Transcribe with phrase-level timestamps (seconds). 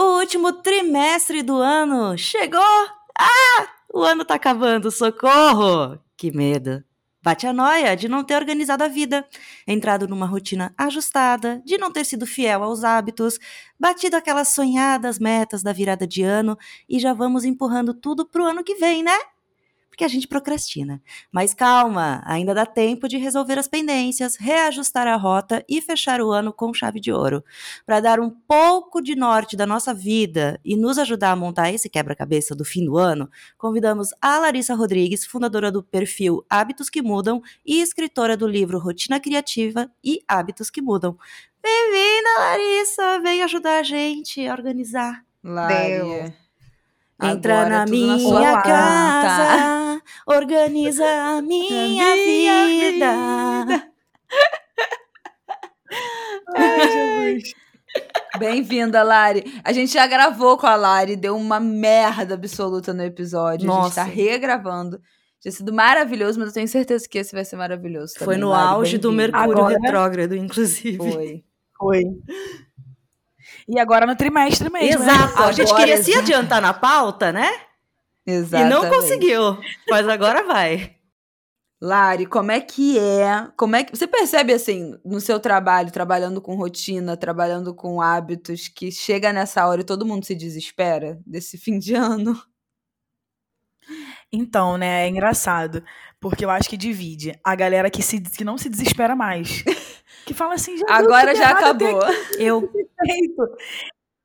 [0.00, 2.60] O último trimestre do ano chegou!
[3.18, 3.66] Ah!
[3.92, 5.98] O ano tá acabando, socorro!
[6.16, 6.84] Que medo!
[7.20, 9.26] Bate a noia de não ter organizado a vida,
[9.66, 13.40] entrado numa rotina ajustada, de não ter sido fiel aos hábitos,
[13.76, 16.56] batido aquelas sonhadas metas da virada de ano
[16.88, 19.18] e já vamos empurrando tudo pro ano que vem, né?
[19.98, 21.02] Porque a gente procrastina.
[21.32, 26.30] Mas calma, ainda dá tempo de resolver as pendências, reajustar a rota e fechar o
[26.30, 27.42] ano com chave de ouro.
[27.84, 31.88] Para dar um pouco de norte da nossa vida e nos ajudar a montar esse
[31.88, 37.42] quebra-cabeça do fim do ano, convidamos a Larissa Rodrigues, fundadora do perfil Hábitos que Mudam
[37.66, 41.18] e escritora do livro Rotina Criativa e Hábitos que Mudam.
[41.60, 43.18] Bem-vinda, Larissa!
[43.18, 45.24] Vem ajudar a gente a organizar.
[45.42, 46.32] Lária.
[47.20, 53.88] Entra Agora na é na minha sua casa, organiza a minha, vida.
[58.38, 59.60] Bem-vinda, Lari.
[59.64, 63.68] A gente já gravou com a Lari, deu uma merda absoluta no episódio.
[63.68, 63.94] A gente Nossa.
[63.96, 65.00] tá regravando.
[65.40, 68.50] Tinha sido maravilhoso, mas eu tenho certeza que esse vai ser maravilhoso Foi também, no
[68.50, 68.68] Lari.
[68.68, 69.10] auge do.
[69.12, 70.96] Mercúrio Agora- retrógrado, inclusive.
[70.98, 71.44] Foi.
[71.76, 72.02] Foi.
[73.68, 75.04] E agora no trimestre mesmo.
[75.04, 75.12] né?
[75.12, 75.42] Exato.
[75.42, 77.52] A gente Agora, queria se adiantar na pauta, né?
[78.26, 78.66] Exatamente.
[78.66, 79.58] E não conseguiu.
[79.88, 80.96] Mas agora vai.
[81.80, 83.48] Lari, como é que é?
[83.56, 88.66] Como é que você percebe assim no seu trabalho, trabalhando com rotina, trabalhando com hábitos,
[88.66, 92.36] que chega nessa hora e todo mundo se desespera desse fim de ano?
[94.32, 95.82] Então, né, é engraçado.
[96.20, 99.64] Porque eu acho que divide a galera que, se, que não se desespera mais.
[100.26, 102.00] Que fala assim, já Agora já acabou.
[102.38, 102.70] Eu.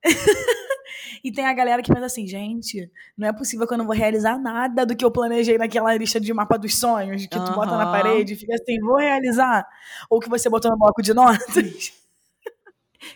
[1.24, 3.96] e tem a galera que pensa assim, gente, não é possível que eu não vou
[3.96, 7.78] realizar nada do que eu planejei naquela lista de mapa dos sonhos, que tu bota
[7.78, 9.66] na parede e fica assim, vou realizar.
[10.09, 11.94] Ou que você botou no bloco de notas.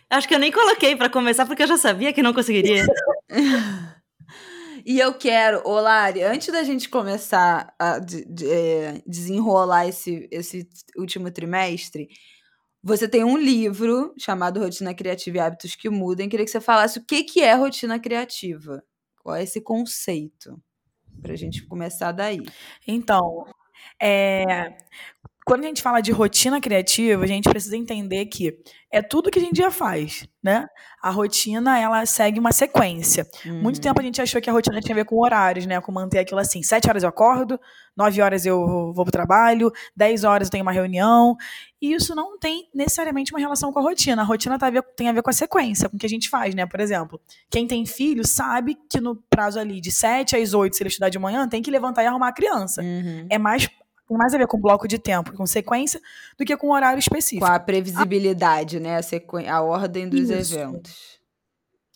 [0.09, 2.85] Acho que eu nem coloquei pra começar, porque eu já sabia que não conseguiria.
[4.89, 10.29] E eu quero, ô Lari, antes da gente começar a de- de- é, desenrolar esse,
[10.31, 10.65] esse
[10.97, 12.07] último trimestre,
[12.81, 16.29] você tem um livro chamado Rotina Criativa e Hábitos que Mudam.
[16.29, 18.81] Queria que você falasse o que, que é rotina criativa.
[19.21, 20.57] Qual é esse conceito?
[21.21, 22.41] Pra gente começar daí.
[22.87, 23.45] Então,
[24.01, 24.77] é,
[25.47, 28.53] quando a gente fala de rotina criativa, a gente precisa entender que
[28.91, 30.67] é tudo que a gente já faz, né?
[31.01, 33.25] A rotina, ela segue uma sequência.
[33.45, 33.81] Muito Uhum.
[33.81, 35.79] tempo a gente achou que a rotina tinha a ver com horários, né?
[35.79, 37.57] Com manter aquilo assim, sete horas eu acordo,
[37.95, 41.35] nove horas eu vou pro trabalho, dez horas eu tenho uma reunião.
[41.81, 44.21] E isso não tem necessariamente uma relação com a rotina.
[44.21, 46.09] A rotina tá a ver- tem a ver com a sequência, com o que a
[46.09, 46.65] gente faz, né?
[46.65, 50.83] Por exemplo, quem tem filho sabe que no prazo ali de sete às oito, se
[50.83, 52.81] ele estudar de manhã, tem que levantar e arrumar a criança.
[52.81, 53.27] Uhum.
[53.29, 53.69] É mais,
[54.07, 56.01] tem mais a ver com bloco de tempo, com sequência,
[56.38, 57.45] do que com horário específico.
[57.45, 58.95] Com a previsibilidade, né?
[58.97, 59.38] A, sequ...
[59.47, 60.56] a ordem dos Isso.
[60.57, 61.19] eventos.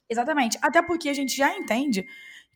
[0.09, 0.57] Exatamente.
[0.61, 2.05] Até porque a gente já entende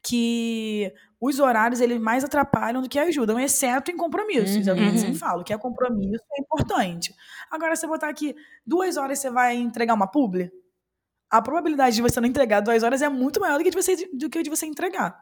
[0.04, 4.57] que os horários eles mais atrapalham do que ajudam, exceto em compromissos.
[4.57, 4.98] É que eu Uhum.
[4.98, 7.16] sempre falo, que é compromisso é importante.
[7.50, 8.36] Agora, você botar aqui
[8.66, 10.51] duas horas você vai entregar uma publi,
[11.31, 13.96] a probabilidade de você não entregar duas horas é muito maior do que de você,
[14.13, 15.18] do que de você entregar.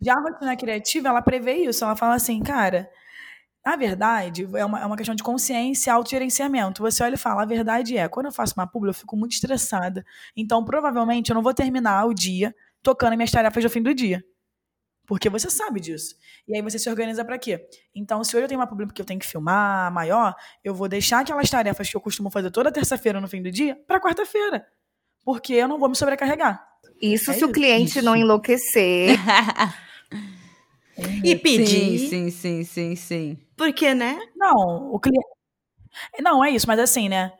[0.00, 1.84] Já a rotina criativa, ela prevê isso.
[1.84, 2.90] Ela fala assim, cara,
[3.64, 6.82] na verdade, é uma, é uma questão de consciência e autogerenciamento.
[6.82, 9.32] Você olha e fala, a verdade é, quando eu faço uma publi, eu fico muito
[9.32, 10.04] estressada.
[10.36, 14.24] Então, provavelmente, eu não vou terminar o dia tocando minhas tarefas do fim do dia.
[15.06, 16.14] Porque você sabe disso.
[16.46, 17.66] E aí você se organiza pra quê?
[17.94, 20.34] Então, se hoje eu tenho uma publi que eu tenho que filmar maior,
[20.64, 23.76] eu vou deixar aquelas tarefas que eu costumo fazer toda terça-feira no fim do dia
[23.86, 24.64] pra quarta-feira.
[25.24, 26.64] Porque eu não vou me sobrecarregar.
[27.02, 27.52] Isso É se o isso.
[27.52, 28.02] cliente Isso.
[28.02, 29.18] não enlouquecer.
[31.24, 31.98] E pedir.
[31.98, 33.38] Sim, sim, sim, sim, sim.
[33.60, 34.18] Porque, né?
[34.34, 35.26] Não, o cliente.
[36.20, 37.30] Não, é isso, mas assim, né?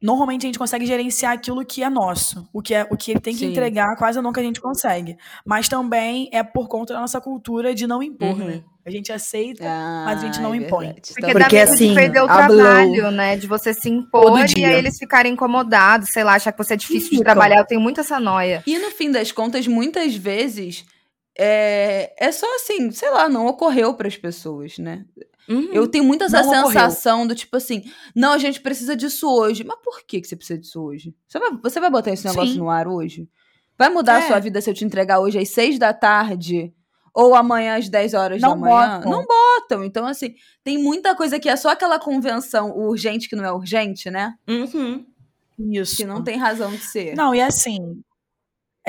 [0.00, 2.48] normalmente a gente consegue gerenciar aquilo que é nosso.
[2.52, 3.46] O que, é, o que tem que Sim.
[3.50, 5.16] entregar, quase nunca a gente consegue.
[5.44, 8.44] Mas também é por conta da nossa cultura de não impor, Uhum.
[8.46, 8.62] né?
[8.86, 10.94] A gente aceita, Ah, mas a gente não é impõe.
[10.94, 13.36] Porque, dá Porque, medo assim, de perder o trabalho, né?
[13.36, 14.68] De você se impor Todo e dia.
[14.68, 17.24] aí eles ficarem incomodados, sei lá, achar que você é difícil de Ficam.
[17.24, 17.58] trabalhar.
[17.58, 18.62] Eu tenho muito essa noia.
[18.68, 20.86] E no fim das contas, muitas vezes
[21.38, 25.04] é, é só assim, sei lá, não ocorreu para as pessoas, né?
[25.48, 25.70] Uhum.
[25.72, 26.66] Eu tenho muito essa Não ocorreu.
[26.72, 29.64] sensação do tipo assim, não, a gente precisa disso hoje.
[29.64, 31.14] Mas por que, que você precisa disso hoje?
[31.26, 32.58] Você vai, você vai botar esse negócio Sim.
[32.58, 33.28] no ar hoje?
[33.78, 34.26] Vai mudar a É.
[34.26, 36.74] sua vida se eu te entregar hoje às seis da tarde?
[37.14, 38.96] Ou amanhã às 10 horas Não da manhã?
[39.00, 39.10] botam.
[39.10, 39.84] Não botam.
[39.84, 44.10] Então, assim, tem muita coisa que é só aquela convenção urgente que não é urgente,
[44.10, 44.34] né?
[44.46, 45.04] Uhum.
[45.58, 45.96] Isso.
[45.96, 47.16] Que não tem razão de ser.
[47.16, 48.00] Não, e assim,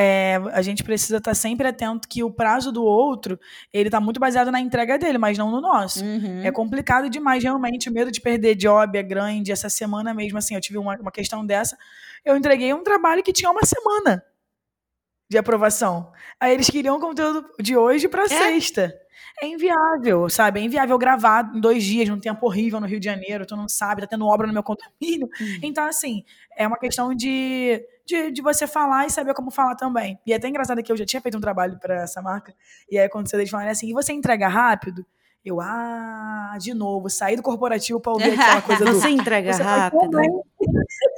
[0.01, 3.37] é, a gente precisa estar sempre atento que o prazo do outro,
[3.73, 6.05] ele tá muito baseado na entrega dele, mas não no nosso.
[6.05, 6.41] Uhum.
[6.41, 7.89] É complicado demais, realmente.
[7.89, 9.51] O medo de perder job é grande.
[9.51, 11.77] Essa semana mesmo, assim, eu tive uma, uma questão dessa.
[12.23, 14.23] Eu entreguei um trabalho que tinha uma semana
[15.29, 16.13] de aprovação.
[16.39, 18.93] Aí eles queriam o conteúdo de hoje para sexta.
[19.41, 20.61] É inviável, sabe?
[20.61, 23.45] É inviável gravar em dois dias, num tempo horrível no Rio de Janeiro.
[23.45, 25.27] Tu não sabe, tá tendo obra no meu condomínio.
[25.61, 26.23] Então, assim,
[26.55, 30.19] é uma questão de, de, de você falar e saber como falar também.
[30.25, 32.53] E é até engraçado que eu já tinha feito um trabalho para essa marca.
[32.89, 35.05] E aí aconteceu eles falarem assim: e você entrega rápido?
[35.45, 38.91] Eu, ah, de novo, saí do corporativo pra ouvir aquela coisa do.
[38.93, 40.01] Você entrega Você rápido.
[40.09, 40.29] também.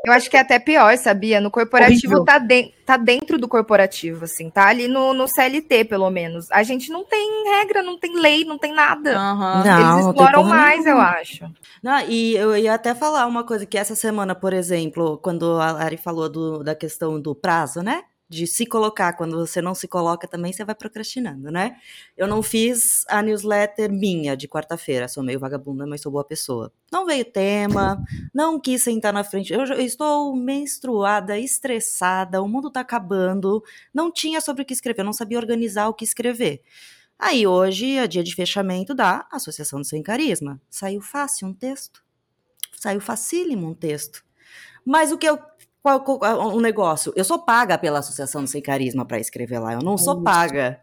[0.05, 1.41] Eu acho que é até pior, sabia?
[1.41, 2.23] No corporativo Horrível.
[2.25, 6.51] tá, de- tá dentro do corporativo, assim, tá ali no, no CLT, pelo menos.
[6.51, 9.17] A gente não tem regra, não tem lei, não tem nada.
[9.17, 9.63] Aham.
[9.65, 11.45] Não, Eles exploram mais, eu acho.
[11.81, 15.71] Não, e eu ia até falar uma coisa que essa semana, por exemplo, quando a
[15.71, 18.03] Lari falou do- da questão do prazo, né?
[18.31, 21.75] De se colocar, quando você não se coloca também, você vai procrastinando, né?
[22.15, 26.71] Eu não fiz a newsletter minha de quarta-feira, sou meio vagabunda, mas sou boa pessoa.
[26.89, 28.01] Não veio tema,
[28.33, 29.51] não quis sentar na frente.
[29.51, 33.61] Eu, estou menstruada, estressada, o mundo tá acabando,
[33.93, 36.61] não tinha sobre o que escrever, não sabia organizar o que escrever.
[37.19, 40.61] Aí hoje é dia de fechamento da Associação do Sem Carisma.
[40.69, 42.01] Saiu fácil um texto.
[42.77, 44.23] Saiu facílimo um texto.
[44.85, 45.37] Mas o que eu.
[45.83, 47.11] Qual, qual- o negócio?
[47.15, 49.73] Eu sou paga pela Associação do Sem Carisma para escrever lá.
[49.73, 50.79] Eu não sou paga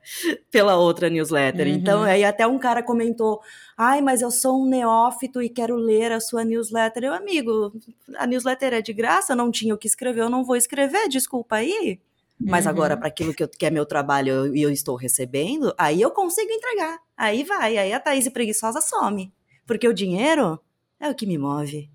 [0.50, 1.68] pela outra newsletter.
[1.68, 1.72] Uhum.
[1.74, 3.40] Então, aí até um cara comentou:
[3.76, 7.04] ai, mas eu sou um neófito e quero ler a sua newsletter.
[7.04, 7.72] Eu, amigo,
[8.16, 11.56] a newsletter é de graça, não tinha o que escrever, eu não vou escrever, desculpa
[11.56, 12.00] aí.
[12.40, 12.70] Mas Uhum.
[12.70, 16.10] agora, para aquilo que, eu- que é meu trabalho e eu, estou recebendo, aí eu
[16.10, 16.98] consigo entregar.
[17.16, 19.32] Aí vai, aí a Thaís preguiçosa some.
[19.66, 20.58] Porque o dinheiro
[21.00, 21.88] é o que me move.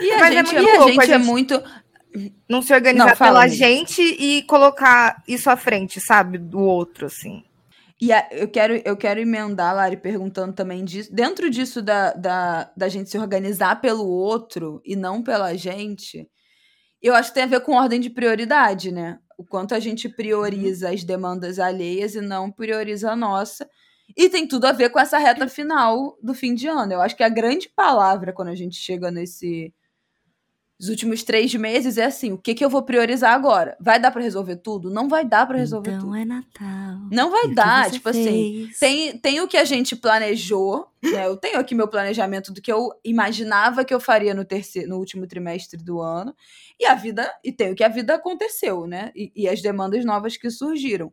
[0.00, 1.62] E a Mas é gente, muito e a louco, a gente é gente- muito.
[2.48, 3.56] Não se organizar Não, pela amiga.
[3.56, 6.36] gente e colocar isso à frente, sabe?
[6.38, 7.42] Do outro, assim.
[8.00, 11.14] E a- eu quero, eu quero emendar, Lari, perguntando também disso.
[11.14, 16.28] Dentro disso da, da, da gente se organizar pelo outro e não pela gente,
[17.00, 19.18] eu acho que tem a ver com ordem de prioridade, né?
[19.38, 23.66] O quanto a gente prioriza as demandas alheias e não prioriza a nossa.
[24.16, 26.92] E tem tudo a ver com essa reta final do fim de ano.
[26.92, 29.72] Eu acho que a grande palavra quando a gente chega nesse.
[30.80, 33.76] Os últimos três meses é assim: o que, que eu vou priorizar agora?
[33.80, 34.90] Vai dar pra resolver tudo?
[34.90, 36.16] Não vai dar pra resolver então tudo.
[36.16, 36.98] é Natal.
[37.10, 38.66] Não E vai que dar, tipo assim.
[38.66, 38.78] fez?
[38.80, 41.26] Tem, tem o que a gente planejou, né?
[41.26, 44.96] Eu tenho aqui meu planejamento do que eu imaginava que eu faria no terceiro, no
[44.98, 46.34] último trimestre do ano.
[46.80, 49.12] E a vida, e tem o que a vida aconteceu, né?
[49.14, 51.12] E, e as demandas novas que surgiram.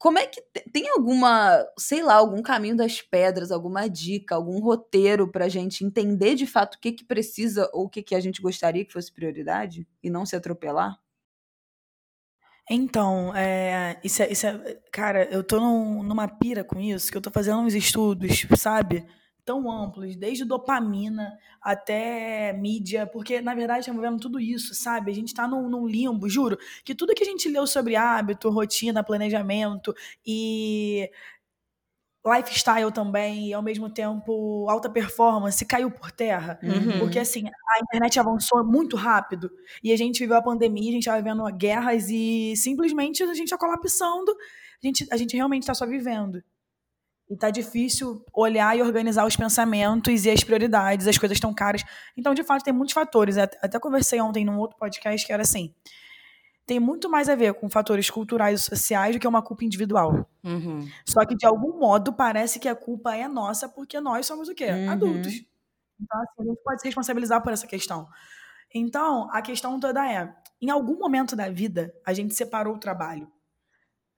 [0.00, 4.60] Como é que te- tem alguma, sei lá, algum caminho das pedras, alguma dica, algum
[4.60, 8.20] roteiro pra gente entender de fato o que que precisa ou o que que a
[8.20, 10.98] gente gostaria que fosse prioridade e não se atropelar?
[12.72, 17.16] Então, é, isso, é, isso é- Cara, eu tô num- numa pira com isso, que
[17.16, 19.04] eu tô fazendo uns estudos, sabe?
[19.50, 25.10] Tão amplos, desde dopamina até mídia, porque, na verdade, estamos vendo tudo isso, sabe?
[25.10, 28.48] A gente tá num, num limbo, juro, que tudo que a gente leu sobre hábito,
[28.48, 29.92] rotina, planejamento
[30.24, 31.10] e
[32.24, 36.60] lifestyle também, e ao mesmo tempo alta performance, caiu por terra.
[36.62, 37.00] Uhum.
[37.00, 39.50] Porque assim, a internet avançou muito rápido
[39.82, 43.46] e a gente viveu a pandemia, a gente estava vivendo guerras e simplesmente a gente
[43.46, 44.30] está colapsando.
[44.32, 46.40] A gente, a gente realmente está só vivendo.
[47.30, 51.84] E tá difícil olhar e organizar os pensamentos e as prioridades, as coisas estão caras.
[52.16, 53.38] Então, de fato, tem muitos fatores.
[53.38, 55.72] Até, conversei ontem num outro podcast que era assim:
[56.66, 60.28] tem muito mais a ver com fatores culturais e sociais do que uma culpa individual.
[60.42, 60.88] Uhum.
[61.06, 64.54] Só que, de algum modo, parece que a culpa é nossa porque nós somos o
[64.54, 64.70] quê?
[64.70, 64.90] Uhum.
[64.90, 65.34] Adultos.
[66.00, 68.08] Então, assim, a gente pode se responsabilizar por essa questão.
[68.74, 73.30] Então, a questão toda é: em algum momento da vida, a gente separou o trabalho.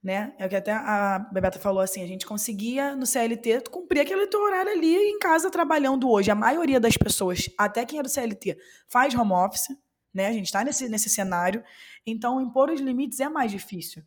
[0.03, 0.33] Né?
[0.37, 4.27] É o que até a Bebeta falou assim, a gente conseguia no CLT cumprir aquele
[4.27, 6.29] teu horário ali em casa trabalhando hoje.
[6.29, 8.57] A maioria das pessoas, até quem é do CLT,
[8.87, 9.69] faz home office,
[10.13, 10.27] né?
[10.27, 11.63] A gente está nesse, nesse cenário.
[12.05, 14.03] Então, impor os limites é mais difícil.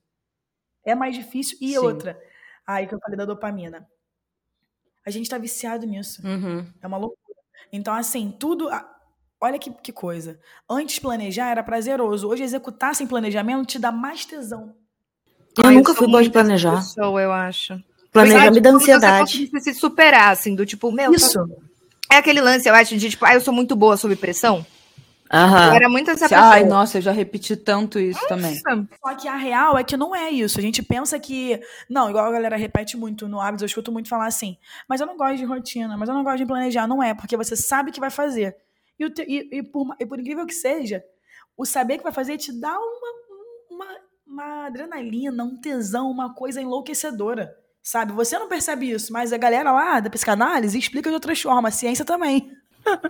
[0.84, 1.56] É mais difícil.
[1.62, 1.78] E Sim.
[1.78, 2.20] outra,
[2.66, 3.88] aí que eu falei da dopamina.
[5.04, 6.20] A gente tá viciado nisso.
[6.26, 6.66] Uhum.
[6.82, 7.38] É uma loucura.
[7.72, 8.68] Então, assim, tudo.
[9.40, 10.38] Olha que, que coisa.
[10.68, 12.28] Antes planejar era prazeroso.
[12.28, 14.76] Hoje executar sem planejamento te dá mais tesão.
[15.58, 16.76] Eu Ai, nunca sou fui boa de planejar.
[16.76, 17.80] Pessoa, eu acho.
[18.12, 19.46] Planejar me dá ansiedade.
[19.52, 21.38] Você se superar, assim, do tipo, meu, Isso.
[22.10, 24.64] é aquele lance, eu acho, de tipo, ah, eu sou muito boa sob pressão.
[25.30, 25.74] Eu Aham.
[25.74, 26.50] era muito essa pessoa.
[26.50, 28.54] Ai, nossa, eu já repeti tanto isso também.
[28.64, 30.58] Nossa, Só que a real é que não é isso.
[30.58, 31.60] A gente pensa que.
[31.90, 34.56] Não, igual a galera repete muito no hábitos, eu escuto muito falar assim.
[34.88, 36.86] Mas eu não gosto de rotina, mas eu não gosto de planejar.
[36.86, 38.54] Não é, porque você sabe que vai fazer.
[38.98, 41.02] E, o te- e- e por, e por incrível que seja,
[41.56, 43.08] o saber que vai fazer te dá uma,
[44.26, 47.54] uma, adrenalina, um tesão, uma coisa enlouquecedora.
[47.82, 48.12] Sabe?
[48.12, 51.74] Você não percebe isso, mas a galera lá da psicanálise explica de outras formas.
[51.74, 52.50] A ciência também.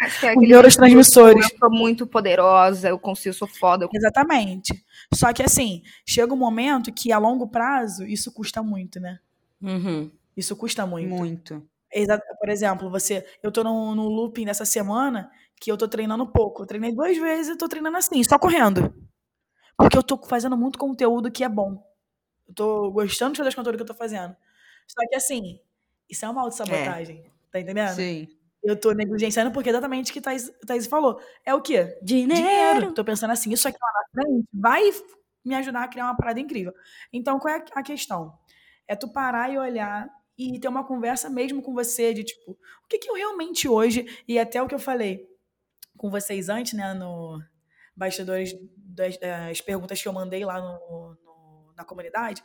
[0.02, 1.50] acho que é Os neurotransmissores.
[1.50, 3.87] Eu sou muito poderosa, eu consigo, eu sou foda.
[3.87, 4.75] eu- Exatamente.
[5.14, 9.18] Só que assim, chega um momento que a longo prazo isso custa muito, né?
[9.62, 10.11] Uhum.
[10.37, 11.08] Isso custa muito.
[11.08, 11.66] Muito.
[12.38, 16.62] Por exemplo, você, eu tô no, no looping dessa semana que eu tô treinando pouco.
[16.62, 18.92] Eu treinei duas vezes e tô treinando assim, só correndo.
[19.76, 21.85] Porque eu tô fazendo muito conteúdo que é bom.
[22.49, 24.35] Eu tô gostando de fazer os conteúdos que eu tô fazendo.
[24.87, 25.61] Só que assim,
[26.09, 27.30] isso é uma autossabotagem.
[27.50, 27.95] Tá entendendo?
[27.95, 28.28] Sim.
[28.62, 31.21] Eu tô negligenciando porque é exatamente o que Thaís, Thaís falou.
[31.45, 31.99] É o quê?
[32.02, 32.35] Dinheiro.
[32.35, 32.92] dinheiro.
[32.92, 34.83] Tô pensando assim, isso aqui lá na frente vai
[35.45, 36.75] me ajudar a criar uma parada incrível.
[37.12, 38.37] Então, qual é a questão?
[38.88, 42.88] É tu parar e olhar e ter uma conversa mesmo com você de tipo, o
[42.88, 45.28] que que eu realmente hoje, e até o que eu falei
[45.97, 47.40] com vocês antes, né, no
[47.97, 48.54] bastidores
[48.97, 52.43] das, das perguntas que eu mandei lá no, no- na comunidade,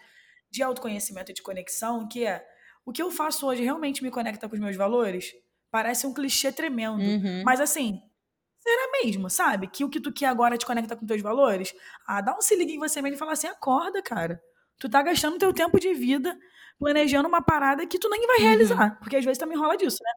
[0.52, 2.46] de autoconhecimento e de conexão, que é,
[2.86, 5.32] o que eu faço hoje realmente me conecta com os meus valores?
[5.72, 7.02] Parece um clichê tremendo.
[7.02, 7.44] Uhum.
[7.46, 8.02] Mas assim,
[8.60, 9.68] será mesmo, sabe?
[9.68, 11.74] Que o que tu quer agora te conecta com teus valores?
[12.06, 14.42] Ah, dá um se liga em você mesmo e fala assim: acorda, cara.
[14.78, 16.38] Tu tá gastando teu tempo de vida
[16.78, 19.00] planejando uma parada que tu nem vai realizar.
[19.00, 20.12] Porque às vezes também rola disso, né?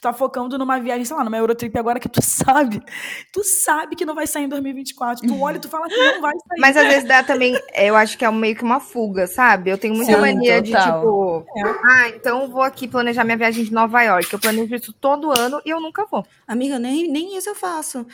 [0.00, 2.82] Tu tá focando numa viagem, sei lá, numa Eurotrip agora que tu sabe.
[3.30, 5.28] Tu sabe que não vai sair em 2024.
[5.28, 6.58] Tu olha e tu fala assim, não vai sair.
[6.58, 9.68] Mas às vezes dá também, eu acho que é meio que uma fuga, sabe?
[9.70, 10.94] Eu tenho muita Sim, mania de, total.
[10.94, 11.46] tipo,
[11.84, 14.32] ah, então eu vou aqui planejar minha viagem de Nova York.
[14.32, 16.24] Eu planejo isso todo ano e eu nunca vou.
[16.48, 18.06] Amiga, nem, nem isso eu faço.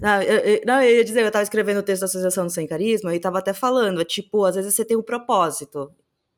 [0.00, 2.50] Não eu, eu- não, eu ia dizer, eu tava escrevendo o texto da Associação do
[2.52, 5.92] Sem Carisma e tava até falando, é tipo, às vezes você tem um propósito.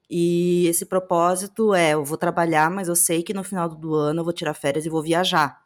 [0.09, 4.21] E esse propósito é, eu vou trabalhar, mas eu sei que no final do ano
[4.21, 5.61] eu vou tirar férias e vou viajar.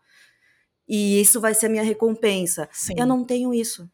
[0.89, 2.69] E isso vai ser a minha recompensa.
[2.73, 2.95] Sim.
[2.97, 3.89] Eu não tenho isso.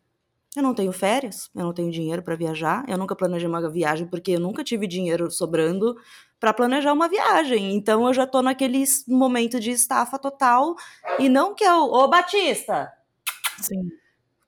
[0.56, 4.06] Eu não tenho férias, eu não tenho dinheiro para viajar, eu nunca planejei uma viagem
[4.06, 5.94] porque eu nunca tive dinheiro sobrando
[6.40, 7.74] para planejar uma viagem.
[7.74, 10.74] Então eu já tô naquele momento de estafa total
[11.18, 12.90] e não que eu, ô Batista,
[13.60, 13.90] Sim.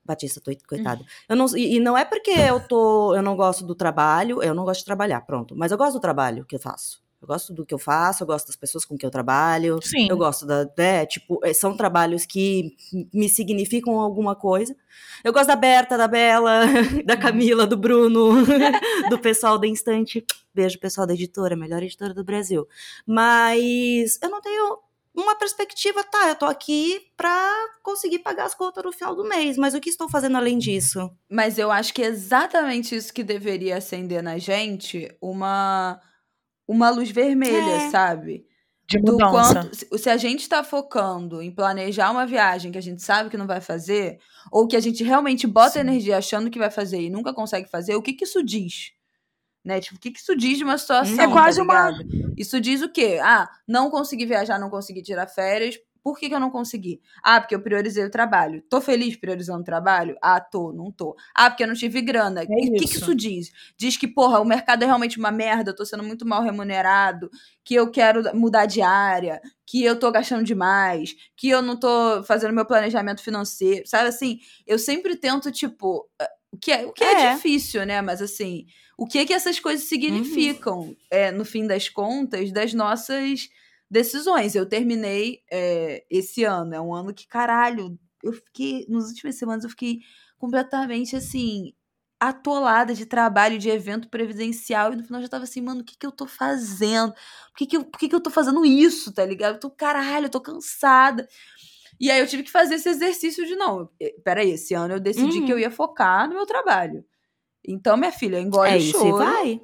[0.09, 1.05] Batista, tô, coitado.
[1.27, 4.55] Eu não, e, e não é porque eu tô, eu não gosto do trabalho, eu
[4.55, 5.55] não gosto de trabalhar, pronto.
[5.55, 6.99] Mas eu gosto do trabalho que eu faço.
[7.21, 9.79] Eu gosto do que eu faço, eu gosto das pessoas com que eu trabalho.
[9.83, 10.07] Sim.
[10.09, 12.75] Eu gosto da, né, tipo, eh, são trabalhos que
[13.13, 14.75] me significam alguma coisa.
[15.23, 16.61] Eu gosto da Berta, da Bela,
[17.05, 18.45] da Camila, do Bruno,
[19.09, 20.25] do pessoal da Instante.
[20.55, 22.65] Beijo, pessoal da editora, melhor editora do Brasil.
[23.05, 24.79] Mas eu não tenho
[25.19, 27.51] uma perspectiva, tá, eu tô aqui pra
[27.83, 31.09] conseguir pagar as contas no final do mês, mas o que estou fazendo além disso?
[31.29, 35.99] Mas eu acho que é exatamente isso que deveria acender na gente uma,
[36.67, 37.89] uma luz vermelha, É.
[37.89, 38.45] sabe?
[38.89, 39.53] De Do mudança.
[39.61, 43.29] quanto, se, se a gente tá focando em planejar uma viagem que a gente sabe
[43.29, 44.17] que não vai fazer,
[44.51, 45.81] ou que a gente realmente bota Sim.
[45.81, 48.91] energia achando que vai fazer e nunca consegue fazer, o que que isso diz?
[49.63, 49.79] Né?
[49.81, 51.21] Tipo, o que que isso diz de uma situação?
[51.21, 51.99] É quase tá uma-?
[52.37, 53.19] Isso diz o quê?
[53.21, 55.77] Ah, não consegui viajar, não consegui tirar férias.
[56.01, 57.01] Por que, que eu não consegui?
[57.21, 58.63] Ah, porque eu priorizei o trabalho.
[58.69, 60.17] Tô feliz priorizando o trabalho?
[60.21, 61.15] Ah, tô, não tô.
[61.35, 62.43] Ah, porque eu não tive grana.
[62.43, 62.97] E o que, que isso.
[62.99, 63.51] isso diz?
[63.77, 67.29] Diz que, porra, o mercado é realmente uma merda, eu tô sendo muito mal remunerado,
[67.65, 72.23] que eu quero mudar de área, que eu tô gastando demais, que eu não tô
[72.23, 73.85] fazendo meu planejamento financeiro.
[73.85, 74.39] Sabe assim?
[74.65, 76.09] Eu sempre tento, tipo.
[76.51, 77.13] O que é, o que é.
[77.13, 77.33] É.
[77.35, 78.01] difícil, né?
[78.01, 78.65] Mas assim,
[78.97, 83.49] o que que essas coisas significam, é, no fim das contas, das nossas
[83.89, 84.55] decisões.
[84.55, 89.63] Eu terminei é, esse ano, é um ano que, caralho, eu fiquei, nas últimas semanas,
[89.63, 89.99] eu fiquei
[90.37, 91.73] completamente assim,
[92.19, 95.83] atolada de trabalho, de evento previdencial, e no final eu já tava assim, mano, o
[95.83, 97.13] que que eu tô fazendo?
[97.13, 99.55] Por que que eu, por que que eu tô fazendo isso, tá ligado?
[99.55, 101.27] Eu tô, caralho, eu tô cansada.
[101.99, 103.89] E aí eu tive que fazer esse exercício de, não,
[104.23, 105.45] peraí, esse ano eu decidi Uhum.
[105.45, 107.03] que eu ia focar no meu trabalho.
[107.67, 109.61] Então, minha filha, engole é o isso e choro vai.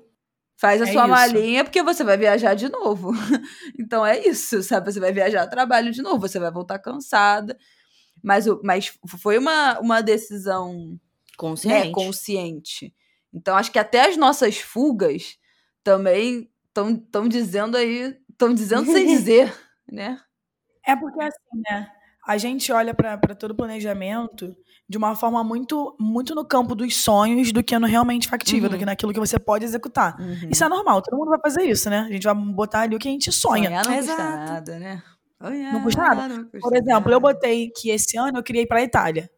[0.57, 1.11] Faz a É sua isso.
[1.11, 3.11] malinha porque você vai viajar de novo.
[3.79, 4.91] então é isso, sabe?
[4.91, 7.57] Você vai viajar a trabalho de novo, você vai voltar cansada.
[8.23, 10.97] Mas, o- mas foi uma, uma decisão né,
[11.37, 11.91] Consciente.
[11.91, 12.95] consciente.
[13.33, 15.37] Então acho que até as nossas fugas
[15.83, 19.53] também estão dizendo aí, estão dizendo sem dizer,
[19.91, 20.19] né?
[20.85, 21.91] É porque assim, né?
[22.27, 24.55] A gente olha para todo o planejamento
[24.87, 28.73] de uma forma muito, muito no campo dos sonhos do que no realmente factível, do
[28.73, 28.79] Uhum.
[28.79, 30.15] que naquilo que você pode executar.
[30.19, 30.49] Uhum.
[30.51, 31.99] Isso é normal, todo mundo vai fazer isso, né?
[32.07, 33.65] A gente vai botar ali o que a gente sonha.
[33.69, 34.51] Sonhar não custa Exato.
[34.51, 35.03] nada, né?
[35.41, 36.27] Sonhar Não custa nada.
[36.27, 37.11] não custa Por exemplo, nada.
[37.13, 39.29] eu botei que esse ano eu queria ir pra Itália.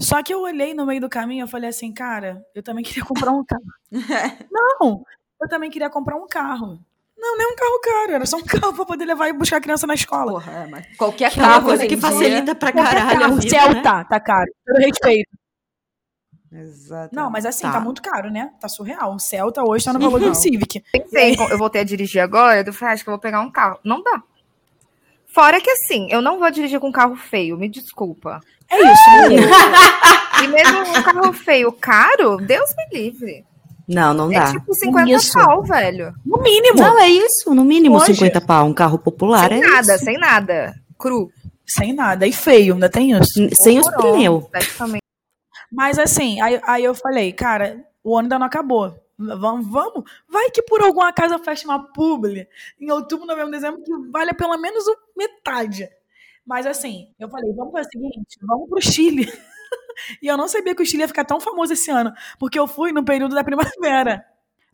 [0.00, 3.04] Só que eu olhei no meio do caminho e falei assim, cara, eu também queria
[3.04, 3.62] comprar um carro.
[4.50, 5.04] Não,
[5.42, 6.80] eu também queria comprar um carro.
[7.20, 9.60] Não, nem um carro caro, era só um carro pra poder levar e buscar a
[9.60, 10.32] criança na escola.
[10.32, 13.20] Porra, é, mas qualquer Que é uma carro coisa hoje que facilita pra caralho a
[13.20, 13.72] carro, vida, né?
[13.72, 14.50] Celta, tá caro.
[14.66, 15.30] Eu respeito.
[16.50, 17.14] Exatamente.
[17.14, 17.72] Não, mas assim, tá.
[17.72, 17.80] Tá.
[17.80, 18.50] muito caro, né?
[18.58, 19.14] Tá surreal.
[19.14, 20.82] O Celta hoje tá no valor do Civic.
[20.90, 23.78] Pensei, eu voltei a dirigir agora, eu falei, acho que eu vou pegar um carro.
[23.84, 24.22] Não dá.
[25.26, 28.40] Fora que assim, eu não vou dirigir com um carro feio, me desculpa.
[28.68, 29.46] É isso, menino.
[30.42, 33.44] E mesmo um carro feio caro, Deus me livre.
[33.90, 34.44] Não, não dá.
[34.44, 35.32] É tipo 50 Isso.
[35.32, 36.14] pau, velho.
[36.24, 36.78] No mínimo.
[36.80, 37.54] Não, é isso.
[37.54, 38.66] No mínimo Hoje- 50 pau.
[38.66, 40.04] Um carro popular sem é nada, isso.
[40.04, 40.74] sem nada.
[40.98, 41.30] Cru.
[41.66, 42.26] Sem nada.
[42.26, 43.48] E feio, ainda tem isso.
[43.60, 44.46] Sem os pneus.
[44.48, 45.02] praticamente.
[45.72, 48.94] Mas assim, aí, aí eu falei, cara, o ano ainda não acabou.
[49.18, 50.04] Vamos, vamos.
[50.28, 52.46] Vai que por alguma casa fecha uma publi
[52.80, 54.84] em outubro, novembro, dezembro, que valha pelo menos
[55.16, 55.88] metade.
[56.46, 59.30] Mas assim, eu falei, vamos fazer o seguinte, vamos pro Chile.
[60.22, 62.66] e eu não sabia que o Chile ia ficar tão famoso esse ano, porque eu
[62.66, 64.24] fui no período da primavera.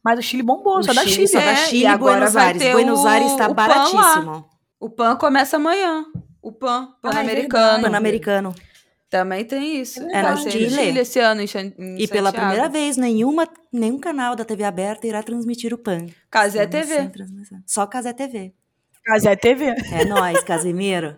[0.04, 1.28] Mas o Chile bombou, O só da Chile, Chile.
[1.28, 2.62] só da é, Chile e e agora Buenos Aires.
[2.62, 3.68] ter Buenos o- Aires tá o PAN lá.
[3.68, 4.48] baratíssimo.
[4.78, 6.04] O PAN começa amanhã.
[6.40, 7.82] O PAN, Ah, é Pan-Americano.
[7.82, 8.54] Pan-Americano.
[9.10, 10.00] Também tem isso.
[10.10, 10.70] É Vai no Chile.
[10.70, 11.46] Chile esse ano em,
[11.78, 12.48] em E pela Santiago.
[12.50, 16.06] primeira vez, nenhuma, nenhum canal da TV aberta irá transmitir o PAN.
[16.30, 16.94] Casé TV.
[16.96, 17.58] sem transmissão.
[17.66, 18.52] Só Casé TV.
[19.04, 19.74] Casé TV.
[19.92, 21.16] É nóis, Casimiro.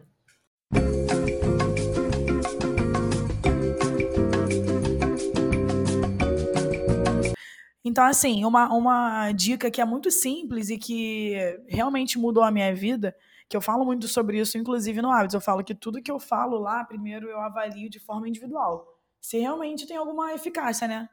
[7.88, 11.34] Então, assim, uma, uma dica que é muito simples e que
[11.66, 13.16] realmente mudou a minha vida,
[13.48, 15.32] que eu falo muito sobre isso, inclusive no Hábitos.
[15.34, 18.86] Eu falo que tudo que eu falo lá, primeiro eu avalio de forma individual.
[19.18, 21.08] Se realmente tem alguma eficácia, né?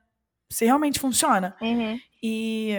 [0.52, 1.56] Se realmente funciona.
[2.22, 2.74] E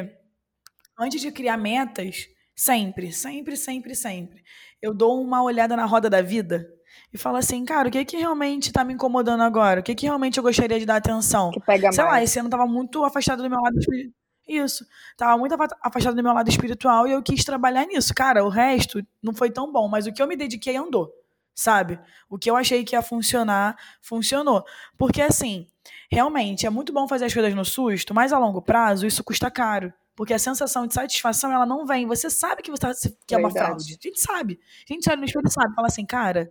[0.99, 4.45] antes de criar metas, sempre, sempre, sempre, sempre,
[4.83, 6.71] eu dou uma olhada na roda da vida
[7.17, 9.81] e falo assim, cara, o que que realmente tá me incomodando agora?
[9.81, 11.51] O que que realmente eu gostaria de dar atenção?
[11.51, 12.31] Que pega Sei lá, mais.
[12.31, 14.15] esse ano tava muito afastado do meu lado espiritual.
[14.49, 14.87] Isso.
[15.17, 18.15] Tava muito afa- afastado do meu lado espiritual e eu quis trabalhar nisso.
[18.15, 21.11] Cara, o resto não foi tão bom, mas o que eu me dediquei andou.
[21.53, 21.99] Sabe?
[22.29, 24.63] O que eu achei que ia funcionar, funcionou.
[24.97, 25.67] Porque assim,
[26.11, 29.51] realmente é muito bom fazer as coisas no susto, mas a longo prazo isso custa
[29.51, 29.93] caro.
[30.15, 32.07] Porque a sensação de satisfação, ela não vem.
[32.07, 32.93] Você sabe que você tá,
[33.27, 33.99] que é uma fraude.
[34.01, 34.59] A gente sabe.
[34.89, 35.75] A gente olha no espelho e sabe.
[35.75, 36.51] Fala assim, cara,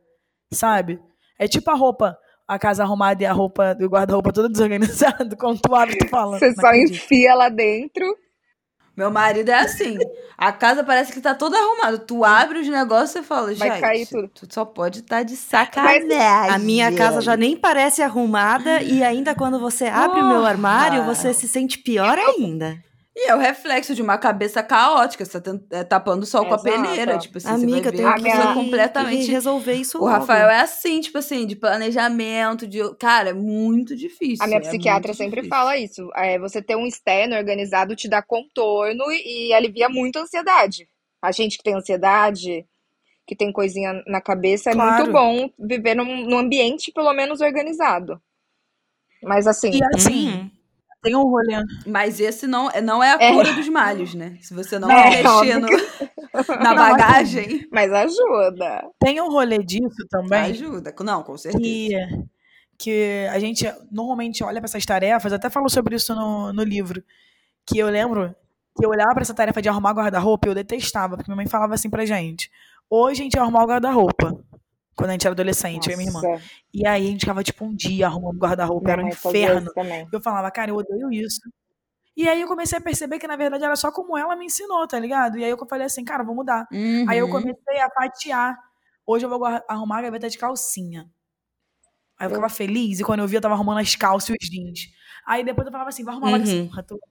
[0.56, 1.00] sabe?
[1.38, 5.36] É tipo a roupa, a casa arrumada e a roupa do guarda-roupa todo desorganizado.
[5.38, 6.40] Quando tu abre, tu fala.
[6.40, 8.06] Você "Não só acredito." enfia lá dentro.
[8.98, 9.98] Meu marido é assim.
[10.38, 11.98] A casa parece que tá toda arrumada.
[11.98, 14.30] Tu abre os negócios e fala, Vai cair tudo.
[14.30, 16.08] tu só pode estar de sacanagem.
[16.50, 21.04] A minha casa já nem parece arrumada e ainda quando você abre o meu armário,
[21.04, 22.78] você se sente pior ainda.
[23.18, 25.24] E é o reflexo de uma cabeça caótica.
[25.24, 26.70] Você tá é, tapando o sol com a Exato.
[26.84, 27.18] peneira.
[27.18, 29.32] Tipo assim, Amiga, você vai ver tenho a que é completamente...
[29.32, 30.12] resolver isso O logo.
[30.12, 32.80] Rafael é assim, tipo assim, de planejamento, de...
[32.98, 34.44] Cara, é muito difícil.
[34.44, 35.50] A minha é psiquiatra sempre difícil.
[35.50, 36.10] fala isso.
[36.14, 40.90] É, você ter um externo organizado te dá contorno e, e alivia muito a ansiedade.
[41.22, 42.66] A gente que tem ansiedade,
[43.26, 45.04] que tem coisinha na cabeça, é Claro.
[45.06, 48.22] muito bom viver num, num ambiente pelo menos organizado.
[49.24, 50.52] Mas assim, E assim, Uhum.
[51.06, 51.56] Tem um rolê.
[51.86, 53.32] Mas esse não, não é a É.
[53.34, 54.38] cura dos males, né?
[54.42, 55.68] Se você não É, mexer óbvio no-
[56.60, 58.84] na Não, bagagem, mas ajuda.
[59.00, 60.40] Tem um rolê disso também.
[60.52, 60.94] ajuda.
[61.04, 61.64] Não, com certeza.
[61.64, 61.90] que,
[62.78, 67.02] que a gente normalmente olha para essas tarefas, até falo sobre isso no, no livro,
[67.66, 68.36] que eu lembro
[68.78, 71.48] que eu olhava para essa tarefa de arrumar guarda-roupa e eu detestava, porque minha mãe
[71.48, 72.52] falava assim pra gente,
[72.90, 74.38] hoje a gente ia arrumar o guarda-roupa,
[74.96, 76.22] quando a gente era adolescente, eu e minha irmã.
[76.22, 79.72] Nossa, E aí a gente ficava tipo um dia arrumando guarda-roupa, era um inferno.
[80.12, 81.42] Eu falava, cara, eu odeio isso.
[82.18, 84.88] E aí eu comecei a perceber que na verdade era só como ela me ensinou,
[84.88, 85.38] tá ligado?
[85.38, 86.66] E aí eu falei assim, cara, vou mudar.
[87.10, 87.32] Aí eu Uhum.
[87.32, 88.58] comecei a fatiar.
[89.06, 91.10] Hoje eu vou arrumar a gaveta de calcinha.
[92.18, 94.50] Aí eu ficava feliz, e quando eu via, eu tava arrumando as calças e os
[94.50, 94.88] jeans.
[95.28, 96.68] Aí depois eu falava assim, vai arrumar logo Uhum.
[96.70, 97.02] porra toda.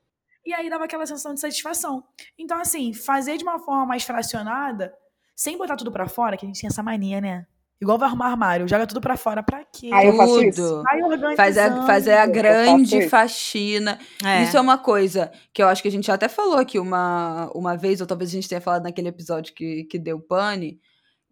[0.46, 2.02] E aí dava aquela sensação de satisfação.
[2.38, 4.94] Então, assim, fazer de uma forma mais fracionada,
[5.36, 7.46] sem botar tudo pra fora, que a gente tem essa mania, né?
[7.80, 9.42] Igual vai arrumar armário, joga tudo pra fora.
[9.42, 9.90] Pra quê?
[9.92, 10.82] Ah, eu faço isso.
[11.36, 13.98] Fazer a, fazer a grande faxina.
[14.24, 14.42] É.
[14.44, 17.76] Isso é uma coisa que eu acho que a gente até falou aqui uma, uma
[17.76, 20.80] vez, ou talvez a gente tenha falado naquele episódio que, que deu pane,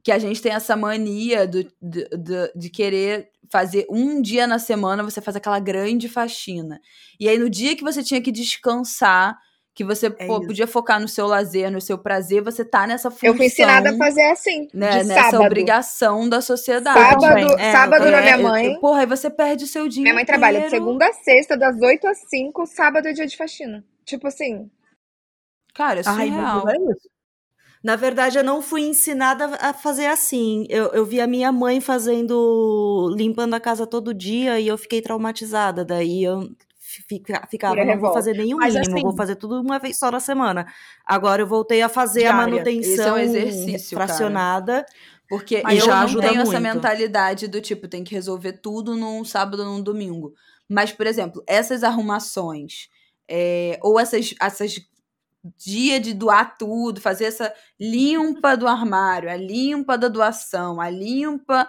[0.02, 4.58] que a gente tem essa mania do, de, de, de querer fazer um dia na
[4.58, 6.80] semana, você faz aquela grande faxina.
[7.20, 9.38] E aí, no dia que você tinha que descansar,
[9.74, 13.10] que você É pô, podia focar no seu lazer, no seu prazer, você tá nessa
[13.10, 13.30] função.
[13.30, 15.46] Eu fui ensinada a fazer assim, né, de nessa sábado.
[15.46, 16.98] obrigação da sociedade.
[17.22, 17.58] Sábado.
[17.58, 18.36] É, sábado eu na também.
[18.36, 18.80] minha mãe.
[18.80, 20.84] Porra, aí você perde o seu dia Minha mãe trabalha de inteiro.
[20.84, 23.84] segunda a sexta, das 8 às 5, sábado é dia de faxina.
[24.04, 24.70] Tipo assim,
[25.74, 26.66] Cara, é Ai, surreal.
[26.66, 27.12] Deus, é isso.
[27.82, 30.66] Na verdade, eu não fui ensinada a fazer assim.
[30.68, 35.02] Eu, eu vi a minha mãe fazendo, limpando a casa todo dia e eu fiquei
[35.02, 35.84] traumatizada.
[35.84, 36.48] Daí eu
[37.08, 40.10] fica, ficava, não vou fazer nenhum Mas mínimo, assim- vou fazer tudo uma vez só
[40.10, 40.66] na semana.
[41.06, 42.50] Agora eu voltei a fazer a Diária.
[42.50, 44.08] manutenção Esse é um exercício, cara.
[44.08, 44.86] fracionada.
[45.28, 46.60] Porque eu já não tenho essa muito.
[46.60, 50.34] mentalidade do tipo, tem que resolver tudo num sábado ou num domingo.
[50.68, 52.88] Mas, por exemplo, essas arrumações,
[53.26, 54.78] é, ou essas, essas
[55.56, 61.68] dia de doar tudo, fazer essa limpa do armário, a limpa da doação, a limpa.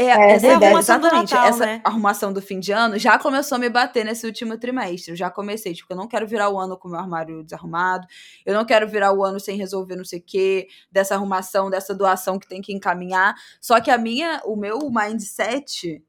[0.00, 1.80] É, É, essa- é a arrumação do exatamente, Natal, essa né?
[1.84, 5.12] arrumação do fim de ano já começou a me bater nesse último trimestre.
[5.12, 8.06] Eu já comecei, tipo, eu não quero virar o ano com o meu armário desarrumado,
[8.46, 11.94] eu não quero virar o ano sem resolver não sei o quê, dessa arrumação, dessa
[11.94, 13.34] doação que tem que encaminhar.
[13.60, 16.02] Só que a minha, o meu mindset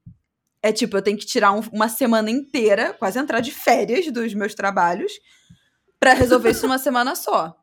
[0.64, 4.34] é tipo, eu tenho que tirar um- uma semana inteira, quase entrar de férias dos
[4.34, 5.12] meus trabalhos,
[6.00, 7.56] pra resolver isso numa semana só.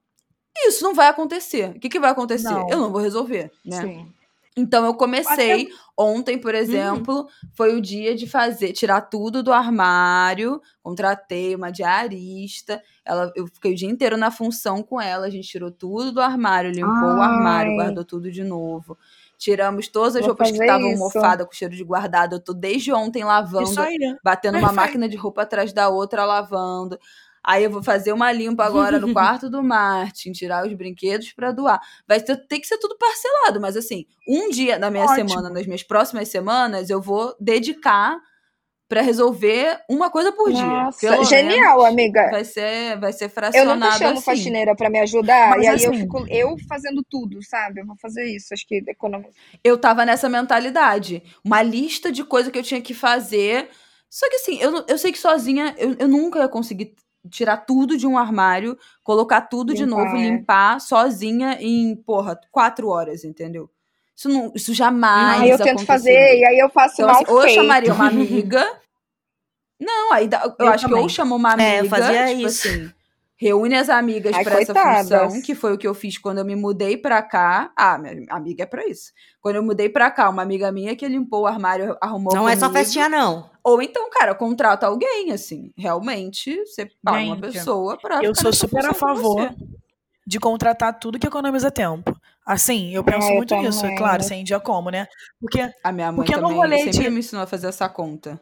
[0.57, 1.71] E isso não vai acontecer.
[1.77, 2.51] O que, que vai acontecer?
[2.51, 2.69] Não.
[2.69, 3.81] Eu não vou resolver, né?
[3.83, 4.13] sim.
[4.59, 10.61] Então eu comecei ontem, por exemplo, foi o dia de fazer, tirar tudo do armário.
[10.83, 12.83] Contratei uma diarista.
[13.05, 15.27] Ela, eu fiquei o dia inteiro na função com ela.
[15.27, 17.77] A gente tirou tudo do armário, limpou o armário, Ai.
[17.77, 18.99] guardou tudo de novo.
[19.39, 22.35] Tiramos todas as Vou roupas que estavam mofadas com cheiro de guardado.
[22.35, 23.97] Eu tô desde ontem lavando aí.
[24.23, 26.99] batendo uma máquina de roupa atrás da outra, lavando.
[27.49, 31.51] Aí eu vou fazer uma limpa agora no quarto do Martin, tirar os brinquedos pra
[31.51, 31.81] doar.
[32.07, 35.31] Vai ter, ter que ser tudo parcelado, mas assim, um dia na minha Ótimo.
[35.31, 38.19] semana, nas minhas próximas semanas, eu vou dedicar
[38.87, 40.65] pra resolver uma coisa por dia.
[40.65, 42.31] Nossa, Pelo genial, menos amiga.
[42.31, 44.23] Vai ser, vai ser Eu fracionado nunca chamo assim.
[44.23, 47.81] faxineira pra me ajudar, Mas e aí eu assim- fico eu fazendo tudo, sabe?
[47.81, 49.31] Eu vou fazer isso, acho que economiza.
[49.65, 51.23] eu tava nessa mentalidade.
[51.45, 53.69] Uma lista de coisas que eu tinha que fazer.
[54.11, 56.95] Só que assim, eu, não- eu sei que sozinha eu, eu nunca ia conseguir
[57.29, 60.21] tirar tudo de um armário, colocar tudo de Limpar, novo, é.
[60.31, 63.71] limpar sozinha em, porra, quatro horas, entendeu?
[64.17, 67.31] Isso, não, isso jamais Ah, eu tento fazer, e aí eu faço Então, mal assim,
[67.33, 68.67] ou eu chamaria uma amiga.
[69.81, 71.03] Não, aí eu, Eu acho que também.
[71.05, 72.67] ou chamo uma amiga, É, eu fazia tipo isso.
[72.69, 72.93] assim,
[73.41, 76.57] reúne as amigas pra essa função, que foi o que eu fiz quando eu me
[76.57, 77.73] mudei pra cá.
[77.77, 79.13] Ah, minha amiga é pra isso.
[79.41, 82.57] Quando eu mudei pra cá, uma amiga minha que limpou o armário, arrumou Não é
[82.57, 82.79] só comigo.
[82.85, 83.49] festinha, não.
[83.63, 85.73] Ou então, cara, contrata alguém, assim.
[85.77, 89.55] Realmente, você paga uma pessoa pra Eu sou super a favor
[90.27, 92.15] de contratar tudo que economiza tempo.
[92.45, 93.97] Assim, eu penso eu muito nisso, é também.
[93.97, 95.07] claro, sem dia como, né?
[95.41, 97.89] Porque, A minha mãe Porque no também rolê sempre de- me ensinou a fazer essa
[97.89, 98.41] conta.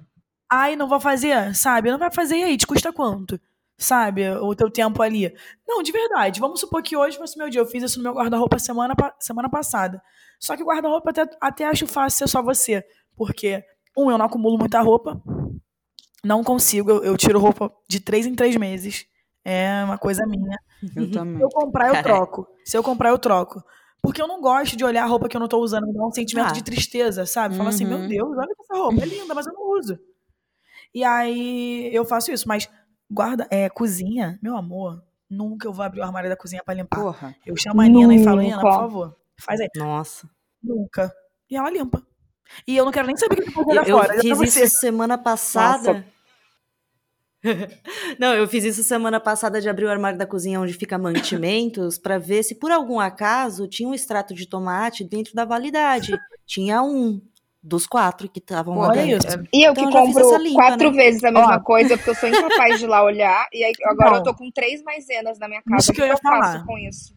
[0.51, 1.91] ai, não vou fazer, sabe?
[1.91, 3.39] Não vai fazer, e aí, te custa quanto?
[3.79, 4.29] Sabe?
[4.39, 5.35] O teu tempo ali.
[5.67, 6.41] Não, de verdade.
[6.41, 7.61] Vamos supor que hoje fosse meu dia.
[7.61, 10.03] Eu fiz isso no meu guarda-roupa semana, semana passada.
[10.41, 12.85] Só que o guarda-roupa até, até acho fácil ser só você.
[13.17, 13.63] Porque,
[13.97, 15.21] um, eu não acumulo muita roupa.
[16.25, 16.91] Não consigo.
[16.91, 19.07] Eu, eu tiro roupa de três em três meses.
[19.45, 20.59] É uma coisa minha.
[20.97, 21.37] Eu também.
[21.37, 22.09] Se eu comprar, eu Caraca.
[22.15, 22.49] troco.
[22.65, 23.63] Se eu comprar, eu troco.
[24.03, 25.87] Porque eu não gosto de olhar a roupa que eu não tô usando.
[25.87, 26.53] Me dá um sentimento Ah.
[26.53, 27.57] de tristeza, sabe?
[27.57, 28.09] Fala assim, meu Uhum.
[28.09, 29.03] Deus, olha essa roupa.
[29.03, 29.99] É linda, mas eu não uso.
[30.95, 32.47] E aí, eu faço isso.
[32.49, 32.69] Mas,
[33.11, 37.01] guarda, é, cozinha, meu amor, nunca eu vou abrir o armário da cozinha pra limpar.
[37.01, 37.37] Porra.
[37.45, 39.69] Eu chamo a Nina e falo, Nina, por favor, faz aí.
[39.77, 40.29] Nossa.
[40.63, 41.13] Nunca.
[41.51, 42.03] E ela limpa.
[42.67, 44.15] E eu não quero nem saber o que Eu, lá eu fora.
[44.15, 44.65] já fiz pra você.
[44.65, 46.05] isso semana passada.
[48.19, 51.97] Não, eu fiz isso semana passada de abrir o armário da cozinha onde fica mantimentos
[51.99, 56.19] pra ver se por algum acaso tinha um extrato de tomate dentro da validade.
[56.45, 57.21] Tinha um
[57.67, 59.29] dos quatro que estavam lá Olha dentro.
[59.29, 59.39] isso.
[59.53, 60.97] E eu Então, que eu já fiz compro essa limpa, quatro né?
[60.97, 61.61] vezes a mesma Ó.
[61.61, 63.47] coisa, porque eu sou incapaz de ir lá olhar.
[63.53, 64.19] E aí agora Então.
[64.19, 65.81] eu tô com três maizenas na minha casa.
[65.83, 66.65] Isso O que eu ia eu faço falar.
[66.65, 67.15] com isso?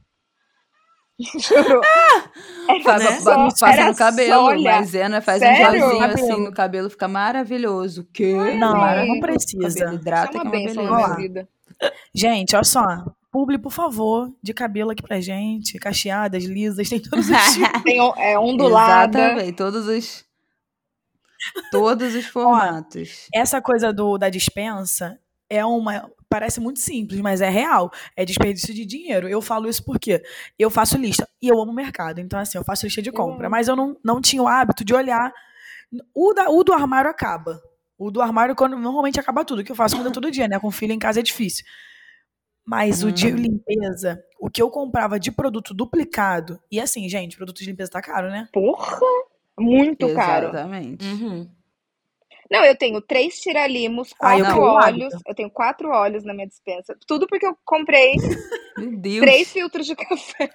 [1.40, 1.82] Juro.
[2.70, 3.20] Era Faz, Né?
[3.20, 4.76] só- passa no cabelo, olhar.
[4.76, 5.68] maisena, faz Sério?
[5.68, 8.08] um gelzinho assim no cabelo, fica maravilhoso.
[8.14, 8.34] Que?
[8.56, 9.80] Não, Ai, não precisa.
[9.80, 10.82] Cabelo hidrata, é é uma uma beleza.
[10.82, 11.16] Ó.
[11.16, 11.50] vida.
[12.16, 12.84] Gente, olha só.
[13.32, 15.78] Publi, por favor, de cabelo aqui pra gente.
[15.78, 17.84] Cacheadas, lisas, tem todos os tipos.
[17.84, 19.20] Tem é, ondulada.
[19.20, 20.26] Exatamente, todos os
[21.72, 23.28] todos os formatos.
[23.34, 26.10] Essa coisa do, da dispensa é uma.
[26.30, 27.92] parece muito simples, mas é real.
[28.16, 29.28] É desperdício de dinheiro.
[29.28, 30.22] Eu falo isso porque
[30.58, 32.20] eu faço lista e eu amo mercado.
[32.20, 33.48] Então, assim, eu faço lista de compra.
[33.48, 33.52] amo.
[33.52, 35.34] Mas eu não, não tinha o hábito de olhar.
[36.14, 37.62] O, da, o do armário acaba.
[37.98, 40.60] O do armário, quando normalmente acaba tudo, que eu faço comida todo dia, né?
[40.60, 41.66] Com filho em casa é difícil.
[42.66, 43.36] Mas o de Hum.
[43.36, 48.02] limpeza, o que eu comprava de produto duplicado, e assim, gente, produto de limpeza tá
[48.02, 48.48] caro, né?
[48.54, 49.00] Porra!
[49.60, 50.48] Muito caro.
[50.50, 51.06] Exatamente.
[51.06, 51.50] Uhum.
[52.52, 55.14] Não, eu tenho três tiralimos, Ah, eu quatro óleos.
[55.14, 55.22] hábito.
[55.28, 56.98] Eu tenho quatro óleos na minha dispensa.
[57.06, 58.14] Tudo porque eu comprei
[59.22, 60.50] três filtros de café.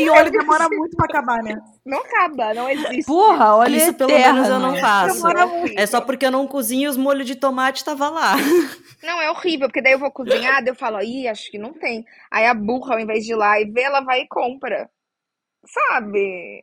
[0.00, 1.56] E óleo demora muito pra acabar, né?
[1.84, 3.04] Não acaba, não existe.
[3.06, 4.34] Porra, olha Isso pelo eterno.
[4.34, 5.14] menos eu não faço.
[5.14, 5.78] Demora muito.
[5.78, 8.34] É só porque eu não cozinho e os molhos de tomate tava lá.
[9.04, 11.72] Não, é horrível, porque daí eu vou cozinhar, daí eu falo, ih, acho que não
[11.74, 12.04] tem.
[12.28, 14.90] Aí a burra, ao invés de ir lá e ver, ela vai e compra.
[15.64, 16.60] Sabe?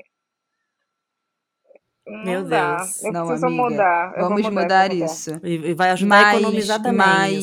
[2.06, 2.78] Não Meu dá.
[2.78, 3.04] Deus.
[3.04, 4.14] Eu Não, preciso amiga, mudar.
[4.18, 5.06] Eu Vamos mudar, mudar vou mudar.
[5.12, 5.32] isso.
[5.44, 7.40] E vai ajudar a economizar também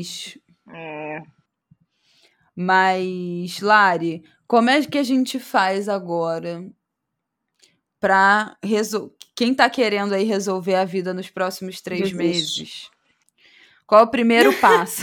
[0.00, 0.38] isso.
[0.66, 1.22] mas, É.
[2.54, 6.64] mas, Lari, como é que a gente faz agora
[8.00, 9.14] pra resolver?
[9.34, 12.16] Quem tá querendo aí resolver a vida nos próximos três Desiste.
[12.18, 12.90] meses?
[13.86, 15.02] Qual é o primeiro passo?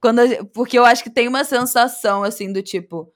[0.00, 3.12] Quando a- porque eu acho que tem uma sensação assim do tipo.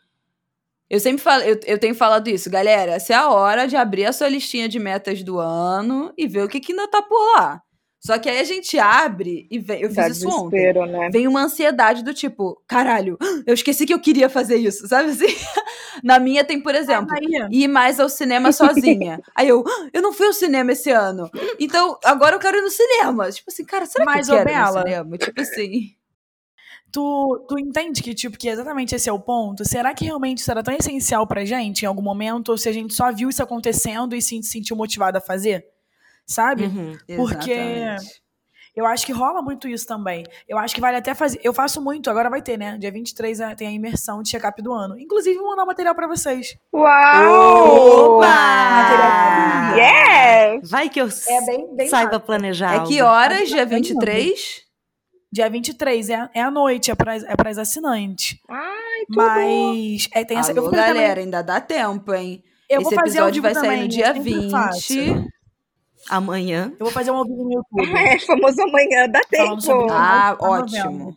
[0.91, 2.95] Eu sempre falo, eu, eu tenho falado isso, galera.
[2.95, 6.43] Essa é a hora de abrir a sua listinha de metas do ano e ver
[6.43, 7.63] o que, que ainda tá por lá.
[8.03, 9.83] Só que aí a gente abre e vem.
[9.83, 11.11] Eu Dá fiz isso ontem desespero, né?
[11.13, 15.27] vem uma ansiedade do tipo, caralho, eu esqueci que eu queria fazer isso, sabe assim?
[16.03, 19.21] Na minha tem, por exemplo, Aí, ir mais ao cinema sozinha.
[19.37, 21.31] Aí eu, "Ah, eu não fui ao cinema esse ano.
[21.59, 23.31] Então, agora eu quero ir no cinema.
[23.31, 25.19] Tipo assim, cara, será Mas, que eu quero ir no cinema?
[25.19, 26.00] Tipo assim.
[26.93, 29.65] Tu, tu entende que, tipo, que exatamente esse é o ponto?
[29.65, 32.49] Será que realmente isso era tão essencial pra gente em algum momento?
[32.51, 35.67] Ou se a gente só viu isso acontecendo e se sentiu motivado a fazer?
[36.27, 36.65] Sabe?
[36.65, 36.97] Uhum.
[37.17, 38.21] Porque- Exatamente.
[38.77, 40.25] Eu acho que rola muito isso também.
[40.49, 41.41] Eu acho que vale até fazer.
[41.43, 42.79] Eu faço muito, agora vai ter, né?
[42.79, 44.97] Dia 23 a- tem a imersão de check-up do ano.
[44.99, 46.57] Inclusive, vou mandar material pra vocês.
[46.73, 48.17] Uau!
[48.19, 49.75] Opa!
[49.77, 50.71] Yes!
[50.71, 52.27] Vai que eu É bem, bem saiba rápido.
[52.27, 52.77] planejar.
[52.77, 53.49] É que horas?
[53.49, 54.63] Dia É bem 23?
[55.33, 58.39] Dia 23 é, é à noite, é para é pras assinantes.
[58.49, 59.17] Ai, tudo.
[59.17, 60.51] Mas é, tem essa.
[60.53, 62.43] eu Alô, vou fazer também- galera, ainda dá tempo, hein?
[62.69, 64.93] eu Esse vou fazer ao episódio vai sair também, no eu dia sempre faço.
[64.95, 65.29] 20.
[66.09, 66.73] Amanhã.
[66.79, 67.97] Eu vou fazer um ao vivo no YouTube.
[67.97, 69.87] É, famoso amanhã, dá Falando tempo.
[69.93, 71.17] Ah, Tá ótimo.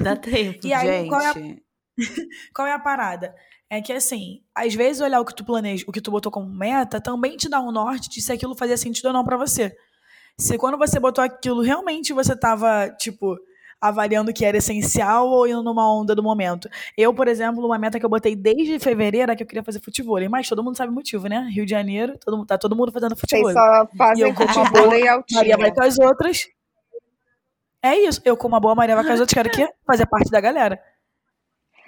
[0.00, 0.66] Dá tempo.
[0.66, 1.08] E aí, Gente.
[1.08, 1.34] qual é, a,
[2.54, 3.34] qual é a parada?
[3.70, 6.48] É que assim, às vezes olhar o que tu planeja, o que tu botou como
[6.48, 9.74] meta, também te dá um norte de se aquilo fazia sentido ou não pra você.
[10.40, 13.36] Se quando você botou aquilo, realmente você tava, tipo,
[13.80, 16.68] avaliando que era essencial ou indo numa onda do momento.
[16.96, 19.80] Eu, por exemplo, uma meta que eu botei desde fevereiro é que eu queria fazer
[19.80, 20.18] futebol.
[20.30, 21.48] Mas todo mundo sabe o motivo, né?
[21.52, 23.52] Rio de Janeiro, todo, mundo- tá todo mundo fazendo Vocês futebol.
[23.52, 24.98] só E fazem eu, como uma futebol boa
[25.28, 26.46] e Maria vai com as outras.
[27.82, 28.20] É isso.
[28.24, 29.68] Eu, como uma boa Maria vai com as outras, quero o quê?
[29.86, 30.80] Fazer parte da galera.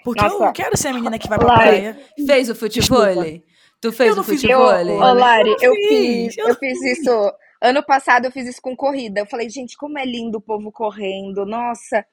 [0.04, 0.44] Porque eu Nossa.
[0.46, 1.60] não quero ser a menina que vai pra Lari.
[1.62, 2.00] praia.
[2.26, 3.04] Fez o futebol?
[3.06, 3.42] Desculpa.
[3.80, 4.70] Tu fez Eu o futebol?
[4.72, 5.88] Eu, ô, Lari, eu fiz,
[6.34, 7.32] fiz, eu eu fiz isso.
[7.60, 9.20] Ano passado eu fiz isso com corrida.
[9.20, 11.44] Eu falei, gente, como é lindo o povo correndo.
[11.44, 12.04] Nossa,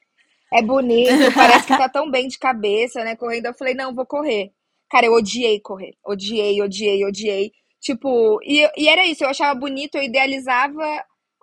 [0.53, 3.15] é bonito, parece que tá tão bem de cabeça, né?
[3.15, 3.47] Correndo.
[3.47, 4.51] Eu falei, não, vou correr.
[4.89, 5.95] Cara, eu odiei correr.
[6.05, 7.51] Odiei, odiei, odiei.
[7.79, 10.83] Tipo, e, e era isso, eu achava bonito, eu idealizava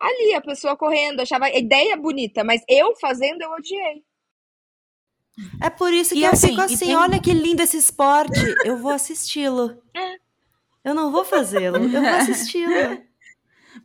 [0.00, 4.02] ali a pessoa correndo, eu achava a ideia bonita, mas eu fazendo, eu odiei.
[5.62, 8.38] É por isso que E eu assim, fico assim, tem- olha que lindo esse esporte.
[8.64, 9.80] Eu vou assisti-lo.
[10.84, 13.02] Eu não vou fazê-lo, eu vou assisti-lo.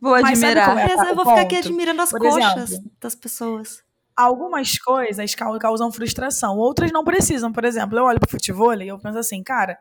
[0.00, 0.78] Vou Mas sabe admirar.
[0.90, 0.96] é?
[0.96, 3.82] Mas eu o vou ficar aqui admirando as Por coxas exemplo, das pessoas.
[4.16, 7.52] Algumas coisas cau- causam frustração, outras não precisam.
[7.52, 9.78] Por exemplo, eu olho pro futebol e eu penso assim, cara,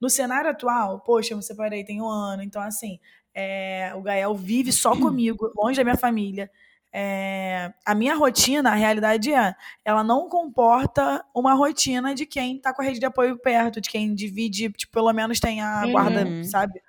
[0.00, 2.98] no cenário atual, poxa, eu me separei tem um ano, então assim,
[3.34, 6.50] é, o Gael vive só comigo, longe da minha família.
[6.92, 9.54] É, a minha rotina, a realidade é,
[9.84, 13.90] ela não comporta uma rotina de quem tá com a rede de apoio perto, de
[13.90, 16.42] quem divide, tipo, pelo menos tem a guarda, Uhum.
[16.44, 16.80] sabe?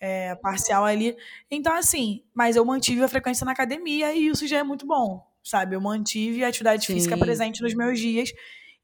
[0.00, 1.14] É, parcial ali.
[1.50, 5.22] Então, assim, mas eu mantive a frequência na academia e isso já é muito bom,
[5.44, 5.76] sabe?
[5.76, 7.20] Eu mantive a atividade física Sim.
[7.20, 8.32] presente nos meus dias.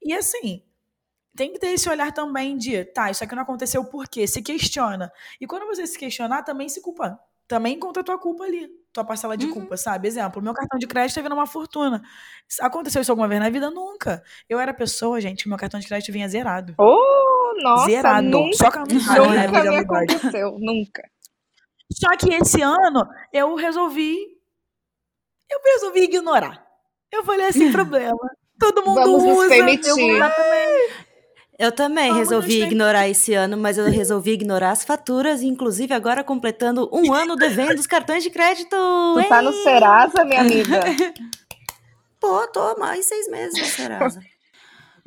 [0.03, 0.61] E assim,
[1.35, 4.27] tem que ter esse olhar também de, tá, isso aqui não aconteceu por quê?
[4.27, 5.11] Se questiona.
[5.41, 7.19] E quando você se questionar, também se culpa.
[7.47, 9.53] Também encontra a tua culpa ali, tua parcela de Uhum.
[9.53, 10.07] culpa, sabe?
[10.07, 12.03] Exemplo, meu cartão de crédito tá vindo uma fortuna.
[12.59, 13.71] Aconteceu isso alguma vez na vida?
[13.71, 14.21] Nunca.
[14.49, 16.75] Eu era pessoa, gente, que meu cartão de crédito vinha zerado.
[16.77, 18.27] Oh, nossa, zerado.
[18.27, 21.03] nunca, Só a nunca me aconteceu, nunca.
[21.91, 24.17] Só que esse ano eu resolvi.
[25.49, 26.65] Eu resolvi ignorar.
[27.11, 28.17] Eu falei assim, problema.
[28.59, 29.55] Todo mundo Vamos usa.
[29.55, 30.89] Eu vou usar também.
[31.59, 36.23] Eu também Vamos resolvi ignorar esse ano, mas eu resolvi ignorar as faturas, inclusive agora
[36.23, 38.69] completando um ano devendo os cartões de crédito.
[38.69, 39.51] Tu tá no?
[39.51, 40.81] Serasa, minha amiga?
[42.19, 44.19] Tô, tô, mais seis meses, Serasa.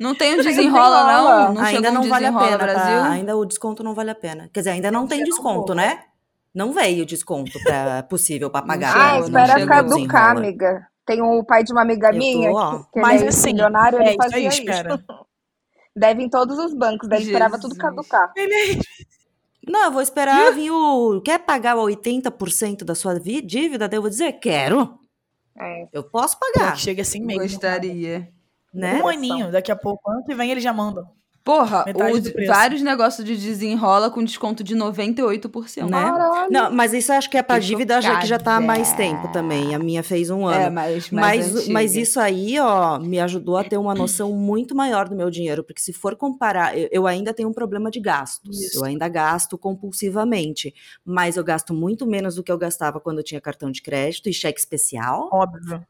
[0.01, 1.53] Não tem um Tem desenrola, não?
[1.53, 2.99] Não ainda um não vale a pena, Brasil?
[3.01, 3.09] tá?
[3.11, 4.49] Ainda o desconto não vale a pena.
[4.51, 6.05] Quer dizer, ainda não tem desconto, né?
[6.53, 8.95] Não veio desconto pra, possível pra pagar.
[8.97, 10.87] Ah, espera caducar, amiga.
[11.05, 12.79] Tem o pai de uma amiga Eu tô, minha, ó.
[12.79, 14.95] que, que Mas ele é assim, milionário, é ele isso aí, fazia espera.
[14.95, 15.05] isso.
[15.95, 17.77] Deve em todos os bancos, daí esperava tudo Jesus.
[17.77, 18.31] caducar.
[18.37, 18.47] É
[19.67, 21.21] Não, eu vou esperar vir o.
[21.21, 23.87] Quer pagar 80% da sua vi- dívida?
[23.87, 24.97] Daí eu vou dizer, quero.
[25.59, 25.87] É.
[25.93, 27.43] Eu posso pagar, chega assim mesmo.
[27.43, 28.29] Gostaria.
[28.73, 29.01] Né?
[29.03, 31.05] Um aninho, daqui a pouco, ano que vem eles já mandam.
[31.43, 32.53] Porra, Metade o- do preço.
[32.53, 35.89] vários negócios de desenrola com desconto de 98%.
[35.89, 35.99] Né?
[35.99, 36.51] Caralho.
[36.51, 38.61] Não, mas isso eu acho que é pra Que dívida já, que já tá há
[38.61, 39.73] mais tempo também.
[39.73, 40.61] A minha fez um ano.
[40.65, 44.75] É, mas, mais Mas, mas isso aí, ó, me ajudou a ter uma noção muito
[44.75, 47.99] maior do meu dinheiro, porque se for comparar, eu, eu ainda tenho um problema de
[47.99, 48.61] gastos.
[48.61, 48.77] Isso.
[48.77, 53.23] Eu ainda gasto compulsivamente, mas eu gasto muito menos do que eu gastava quando eu
[53.23, 55.27] tinha cartão de crédito e cheque especial.
[55.33, 55.83] Óbvio.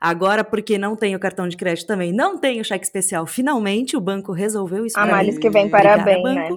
[0.00, 3.26] Agora, porque não tenho cartão de crédito também, não tenho cheque especial.
[3.26, 5.40] Finalmente, o banco resolveu isso A Males mim.
[5.40, 6.50] que vem para bem, né?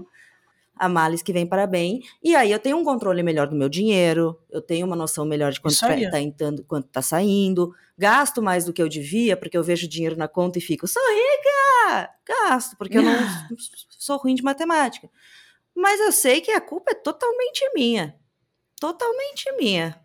[0.75, 2.01] A Males que vem para bem.
[2.23, 5.51] E aí eu tenho um controle melhor do meu dinheiro, eu tenho uma noção melhor
[5.51, 7.73] de quanto está entrando, quanto tá saindo.
[7.97, 11.01] Gasto mais do que eu devia, porque eu vejo dinheiro na conta e fico, sou
[11.04, 12.10] rica!
[12.27, 13.13] Gasto, porque eu não
[13.99, 15.10] sou ruim de matemática.
[15.75, 18.15] Mas eu sei que a culpa é totalmente minha.
[18.80, 19.99] Totalmente minha.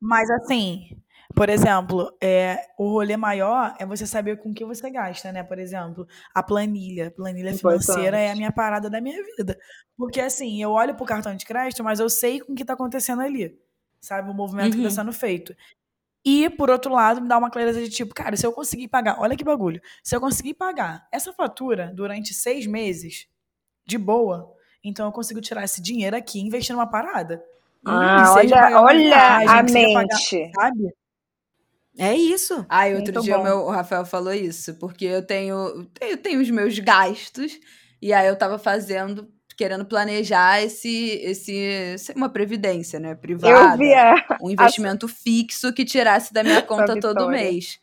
[0.00, 1.00] Mas assim,
[1.34, 5.42] por exemplo, é, o rolê maior é você saber com que você gasta, né?
[5.42, 7.10] Por exemplo, a planilha.
[7.10, 7.84] Planilha Importante.
[7.84, 9.58] financeira é a minha parada da minha vida.
[9.96, 12.72] Porque assim, eu olho pro cartão de crédito, mas eu sei com o que tá
[12.72, 13.56] acontecendo ali.
[14.00, 14.30] Sabe?
[14.30, 14.84] O movimento que Uhum.
[14.84, 15.54] tá sendo feito.
[16.24, 19.20] E, por outro lado, me dá uma clareza de tipo, cara, se eu conseguir pagar,
[19.20, 19.80] olha que bagulho.
[20.02, 23.26] Se eu conseguir pagar essa fatura durante seis meses,
[23.86, 24.52] de boa,
[24.84, 27.42] então eu consigo tirar esse dinheiro aqui e investir numa parada.
[27.84, 30.52] Ah, olha, olha a que seja pagar- mente.
[30.54, 30.94] Sabe?
[31.98, 32.64] É isso.
[32.68, 36.40] Ai, outro Muito dia o, meu, o Rafael falou isso, porque eu tenho, tenho, tenho
[36.40, 37.58] os meus gastos,
[38.00, 43.74] e aí eu tava fazendo, querendo planejar esse, esse uma previdência, né, privada.
[43.74, 44.38] Eu vi a...
[44.40, 47.80] um investimento fixo que tirasse da minha conta todo mês.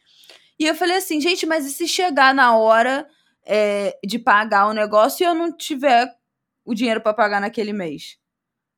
[0.57, 3.05] E eu falei assim, gente, mas e se chegar na hora
[3.45, 6.09] é, de pagar o negócio e eu não tiver
[6.63, 8.17] o dinheiro pra pagar naquele mês?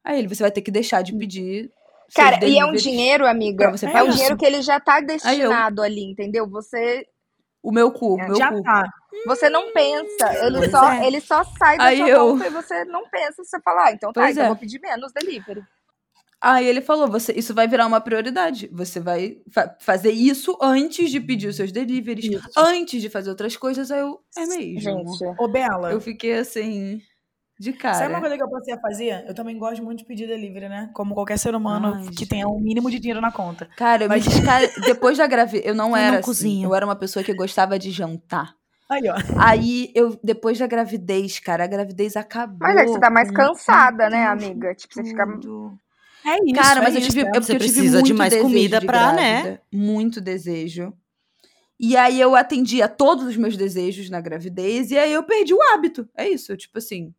[0.04, 1.72] Aí ele, você vai ter que deixar de pedir.
[2.16, 3.66] Cara, e é um dinheiro, amiga.
[3.68, 6.48] pra você É É um dinheiro que ele já tá eu- destinado ali, entendeu?
[6.50, 7.06] Você,
[7.62, 8.62] O meu cu, o meu Já cu.
[8.64, 8.90] tá.
[9.26, 10.46] você não pensa.
[10.46, 11.08] Ele Pois só, é.
[11.08, 13.44] ele só sai da Aí sua eu- conta e você não pensa.
[13.44, 14.46] Você fala, ah, então tá, Pois então é.
[14.46, 15.62] eu vou pedir menos delivery.
[16.40, 18.70] Aí ele falou, você, isso vai virar uma prioridade.
[18.72, 22.52] Você vai fa- fazer isso antes de pedir os seus deliveries, Isso.
[22.56, 23.90] antes de fazer outras coisas.
[23.90, 24.80] Aí eu, é mesmo.
[24.80, 27.02] Gente, Ô, Bela, Eu fiquei assim,
[27.60, 27.96] de cara.
[27.96, 29.26] sabe uma coisa que eu passei a fazer?
[29.28, 30.90] Eu também gosto muito de pedir delivery, né?
[30.94, 33.68] Como qualquer ser humano Ai, que tenha um mínimo de dinheiro na conta.
[33.76, 34.82] Cara, eu Mas- me desca...
[34.86, 36.26] depois da gravidez, eu não Eu era não assim.
[36.26, 36.70] cozinho.
[36.70, 38.54] Eu era uma pessoa que gostava de jantar.
[38.90, 39.16] Aí, ó.
[39.38, 42.58] Aí, eu depois da gravidez, cara, a gravidez acabou.
[42.62, 44.74] Mas é que você tá mais cansada, né, amiga?
[44.76, 45.24] Tipo, você fica.
[46.26, 46.54] É isso.
[46.56, 47.30] Cara, é mas eu isso, tive, é.
[47.30, 49.60] é Você eu tive precisa de mais comida de pra, né?
[49.72, 50.94] Muito desejo.
[51.80, 55.62] E aí eu atendia todos os meus desejos na gravidez e aí eu perdi o
[55.74, 56.08] hábito.
[56.16, 57.14] É isso, eu, tipo assim.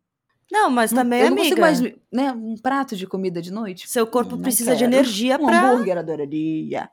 [0.51, 3.51] Não, mas não- também, eu não consigo amiga, mais, né, um prato de comida de
[3.51, 3.87] noite.
[3.89, 4.93] seu corpo Não precisa de quero.
[4.93, 5.71] energia Um pra...
[5.71, 6.89] hambúrguer adoraria.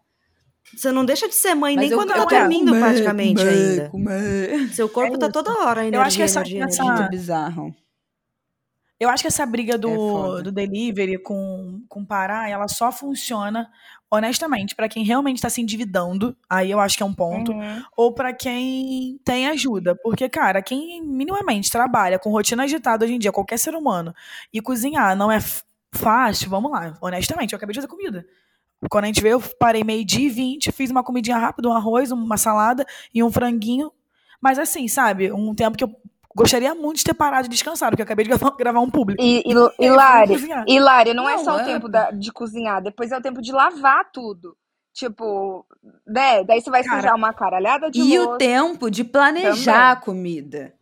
[0.76, 3.40] Você não deixa de ser mãe Mas nem eu- quando eu tá dormindo comer, praticamente
[3.44, 3.88] comer, ainda.
[3.88, 4.68] Comer.
[4.74, 7.00] Seu corpo É tá toda hora energia, Eu acho que essa- energia, essa- energia.
[7.02, 7.74] Muito bizarro.
[8.98, 13.70] Eu acho que essa briga do, É do delivery com, com parar, ela só funciona,
[14.10, 16.36] honestamente, pra quem realmente tá se endividando.
[16.48, 17.52] Aí eu acho que é um ponto.
[17.52, 17.82] Uhum.
[17.96, 19.94] Ou pra quem tem ajuda.
[19.96, 24.14] Porque, cara, quem minimamente trabalha com rotina agitada hoje em dia, qualquer ser humano,
[24.52, 25.38] e cozinhar não é
[25.92, 26.96] fácil, vamos lá.
[27.00, 28.26] Honestamente, eu acabei de fazer comida.
[28.90, 32.12] Quando a gente vê, eu parei meio-dia e vinte, fiz uma comidinha rápida, um arroz,
[32.12, 33.90] uma salada e um franguinho.
[34.40, 35.32] Mas assim, sabe?
[35.32, 35.96] Um tempo que eu
[36.36, 39.22] gostaria muito de ter parado de descansar, porque eu acabei de gravar, um público.
[39.22, 40.64] E, e, E eu fui Hilari, cozinhar.
[40.68, 43.40] Hilari, não, é Não, só o é- tempo da- de cozinhar, depois é o tempo
[43.42, 44.56] de lavar tudo.
[44.92, 45.66] Tipo,
[46.06, 46.42] né?
[46.44, 48.34] Daí você vai Cara, sujar uma caralhada de E louça.
[48.34, 49.90] o tempo de planejar Também.
[49.92, 50.74] a comida.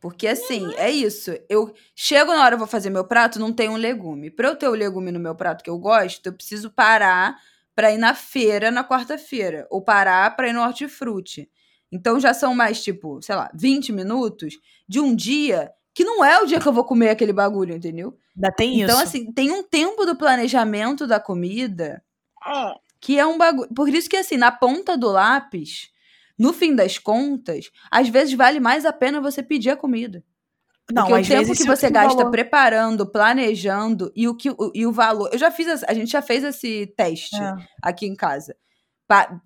[0.00, 1.30] Porque assim, é isso.
[1.48, 4.30] Eu chego na hora eu vou fazer meu prato, não tem um legume.
[4.30, 7.36] Para eu ter o legume no meu prato que eu gosto, eu preciso parar
[7.74, 11.48] para ir na feira na quarta-feira ou parar para ir no hortifruti.
[11.92, 14.54] Então já são mais tipo, sei lá, 20 minutos
[14.88, 18.16] de um dia que não é o dia que eu vou comer aquele bagulho, entendeu?
[18.36, 19.02] Ainda tem Então isso.
[19.04, 22.02] assim, tem um tempo do planejamento da comida
[22.46, 23.68] É, que é um bagulho.
[23.74, 25.90] Por isso que, assim, na ponta do lápis,
[26.38, 30.22] no fim das contas, às vezes vale mais a pena você pedir a comida.
[30.92, 34.72] não, Porque o tempo que o você gasta valor- preparando, planejando e o, que, o-
[34.74, 35.28] e o valor.
[35.32, 37.54] Eu já fiz, essa- a gente já fez esse teste É.
[37.82, 38.56] aqui em casa.
[39.06, 39.40] Pa-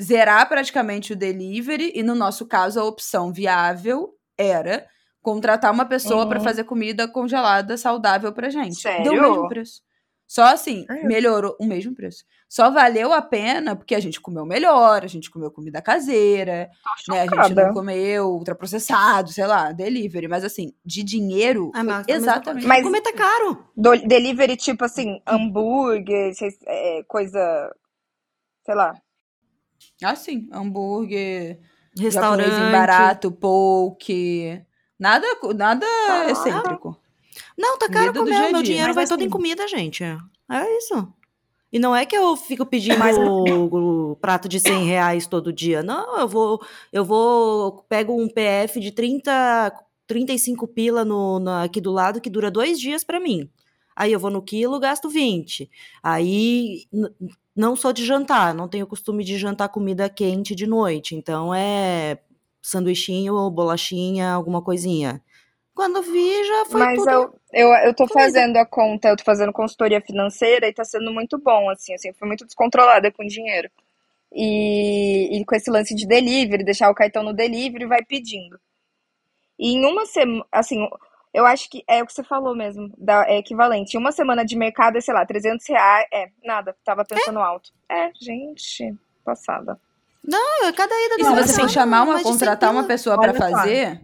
[0.00, 4.86] zerar praticamente o delivery e no nosso caso a opção viável era
[5.22, 6.44] contratar uma pessoa pra Uhum.
[6.44, 8.82] fazer comida congelada saudável pra gente.
[8.82, 9.22] Deu o Sério?
[9.22, 9.82] mesmo preço.
[10.26, 11.04] Só assim, É.
[11.04, 12.22] melhorou o mesmo preço.
[12.48, 16.70] Só valeu a pena porque a gente comeu melhor, a gente comeu comida caseira,
[17.08, 17.22] né?
[17.22, 20.28] A gente não comeu ultraprocessado, sei lá, delivery.
[20.28, 22.66] Mas assim, de dinheiro, Ah, mas- mas- exatamente.
[22.66, 23.64] Mas- Comer tá caro.
[23.76, 26.32] Do- delivery, tipo assim, hambúrguer,
[26.66, 27.74] é, coisa.
[28.64, 28.94] Sei lá.
[30.02, 31.58] Assim, hambúrguer,
[31.98, 32.72] Restaurante.
[32.72, 34.60] barato, poke.
[34.98, 35.26] Nada,
[35.56, 36.30] nada Ah.
[36.30, 36.96] excêntrico.
[37.56, 38.30] Não, tá caro Comida comer.
[38.30, 38.72] dia a Meu dia.
[38.74, 40.02] dinheiro vai todo em assim- comida, gente.
[40.04, 41.12] É isso.
[41.72, 45.52] E não é que eu fico pedindo Mas- o, o prato de 100 reais todo
[45.52, 45.82] dia.
[45.82, 46.60] Não, eu vou,
[46.92, 49.72] eu vou, pego um PF de 30,
[50.06, 53.50] 35 pila no, no- aqui do lado que dura dois dias pra mim.
[53.98, 55.68] Aí eu vou no quilo, gasto 20.
[56.00, 56.86] Aí
[57.54, 61.16] não sou de jantar, não tenho costume de jantar comida quente de noite.
[61.16, 62.18] Então é
[62.62, 65.20] sanduichinho, bolachinha, alguma coisinha.
[65.74, 67.10] Quando vi, já foi Mas tudo.
[67.10, 71.12] eu, eu, eu tô fazendo a conta, eu tô fazendo consultoria financeira e tá sendo
[71.12, 73.68] muito bom, assim, assim, fui muito descontrolada com dinheiro.
[74.32, 78.60] E, e com esse lance de delivery, deixar o cartão no delivery, vai pedindo.
[79.58, 80.86] E em uma semana, assim,
[81.32, 83.96] eu acho que é o que você falou mesmo, da, é equivalente.
[83.96, 87.70] Uma semana de mercado é, sei lá, 300 reais, é, nada, tava pensando alto.
[87.90, 89.78] É, gente, passada.
[90.32, 93.16] Ah, Cada ida E se você for chamar uma, mais de 100 contratar uma pessoa
[93.16, 93.20] só.
[93.34, 94.00] fazer,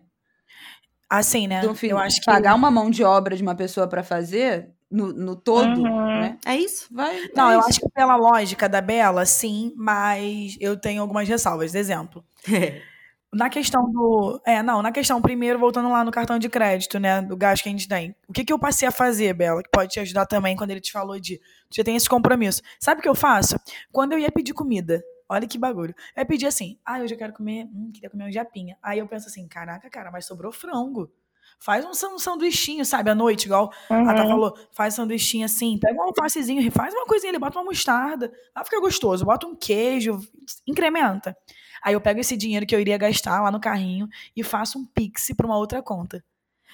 [1.09, 1.61] Assim, né?
[1.75, 2.27] fim, eu acho que.
[2.27, 6.07] pagar uma mão de obra de uma pessoa pra fazer, no, no todo, Uhum.
[6.21, 6.39] né?
[6.47, 6.89] É isso?
[6.91, 7.31] Vai.
[7.37, 7.69] Não, é eu isso.
[7.69, 11.75] acho que pela lógica da Bela, sim, mas eu tenho algumas ressalvas.
[11.75, 12.25] Exemplo.
[13.35, 14.41] Na questão do.
[14.47, 17.21] É, não, na questão, primeiro, voltando lá no cartão de crédito, né?
[17.21, 18.15] Do gasto que a gente tem.
[18.29, 20.81] O que, que eu passei a fazer, Bela, que pode te ajudar também quando ele
[20.81, 21.41] te falou de.
[21.71, 22.63] Você tem esse compromisso.
[22.79, 23.57] Sabe o que eu faço?
[23.93, 25.95] Quando eu ia pedir comida, olha que bagulho.
[26.17, 27.65] Eu ia pedir assim, ah, eu quero comer.
[27.65, 28.77] Hum, queria comer um japinha.
[28.83, 31.11] Aí eu penso assim, caraca, cara, mas sobrou frango.
[31.59, 34.29] Faz um, um sanduichinho, sabe, à noite, igual a Tá Uhum.
[34.29, 38.65] falou, faz sanduichinho assim, pega um alfacezinho, faz uma coisinha ali, bota uma mostarda, vai
[38.65, 40.21] ficar gostoso, bota um queijo,
[40.67, 41.37] incrementa.
[41.85, 44.87] Aí eu pego esse dinheiro que eu iria gastar lá no carrinho e faço um
[44.87, 46.25] pix pra uma outra conta.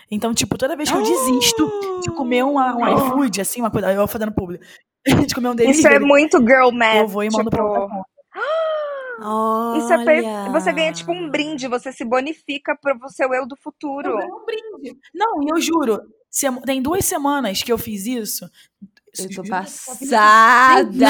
[0.08, 3.90] Então, tipo, toda vez que eu desisto de comer um, um iFood, assim, uma coisa,
[3.90, 4.60] eu vou fazendo publi,
[5.26, 6.96] de comer um Isso é delivery, muito girl math.
[6.96, 8.10] eu vou e mando pra tipo, outra conta.
[9.78, 10.24] Isso é per...
[10.24, 10.50] Olha.
[10.52, 14.08] Você ganha tipo um brinde, você se bonifica pro seu eu do futuro.
[14.08, 14.98] Eu ganho um brinde.
[15.12, 16.00] Não, e eu juro,
[16.64, 18.48] tem duas semanas que eu fiz isso.
[19.18, 21.06] Eu tô passada!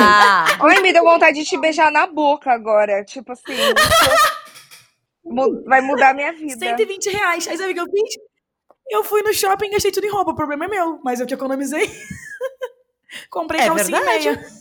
[0.60, 3.04] Ai, me deu vontade de te beijar na boca agora.
[3.04, 3.52] Tipo assim,
[5.66, 6.58] vai mudar a minha vida.
[6.58, 7.48] 120 reais.
[7.48, 8.14] Aí sabe o que eu fiz?
[8.88, 10.32] Eu fui no shopping e gastei tudo em roupa.
[10.32, 11.88] O problema é meu, mas eu que economizei.
[13.30, 14.28] Comprei É calcinha e verdade.
[14.30, 14.60] meia.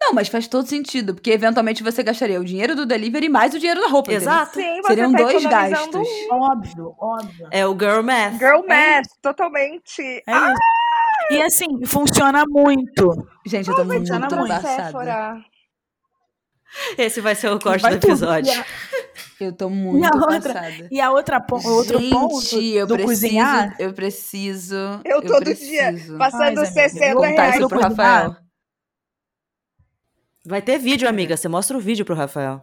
[0.00, 3.58] Não, mas faz todo sentido, porque eventualmente você gastaria o dinheiro do delivery mais o
[3.58, 4.12] dinheiro da roupa.
[4.12, 4.54] Exato.
[4.54, 6.08] Sim, você Seriam tá dois gastos.
[6.30, 7.48] Óbvio, óbvio.
[7.50, 8.38] É o girl math.
[8.38, 10.02] Girl É math, totalmente.
[10.02, 10.73] É isso.
[11.30, 13.26] E assim, funciona muito.
[13.46, 14.06] Gente, eu tô muito.
[14.06, 15.42] Sephora.
[16.98, 18.10] Esse vai ser o corte Vai do tudo.
[18.10, 18.64] episódio.
[19.40, 20.54] Eu tô muito E a outra?
[20.54, 20.88] passada.
[20.90, 23.76] e a outra, po- outro Gente, ponto eu do preciso, cozinhar.
[23.78, 24.74] eu preciso.
[25.04, 25.70] Eu todo preciso.
[25.70, 26.66] dia passando amiga.
[26.66, 27.56] 60 Contar reais.
[27.56, 28.36] isso pro Rafael.
[30.46, 31.36] Vai ter vídeo, amiga.
[31.36, 32.62] Você mostra o vídeo pro Rafael.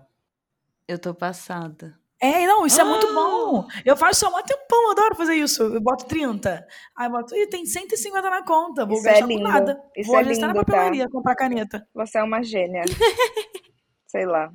[0.87, 1.97] Eu tô passada.
[2.23, 2.85] É, não, isso é Ah!
[2.85, 3.67] muito bom.
[3.83, 5.63] Eu faço há um tempão, eu adoro fazer isso.
[5.63, 6.65] Eu boto 30.
[6.95, 9.41] Aí eu boto, e tem 150 na conta, vou Isso é gastar lindo.
[9.41, 9.81] com nada.
[9.97, 10.71] Isso vou é alistar na lindo, tá?
[10.71, 11.85] papelaria, comprar caneta.
[11.95, 12.83] Você é uma gênia.
[14.07, 14.51] Sei lá.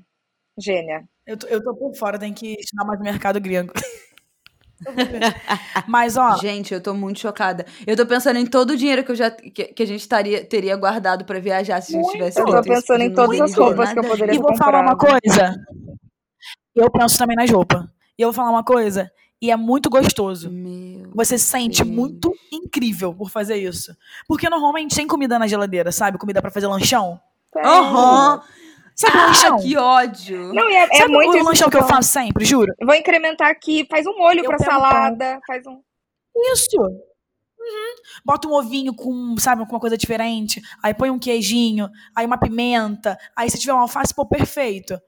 [0.58, 1.04] Gênia.
[1.26, 3.72] Eu tô, eu tô por fora, tem que estudar mais o mercado gringo.
[5.88, 7.66] Mas, ó, Gente, eu tô muito chocada.
[7.86, 10.44] Eu tô pensando em todo o dinheiro que, eu já, que, que a gente estaria,
[10.44, 12.12] teria guardado pra viajar se a gente Muito.
[12.18, 14.42] tivesse Eu tô pensando em todas as roupas que eu nada poderia e ver.
[14.42, 15.54] vou falar uma coisa.
[16.76, 17.82] Eu penso também nas roupas.
[18.18, 19.10] E eu vou falar uma coisa.
[19.40, 20.50] E é muito gostoso.
[20.50, 21.94] Meu Você se sente Deus.
[21.94, 23.94] muito incrível por fazer isso.
[24.28, 26.18] Porque normalmente tem comida na geladeira, sabe?
[26.18, 27.20] Comida pra fazer lanchão.
[27.56, 28.42] Aham!
[28.94, 29.58] Sabe Ah, lanchão?
[29.58, 30.54] que ódio!
[30.54, 32.72] Não, é, é Sabe muito o lanchão que eu faço sempre, juro?
[32.82, 35.80] Vou incrementar aqui, faz um molho Eu pra salada, faz um.
[36.52, 36.80] Isso.
[36.80, 37.94] Uhum.
[38.24, 40.62] Bota um ovinho com, sabe, com uma coisa diferente.
[40.82, 43.18] Aí põe um queijinho, aí uma pimenta.
[43.36, 44.98] Aí se tiver um alface, pô, perfeito.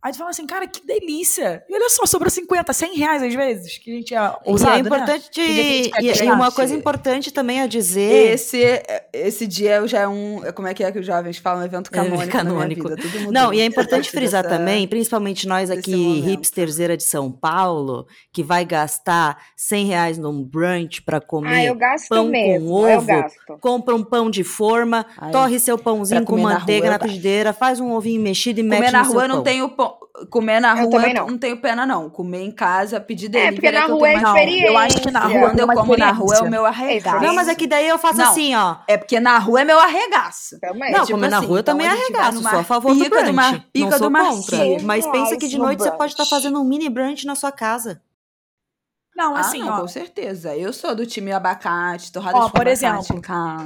[0.00, 1.64] Aí tu fala assim, cara, que delícia.
[1.68, 4.70] E olha só, sobrou 50, 100 reais às vezes, que a gente é E ousado,
[4.78, 4.88] é né?
[4.88, 5.30] importante.
[5.30, 8.32] Tem que e, e uma coisa importante também a dizer.
[8.32, 8.80] Esse,
[9.12, 10.40] esse dia já é um.
[10.54, 11.62] Como é que é que os jovens falam?
[11.62, 12.30] Um evento canônico.
[12.30, 12.88] canônico.
[12.88, 13.10] Na minha vida.
[13.10, 13.32] Tudo mudou.
[13.32, 18.42] Não, e é importante frisar dessa- também, principalmente nós aqui, hipsterzeira de São Paulo, que
[18.44, 22.88] vai gastar 100 reais num brunch pra Ah, comer, eu gasto pão com mesmo.
[22.88, 23.58] Eu ovo, gasto.
[23.60, 26.96] compra um pão de forma, Ai, torre seu pãozinho com comer na manteiga rua, na
[26.96, 29.44] eu frigideira, faz um ovinho mexido e mete na no seu rua eu não pão.
[29.44, 29.68] tenho.
[29.70, 29.87] pão-
[30.30, 31.26] Comer na Eu rua não.
[31.28, 32.10] não tenho pena, não.
[32.10, 33.54] Comer em casa, pedir delivery.
[33.54, 34.36] porque na eu rua é mais Não,
[34.66, 36.66] eu acho que na E rua quando é eu como na rua é o meu
[36.66, 37.24] arregaço.
[37.24, 38.28] Não, mas é que daí eu faço Não.
[38.28, 38.76] assim, ó.
[38.88, 40.58] É porque na rua é meu arregaço.
[40.60, 40.90] Também.
[40.90, 42.98] Não, tipo comer na assim, rua eu então também vai arregaço, sou a favor do
[43.04, 43.26] pica brunch.
[43.30, 44.58] do mar- não pica sou do mar- contra.
[44.82, 48.00] Mas pensa que de noite você pode estar fazendo um mini brunch na sua casa.
[49.18, 49.80] Não, Ah, assim, não, ó.
[49.80, 50.56] com certeza.
[50.56, 53.02] Eu sou do time abacate, torrada Ó, de por exemplo.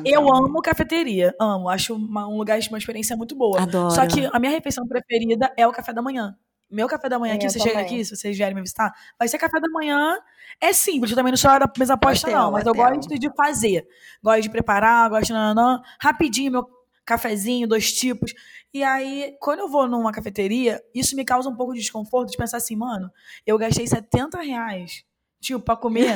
[0.03, 1.69] Eu amo cafeteria, amo.
[1.69, 3.61] Acho uma- um lugar, uma experiência muito boa.
[3.61, 3.91] Adoro.
[3.91, 6.35] Só que a minha refeição preferida é o café da manhã.
[6.71, 7.85] Meu café da manhã aqui, Eu você chega também.
[7.87, 10.17] aqui, se vocês vierem me visitar, vai ser café da manhã.
[10.59, 12.51] É simples, eu também não sou da mesa aposta, não.
[12.51, 13.87] Mas eu gosto de fazer.
[14.25, 15.83] Gosto de preparar, gosto de nananã.
[16.01, 16.67] Rapidinho, meu
[17.05, 18.33] cafezinho, dois tipos.
[18.73, 22.39] E aí, quando eu vou numa cafeteria, isso me causa um pouco de desconforto de
[22.39, 23.11] pensar assim, mano,
[23.47, 25.05] eu gastei 70 reais.
[25.43, 26.15] Tipo, pra comer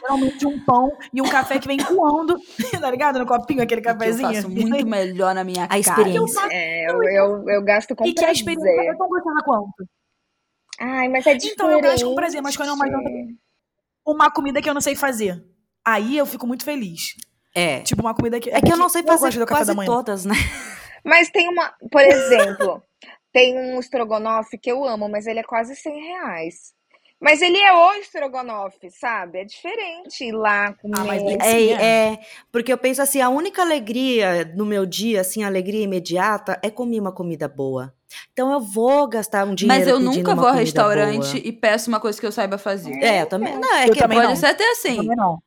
[0.00, 2.38] geralmente um pão e um café que vem coando,
[2.80, 3.18] tá ligado?
[3.18, 4.32] No copinho, aquele Que eu cafezinho.
[4.34, 5.80] faço muito melhor na minha casa.
[5.80, 6.40] experiência.
[6.52, 8.36] É, eu, eu, eu gasto com E que a prazer.
[8.36, 9.88] experiência é tão gostosa quanto?
[10.80, 11.52] Ai, mas é diferente.
[11.54, 12.86] Então, eu gasto com prazer, mas quando é uma
[14.06, 15.44] Uma comida que eu não sei fazer.
[15.84, 17.16] Aí eu fico muito feliz.
[17.54, 17.80] É.
[17.80, 18.50] Tipo, uma comida que.
[18.50, 19.86] É que eu não sei fazer café quase da manhã.
[19.90, 20.34] todas, né?
[21.04, 22.80] Mas tem uma, por exemplo,
[23.32, 26.77] tem um estrogonofe que eu amo, mas ele é quase 100 reais.
[27.20, 29.40] Mas ele é o estrogonofe, sabe?
[29.40, 31.04] É diferente ir lá comer.
[31.04, 32.20] mas É, Sim, é,
[32.52, 36.70] porque eu penso assim, a única alegria no meu dia, assim, a alegria imediata, é
[36.70, 37.92] comer uma comida boa.
[38.32, 41.46] Então eu vou gastar um dinheiro Mas eu nunca vou ao restaurante boa.
[41.46, 42.94] e peço uma coisa que eu saiba fazer.
[43.02, 43.58] É, eu também.
[43.58, 44.36] Não, é Eu que também pode não.
[44.36, 44.96] ser até assim.
[44.96, 45.42] Também não.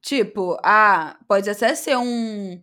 [0.00, 2.62] Tipo, ah, pode até ser um,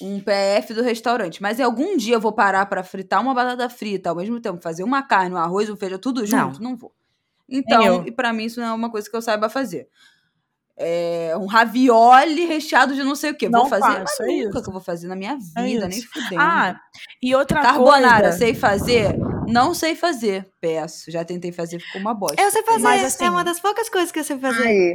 [0.00, 4.10] um PF do restaurante, mas algum dia eu vou parar pra fritar uma batata frita,
[4.10, 6.60] ao mesmo tempo fazer uma carne, um arroz, um feijão, tudo junto?
[6.60, 6.92] Não, vou.
[7.52, 9.88] Então, e pra mim isso não é uma coisa que eu saiba fazer.
[10.76, 13.48] É um ravioli recheado de não sei o quê.
[13.48, 14.62] Não vou fazer, faço, mas é nunca isso.
[14.62, 16.08] que eu vou fazer na minha É vida, nem isso.
[16.12, 16.40] fudendo.
[16.40, 16.80] Ah,
[17.22, 18.38] e outra Carbonara, coisa.
[18.38, 19.16] sei fazer?
[19.46, 20.48] Não sei fazer.
[20.60, 21.10] Peço.
[21.10, 22.40] Já tentei fazer, ficou uma bosta.
[22.40, 24.66] Eu sei fazer, Mas, assim, é uma das poucas coisas que eu sei fazer.
[24.66, 24.94] Ai,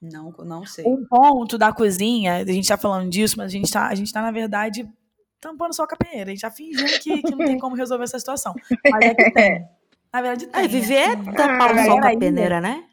[0.00, 0.84] Não, não sei.
[0.86, 4.12] Um ponto da cozinha, a gente tá falando disso, mas a gente tá, a gente
[4.12, 4.88] tá na verdade,
[5.40, 6.30] tampando só a peneira.
[6.30, 8.54] A gente tá fingindo que, que não tem como resolver essa situação.
[8.90, 9.68] Mas é que tem.
[10.14, 10.64] Na verdade, tem.
[10.64, 12.84] É, viver é tampar o sol com a peneira, né?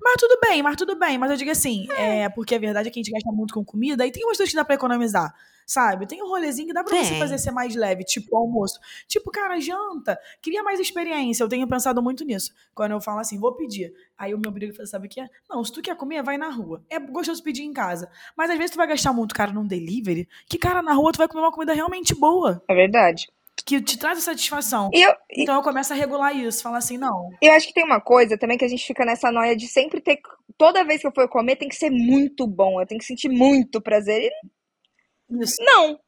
[0.00, 1.18] Mas tudo bem, mas tudo bem.
[1.18, 3.64] Mas eu digo assim, é, porque a verdade é que a gente gasta muito com
[3.64, 5.34] comida e tem umas coisas que dá pra economizar,
[5.66, 6.06] sabe?
[6.06, 7.18] Tem um rolezinho que dá pra você Tem.
[7.18, 8.78] fazer ser mais leve, tipo almoço.
[9.08, 11.42] Tipo, cara, janta, queria mais experiência.
[11.42, 12.52] Eu tenho pensado muito nisso.
[12.76, 13.92] Quando eu falo assim, vou pedir.
[14.16, 15.28] Aí o meu brigo fala, sabe o que é?
[15.50, 16.80] Não, se tu quer comer, vai na rua.
[16.88, 18.08] É gostoso pedir em casa.
[18.36, 21.18] Mas às vezes tu vai gastar muito, cara, num delivery, que, cara, na rua tu
[21.18, 23.26] vai comer uma comida realmente boa, é verdade.
[23.68, 24.88] Que te traz satisfação.
[24.94, 27.28] Eu, Então eu começo a regular isso, falar assim, não.
[27.42, 30.00] eu acho que tem uma coisa também que a gente fica nessa noia de sempre
[30.00, 30.18] ter.
[30.56, 32.80] Toda vez que eu for comer, tem que ser muito bom.
[32.80, 34.22] Eu tenho que sentir muito prazer.
[34.22, 35.56] E Isso.
[35.60, 36.00] Não.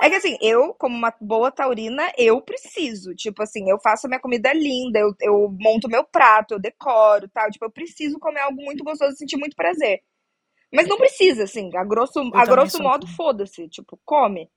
[0.00, 3.12] É que assim, eu, como uma boa taurina, eu preciso.
[3.16, 7.50] Tipo assim, eu faço minha comida linda, eu, eu monto meu prato, eu decoro tal.
[7.50, 10.02] Tipo, eu preciso comer algo muito gostoso e sentir muito prazer.
[10.72, 13.16] Mas não precisa, assim, a grosso, a grosso modo, assim.
[13.16, 13.68] foda-se.
[13.68, 14.48] Tipo, come,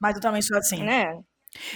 [0.00, 0.82] Mas eu também sou assim.
[0.82, 1.22] né?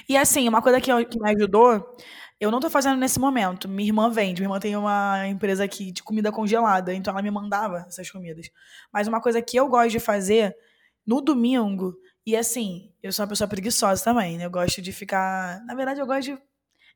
[0.09, 1.97] E assim, uma coisa que, eu- que me ajudou,
[2.41, 3.68] eu não tô fazendo nesse momento.
[3.68, 4.41] Minha irmã vende.
[4.41, 8.49] Minha irmã tem uma empresa aqui de comida congelada, então ela me mandava essas comidas.
[8.93, 10.55] Mas uma coisa que eu gosto de fazer
[11.07, 11.95] no domingo,
[12.26, 14.45] e assim, eu sou uma pessoa preguiçosa também, né?
[14.47, 15.61] Eu gosto de ficar.
[15.64, 16.39] Na verdade, eu gosto de,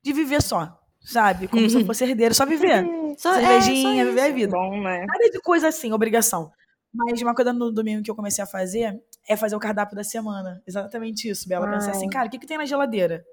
[0.02, 1.48] de viver só, sabe?
[1.48, 2.86] Como se eu fosse herdeiro, só viver.
[3.16, 4.52] Só, Cervejinha, é, só viver a vida.
[4.52, 5.06] Bom, né?
[5.06, 6.52] Nada de coisa assim, obrigação.
[6.92, 10.04] Mas uma coisa no domingo que eu comecei a fazer é fazer o cardápio da
[10.04, 10.62] semana.
[10.66, 11.70] Exatamente isso, Bela.
[11.70, 13.24] Pensar assim, cara, o que, que tem na geladeira?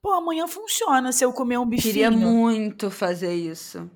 [0.00, 1.92] Pô, amanhã funciona se eu comer um bifinho.
[1.92, 3.90] Queria muito fazer isso.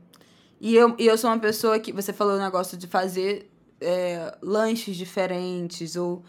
[0.61, 1.93] E eu, e eu sou uma pessoa que.
[1.93, 3.51] Você falou o negócio de fazer
[3.81, 6.23] é, lanches diferentes ou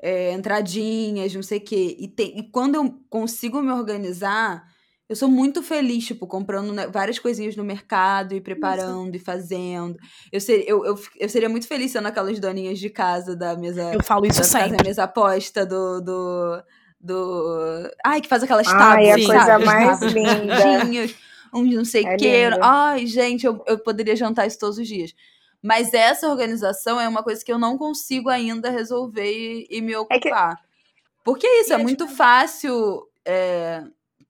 [0.00, 1.96] é, entradinhas, não sei o quê.
[1.98, 4.66] E, tem, e quando eu consigo me organizar,
[5.08, 9.96] eu sou muito feliz, tipo, comprando né, várias coisinhas no mercado e preparando e fazendo.
[10.30, 13.92] Eu, ser, eu, eu, eu seria muito feliz sendo aquelas doninhas de casa da mesa.
[13.94, 14.82] Eu falo isso da casa, sempre.
[14.82, 16.00] a mesa aposta do.
[16.00, 16.62] do
[17.00, 17.90] do.
[18.04, 19.26] Ai, que faz aquelas Ai, tábuas, a Sim.
[19.26, 21.14] coisa mais tábuas linda.
[21.54, 22.50] uns não sei o É quê.
[22.50, 22.58] lindo.
[22.62, 25.14] Ai, gente, eu, eu poderia jantar isso todos os dias.
[25.62, 29.92] Mas essa organização é uma coisa que eu não consigo ainda resolver e, e me
[29.92, 30.56] É que- ocupar.
[31.24, 33.82] Porque é isso, E é é muito fácil é,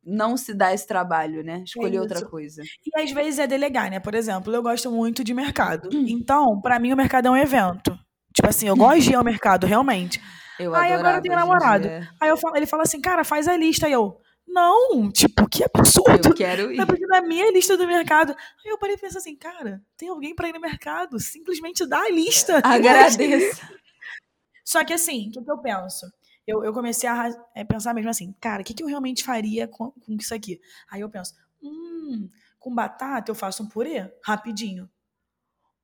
[0.09, 1.63] não se dar esse trabalho, né?
[1.65, 2.29] Escolher outra isso.
[2.29, 2.63] coisa.
[2.63, 4.01] E às vezes é delegar, né?
[4.01, 5.89] Por exemplo, eu gosto muito de mercado.
[5.93, 7.97] Então, pra mim, o mercado é um evento.
[8.35, 10.21] Tipo assim, eu gosto de ir ao mercado, realmente.
[10.59, 11.89] Eu Aí agora eu tenho namorado.
[12.21, 13.87] Aí eu falo, ele fala assim, cara, faz a lista.
[13.87, 16.29] Aí eu, não, tipo, que absurdo.
[16.29, 16.77] Eu quero ir.
[16.77, 18.33] Tá pedindo a minha lista do mercado.
[18.33, 21.21] Aí eu parei e pensei assim, cara, tem alguém pra ir no mercado?
[21.21, 22.61] Simplesmente dá a lista.
[22.65, 23.61] Agradeço.
[24.65, 26.07] Só que assim, o que, que eu penso?
[26.49, 29.69] Eu, eu comecei a é, pensar mesmo assim, cara, o que, que eu realmente faria
[29.69, 30.59] com, com isso aqui?
[30.91, 34.89] Aí eu penso, hum, com batata eu faço um purê rapidinho.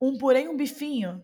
[0.00, 1.22] Um purê e um bifinho.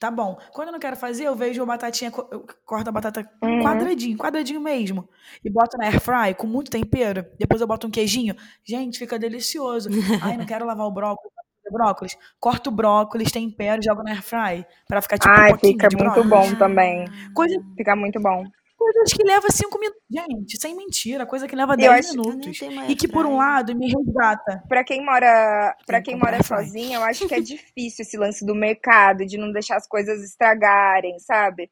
[0.00, 0.38] Tá bom.
[0.52, 3.60] Quando eu não quero fazer, eu vejo a batatinha, eu corto a batata Uhum.
[3.60, 5.06] quadradinho, quadradinho mesmo.
[5.44, 7.26] E boto na air fry com muito tempero.
[7.38, 8.34] Depois eu boto um queijinho.
[8.64, 9.90] Gente, fica delicioso.
[10.22, 11.32] Ai, não quero lavar o brócolis.
[11.70, 12.16] Brócolis.
[12.40, 14.64] Corto o brócolis, tempero e jogo na air fry.
[14.86, 17.04] Pra ficar tipo um Ai, pouquinho fica muito bom também.
[17.34, 18.44] Coisa, Fica muito bom.
[18.78, 20.00] Coisas que leva cinco minutos.
[20.08, 22.58] Gente, sem mentira, coisa que leva Eu 10 acho- minutos.
[22.58, 24.62] Tenho E que, por um lado, me resgata.
[24.68, 28.54] Pra quem mora, que quem mora sozinha, eu acho que é difícil esse lance do
[28.54, 31.70] mercado, de não deixar as coisas estragarem, sabe?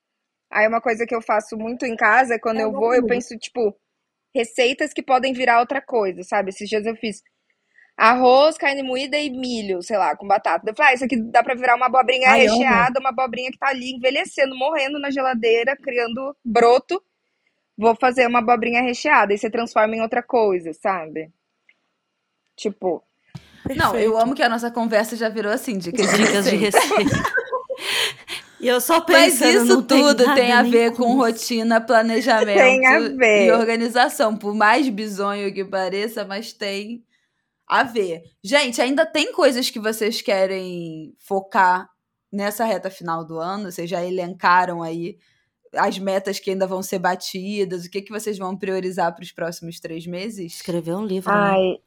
[0.50, 3.06] Aí uma coisa que eu faço muito em casa é quando É eu vou, eu
[3.06, 3.74] penso, tipo,
[4.34, 6.50] receitas que podem virar outra coisa, sabe?
[6.50, 7.22] Esses dias eu fiz
[7.96, 10.70] arroz, carne moída e milho, sei lá, com batata.
[10.70, 13.58] Eu falei, ah, isso aqui dá pra virar uma abobrinha Ai, recheada, uma abobrinha que
[13.58, 17.02] tá ali envelhecendo, morrendo na geladeira, criando broto.
[17.76, 21.30] Vou fazer uma abobrinha recheada e você transforma em outra coisa, sabe?
[22.56, 23.02] Tipo,
[23.74, 24.18] Não, eu Perfeito.
[24.18, 27.16] amo que a nossa conversa já virou assim, dicas de Dicas de receita.
[28.58, 31.16] E eu só Mas pensando, isso tem tudo nada tem a ver com isso.
[31.16, 33.16] rotina, planejamento Tem a ver.
[33.34, 34.36] e organização.
[34.36, 37.04] Por mais bizonho que pareça, mas tem
[37.68, 38.22] a ver.
[38.42, 41.88] Gente, ainda tem coisas que vocês querem focar
[42.32, 43.70] nessa reta final do ano?
[43.70, 45.16] Vocês já elencaram aí
[45.74, 47.84] as metas que ainda vão ser batidas?
[47.84, 50.54] O que, que vocês vão priorizar para os próximos três meses?
[50.54, 51.38] Escrever um livro, né?
[51.38, 51.78] ai,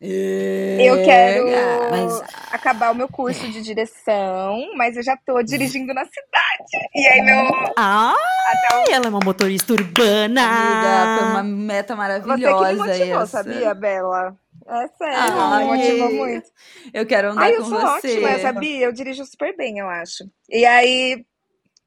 [0.00, 1.44] Eu Eu quero
[1.90, 6.90] Mas- acabar o meu curso de direção, mas eu já tô dirigindo na cidade.
[6.94, 7.72] E aí, meu.
[7.78, 8.14] Ah,
[8.48, 8.94] Até o...
[8.94, 10.42] ela é uma motorista urbana!
[10.42, 13.26] Amiga, foi uma meta Você maravilhosa que me motivou, essa.
[13.26, 14.36] sabia, Bela?
[14.66, 16.50] É sério, Ai, me motivou muito.
[16.92, 18.08] Eu quero andar Ai, eu com sou você.
[18.14, 18.84] ótima, sabia?
[18.86, 20.24] Eu dirijo super bem, eu acho.
[20.48, 21.24] E aí,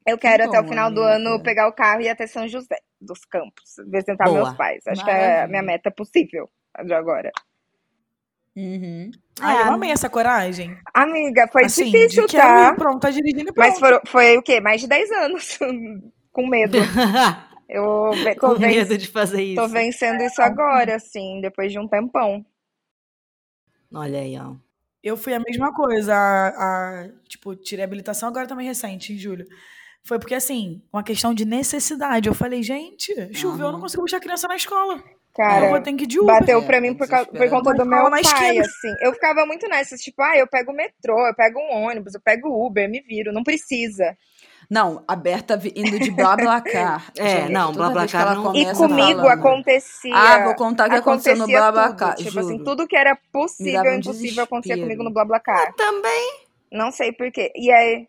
[0.06, 1.16] eu quero até o final do amiga.
[1.30, 4.36] ano pegar o carro e ir até São José dos Campos, visitar Boa.
[4.44, 4.82] meus pais.
[4.86, 5.48] Acho que é a Maravilha.
[5.48, 6.48] minha meta possível
[6.84, 7.30] de agora.
[8.56, 9.10] Uhum.
[9.40, 9.62] Ai, É.
[9.68, 10.76] eu amei essa coragem.
[10.94, 12.70] Amiga, foi assim, difícil, de tá?
[12.72, 13.68] ir, pronto, tá dirigindo pronto.
[13.68, 14.60] Mas foram, foi o quê?
[14.60, 15.58] Mais de 10 anos
[16.32, 16.78] com medo.
[17.68, 19.60] Eu tô, Com medo de fazer isso.
[19.60, 22.46] tô vencendo isso agora, assim, depois de um tempão.
[23.92, 24.54] Olha aí, ó.
[25.02, 26.14] Eu fui a mesma coisa.
[26.14, 26.48] A,
[27.04, 29.46] a- tipo, tirei a habilitação agora também recente, em julho.
[30.04, 32.28] Foi porque, assim, uma questão de necessidade.
[32.28, 35.02] Eu falei, gente, choveu, eu não consigo deixar a criança na escola.
[35.34, 36.38] Cara, eu vou ter que ir de Uber.
[36.40, 38.60] Bateu pra mim por, causa- por conta do meu pai, esquina.
[38.64, 38.94] assim.
[39.02, 42.20] Eu ficava muito nessas, tipo, ah, eu pego o metrô, eu pego um ônibus, eu
[42.22, 44.16] pego o Uber, me viro, não precisa.
[44.70, 47.10] Não, a Berta indo de BlaBlaCar.
[47.16, 50.14] É, Gente, não, BlaBlaCar não- E começa comigo falando, acontecia.
[50.14, 52.18] Ah, vou contar o que aconteceu no BlaBlaCar, tudo.
[52.24, 52.46] Tipo juro.
[52.46, 55.72] assim, tudo que era possível um e impossível acontecia comigo no BlaBlaCar.
[55.74, 56.40] Também.
[56.70, 57.52] Não sei porquê.
[57.54, 58.08] E aí,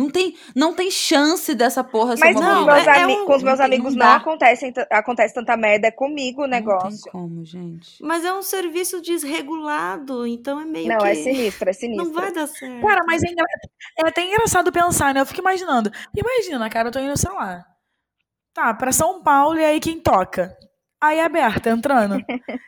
[0.00, 3.00] Não tem, não tem chance dessa porra ser mas uma com, os não, meus é-
[3.00, 5.88] é um- com os meus não tem- amigos não não, acontece, acontece tanta merda.
[5.88, 7.02] É comigo o Não negócio.
[7.04, 8.02] tem como, gente.
[8.02, 11.06] Mas é um serviço desregulado, então é meio Não, que...
[11.08, 12.04] é sinistro, é sinistro.
[12.08, 12.80] Não vai dar certo.
[12.86, 13.28] Cara, mas é,
[13.98, 15.20] é até engraçado pensar, né?
[15.20, 15.90] Eu fico imaginando.
[16.16, 17.64] Imagina, cara, eu tô indo, sei lá.
[18.54, 20.56] Tá, pra São Paulo e aí quem toca?
[21.02, 22.22] Aí a Berta entrando.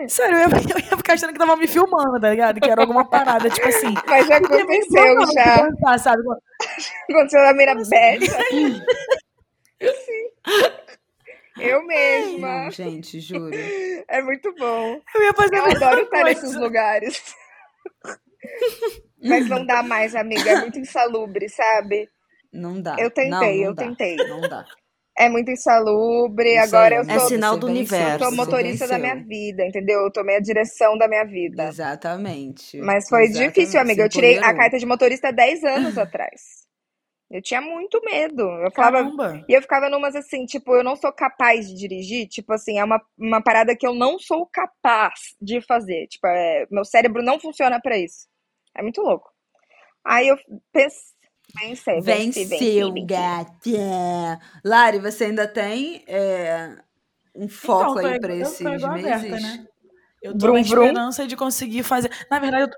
[0.09, 2.61] Sério, eu ia, eu ia ficar achando que tava me filmando, tá ligado?
[2.61, 3.93] Que era alguma parada, tipo assim.
[4.09, 5.69] Mas já aconteceu já.
[5.69, 6.23] pensar, sabe?
[7.11, 8.39] Aconteceu na mira aberta.
[11.61, 12.65] Eu mesma.
[12.65, 13.55] Não, gente, juro.
[14.09, 14.99] É muito bom.
[15.15, 17.35] Eu ia fazer Eu adoro estar nesses lugares.
[19.23, 20.51] Mas não dá mais, amiga.
[20.51, 22.09] É muito insalubre, sabe?
[22.53, 22.97] Não dá.
[22.99, 23.83] Eu tentei, Não, não eu dá.
[23.85, 24.17] tentei.
[24.17, 24.65] Não dá.
[25.19, 26.57] É muito insalubre.
[26.57, 28.25] Isso Agora aí, eu amiga, É sou, sinal do universo.
[28.25, 30.01] sou motorista da minha vida, entendeu?
[30.01, 31.65] Eu tomei a direção da minha vida.
[31.69, 32.79] Exatamente.
[32.79, 33.55] Mas foi Exatamente.
[33.55, 34.03] difícil, amiga.
[34.05, 36.63] Eu tirei a carta de motorista 10 anos atrás.
[37.31, 38.43] Eu tinha muito medo.
[38.43, 39.45] Eu falava, Caramba.
[39.49, 42.29] E eu ficava numas assim, tipo, eu não sou capaz de dirigir.
[42.29, 46.07] Tipo assim, é uma, uma parada que eu não sou capaz de fazer.
[46.09, 48.27] Tipo, é, meu cérebro não funciona pra isso.
[48.77, 49.31] É muito louco.
[50.05, 50.37] Aí eu
[50.73, 51.12] pensei,
[51.61, 52.45] Venceu, venci.
[53.07, 54.41] gata.
[54.65, 56.77] Lari, você ainda tem é,
[57.35, 58.83] um foco Então, eu tô aí tô esses meses?
[59.03, 59.67] Berta, né?
[60.23, 60.83] Eu tô Brum, na brum.
[60.85, 62.11] esperança de conseguir fazer.
[62.31, 62.77] Na verdade, eu tô,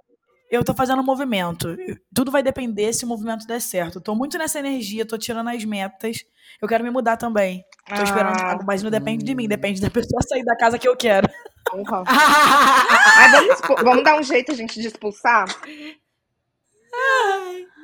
[0.50, 1.76] eu tô fazendo um movimento.
[2.14, 3.96] Tudo vai depender se o movimento der certo.
[3.96, 6.18] Eu tô muito nessa energia, tô tirando as metas.
[6.60, 7.62] Eu quero me mudar também.
[7.94, 8.58] Tô esperando, Ah.
[8.66, 11.28] mas não depende de mim, depende da pessoa sair da casa que eu quero.
[12.06, 13.30] Ai,
[13.66, 15.46] vamos, vamos dar um jeito a gente de expulsar?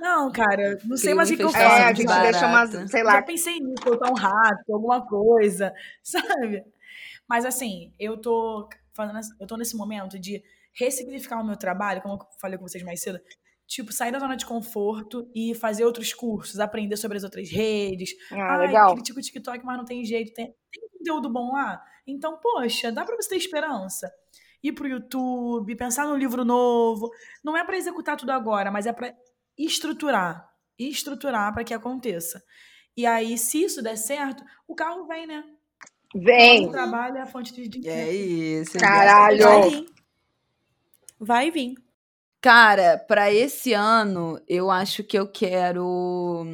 [0.01, 1.91] Não, cara, não sei mais o que eu infestação É, faço.
[1.91, 2.31] a gente barata.
[2.33, 3.23] deixa umas, sei Já lá.
[3.23, 6.65] pensei nisso, botar um rato, alguma coisa, sabe?
[7.29, 8.69] Mas assim, eu tô
[9.19, 10.43] essa- eu tô nesse momento de
[10.75, 13.19] ressignificar o meu trabalho, como eu falei com vocês mais cedo,
[13.67, 18.11] tipo, sair da zona de conforto e fazer outros cursos, aprender sobre as outras redes.
[18.33, 18.95] Ah, Ai, legal.
[18.95, 21.81] critico o TikTok, mas não tem jeito, tem, tem conteúdo bom lá.
[22.07, 24.11] Então, poxa, dá pra você ter esperança.
[24.63, 27.11] Ir pro YouTube, pensar num livro novo.
[27.43, 29.15] Não é pra executar tudo agora, mas é pra
[29.57, 30.49] estruturar.
[30.79, 32.43] Estruturar pra que aconteça.
[32.97, 35.45] E aí, se isso der certo, o carro vem, né?
[36.15, 36.71] O Vem.
[36.71, 38.11] trabalho é a fonte de dinheiro.
[38.11, 38.79] É isso.
[38.79, 39.45] Caralho.
[39.45, 39.87] Vai vir.
[41.19, 41.75] Vai vir.
[42.41, 46.45] Cara, pra esse ano, eu acho que eu quero.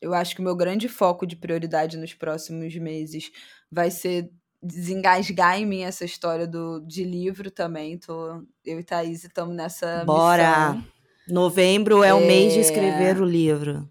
[0.00, 3.30] Eu acho que o meu grande foco de prioridade nos próximos meses
[3.70, 4.30] vai ser
[4.66, 7.96] desengasgar em mim essa história do, de livro também.
[7.98, 10.72] Tô, eu e Thaís estamos nessa Bora.
[10.74, 10.84] missão.
[11.28, 12.62] Novembro é o mês de É.
[12.62, 13.88] escrever o livro.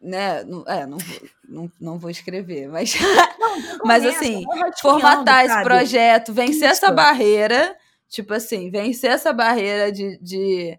[0.00, 0.42] Né?
[0.44, 2.92] Não, é, não, vou- não, não vou escrever, mas,
[3.38, 4.44] Começa, mas assim,
[4.80, 5.64] formatar esse sabe?
[5.64, 6.94] projeto, vencer essa Isso.
[6.96, 7.76] barreira,
[8.08, 10.78] tipo assim, vencer essa barreira de, de,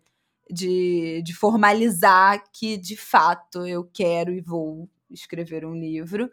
[0.51, 6.30] de, de formalizar que de fato eu quero e vou escrever um livro.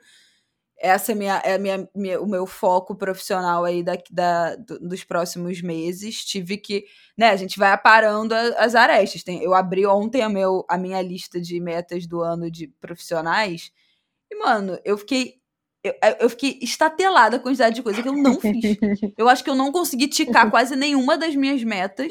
[0.83, 5.05] Essa é, minha, é minha, minha- o meu foco profissional aí da, da, do- dos
[5.05, 6.25] próximos meses.
[6.25, 6.85] Tive que,
[7.19, 9.23] né, a gente vai aparando a- as arestas.
[9.23, 13.71] Tem, eu abri ontem a, meu, a minha lista de metas do ano de profissionais
[14.31, 15.39] e, mano, eu fiquei
[15.83, 18.77] eu, eu fiquei estatelada a quantidade de coisa que eu não fiz.
[19.17, 22.09] Eu acho que eu não consegui ticar quase nenhuma das minhas metas,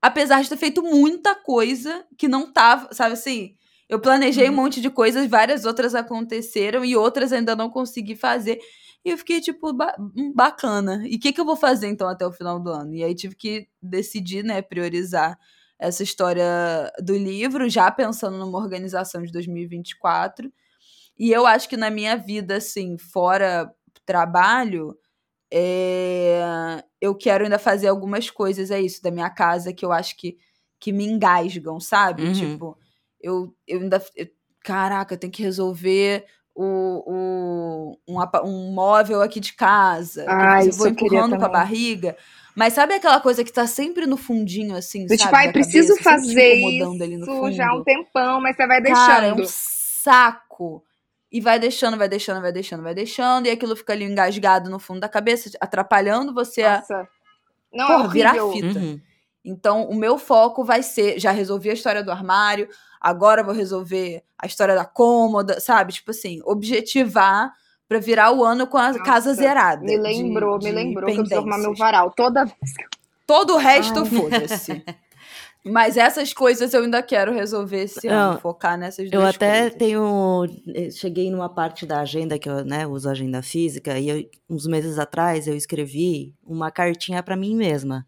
[0.00, 3.56] apesar de ter feito muita coisa que não tava, sabe assim?
[3.92, 8.58] Eu planejei um monte de coisas, várias outras aconteceram e outras ainda não consegui fazer.
[9.04, 11.02] E eu fiquei tipo, ba- hum, bacana.
[11.06, 12.94] E o que, que eu vou fazer então até o final do ano?
[12.94, 15.38] E aí tive que decidir, né, priorizar
[15.78, 20.50] essa história do livro, já pensando numa organização de 2024.
[21.18, 23.70] E eu acho que na minha vida, assim, fora
[24.06, 24.96] trabalho,
[25.52, 30.16] é, eu quero ainda fazer algumas coisas, é isso, da minha casa que eu acho
[30.16, 30.38] que,
[30.80, 32.24] que me engasgam, sabe?
[32.24, 32.32] Uhum.
[32.32, 32.78] Tipo,
[33.22, 34.02] eu, eu ainda.
[34.16, 34.26] eu-
[34.64, 40.24] caraca, eu tenho que resolver o, o, um, um móvel aqui de casa.
[40.24, 42.16] que Ah, eu vou eu queria empurrando com a barriga.
[42.54, 45.22] Mas sabe aquela coisa que tá sempre no fundinho, assim, Do sabe?
[45.22, 48.66] tipo, ai, preciso cabeça, fazer incomodando ali no isso já há um tempão, mas você
[48.66, 49.42] vai Cara, é deixando.
[49.42, 50.84] um saco.
[51.30, 53.46] E vai deixando, vai deixando, vai deixando, vai deixando.
[53.46, 57.08] E aquilo fica ali engasgado no fundo da cabeça, atrapalhando você a Nossa.
[57.72, 58.68] Não, porra, é virar horrível.
[58.70, 58.78] fita.
[58.80, 59.00] Uhum.
[59.44, 61.18] Então, o meu foco vai ser.
[61.18, 62.68] Já resolvi a história do armário,
[63.02, 65.92] agora eu vou resolver a história da cômoda, sabe?
[65.92, 67.52] Tipo assim, objetivar
[67.88, 69.82] pra virar o ano com a Nossa, casa zerada.
[69.84, 71.78] Me lembrou, de- me de lembrou que eu preciso arrumar meu pendências.
[71.78, 72.12] varal.
[72.16, 72.88] Toda vez que eu
[73.26, 74.82] Todo o resto, foda-se.
[75.64, 79.78] Mas essas coisas eu ainda quero resolver esse ano, focar nessas Eu duas até coisas.
[79.78, 80.44] tenho.
[80.74, 84.66] eh, Cheguei numa parte da agenda que eu né, uso agenda física, e eu- uns
[84.66, 88.04] meses atrás eu escrevi uma cartinha pra mim mesma,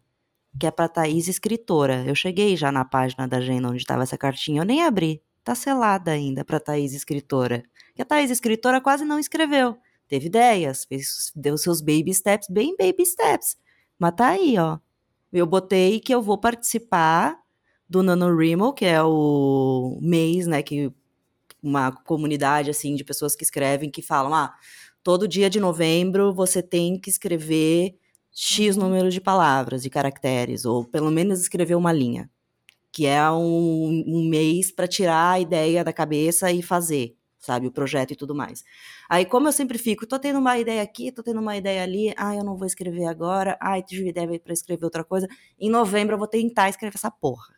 [0.59, 2.03] que é pra Thaís escritora.
[2.05, 5.21] Eu cheguei já na página da agenda onde estava essa cartinha, eu nem abri.
[5.43, 7.63] Tá selada ainda pra Thaís escritora.
[7.97, 9.77] E a Thaís escritora quase não escreveu.
[10.07, 13.57] Teve ideias, fez, deu seus baby steps, bem baby steps.
[13.97, 14.79] Mas tá aí, ó.
[15.31, 17.37] Eu botei que eu vou participar
[17.87, 20.91] do NaNoWriMo, que é o mês, né, que
[21.61, 24.55] uma comunidade assim de pessoas que escrevem que falam, ah,
[25.03, 27.97] todo dia de novembro você tem que escrever
[28.37, 32.29] X número de palavras, de caracteres, ou pelo menos escrever uma linha,
[32.91, 37.71] que é um, um mês para tirar a ideia da cabeça e fazer, sabe, o
[37.71, 38.65] projeto e tudo mais.
[39.09, 42.13] Aí, como eu sempre fico, tô tendo uma ideia aqui, tô tendo uma ideia ali,
[42.17, 46.15] ah, eu não vou escrever agora, ah, tive ideia para escrever outra coisa, em novembro
[46.15, 47.55] eu vou tentar escrever essa porra.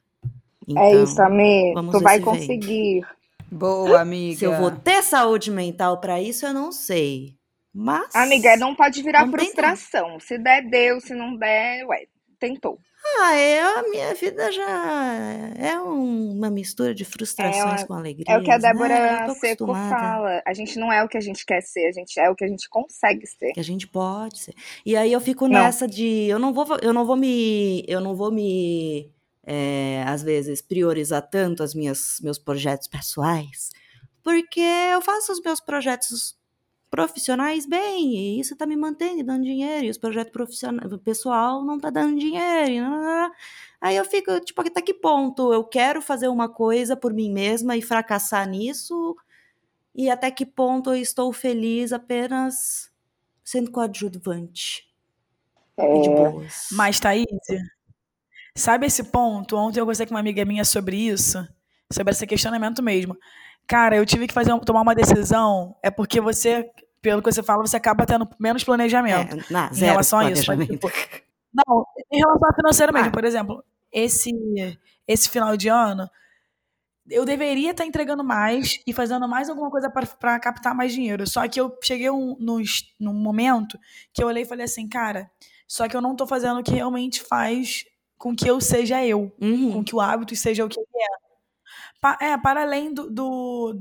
[0.70, 1.74] É Então, isso, Amê.
[1.74, 2.34] Tu vai se vem.
[2.34, 3.08] conseguir.
[3.52, 4.38] Boa, amiga.
[4.38, 7.36] Se eu vou ter saúde mental pra isso, eu não sei.
[7.80, 8.16] Mas.
[8.16, 10.20] Amiga, não pode virar Vamos frustração.
[10.20, 11.00] Se der, deu.
[11.00, 12.08] Se não der, ué,
[12.40, 12.80] tentou.
[13.22, 15.04] Ah, é, a minha vida já
[15.58, 18.26] é um- uma mistura de frustrações É, com alegria.
[18.28, 18.68] É o que a né?
[18.68, 19.90] Débora tô Seco acostumada.
[19.96, 20.42] fala.
[20.46, 22.44] A gente não é o que a gente quer ser, a gente é o que
[22.44, 23.54] a gente consegue ser.
[23.54, 24.54] Que a gente pode ser.
[24.86, 25.54] E aí eu fico Não.
[25.62, 29.10] nessa de eu não vou, eu não vou me, eu não vou me,
[29.46, 33.70] é, às vezes priorizar tanto as minhas meus projetos pessoais,
[34.22, 36.37] porque eu faço os meus projetos
[36.90, 41.80] profissionais bem, e isso tá me mantendo dando dinheiro, e os projetos profissionais, pessoal não
[41.80, 42.86] tá dando dinheiro.
[42.86, 43.32] e.
[43.82, 47.76] Aí eu fico, tipo, até que ponto eu quero fazer uma coisa por mim mesma
[47.78, 49.16] e fracassar nisso,
[49.94, 52.92] e até que ponto eu estou feliz apenas
[53.44, 54.88] sendo coadjuvante.
[55.78, 56.16] E de É.
[56.32, 56.68] boas.
[56.72, 57.26] Mas, Thaís,
[58.56, 59.56] sabe esse ponto?
[59.56, 61.48] Ontem eu conversei com uma amiga minha sobre isso,
[61.92, 63.16] sobre esse questionamento mesmo.
[63.68, 66.70] Cara, eu tive que fazer tomar uma decisão, é porque você,
[67.02, 69.36] pelo que você fala, você acaba tendo menos planejamento.
[69.36, 70.46] É, na, em zero relação a isso.
[70.56, 70.90] Mas, tipo,
[71.54, 73.12] não, em relação ao financeiro mesmo, Ah.
[73.12, 74.32] por exemplo, esse,
[75.08, 76.10] esse final de ano,
[77.10, 81.26] eu deveria estar entregando mais e fazendo mais alguma coisa para captar mais dinheiro.
[81.28, 82.62] Só que eu cheguei um, num,
[83.00, 83.78] num momento
[84.14, 85.30] que eu olhei e falei assim, cara,
[85.68, 87.84] só que eu não tô fazendo o que realmente faz
[88.18, 89.74] com que eu seja eu, Uhum.
[89.74, 91.27] com que o hábito seja o que ele é.
[92.00, 93.76] Pa- é, para além do, do,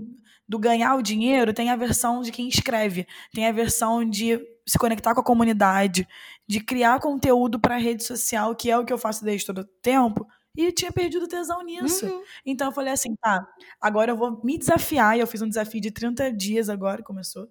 [0.49, 4.79] do ganhar o dinheiro, tem a versão de quem escreve, tem a versão de se
[4.79, 6.07] conectar com a comunidade,
[6.49, 9.65] de criar conteúdo para rede social, que é o que eu faço desde todo o
[9.65, 12.07] tempo, e eu tinha perdido tesão nisso.
[12.07, 12.23] Uhum.
[12.45, 13.47] Então eu falei assim, tá,
[13.81, 17.47] agora eu vou me desafiar, e eu fiz um desafio de 30 dias agora, começou,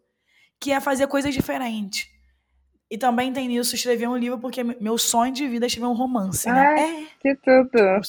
[0.59, 2.07] que é fazer coisas diferentes.
[2.89, 5.93] E também tem nisso, escrever um livro, porque meu sonho de vida é escrever um
[5.93, 6.59] romance, né?
[6.67, 7.07] Ai, É.
[7.19, 8.01] que tudo.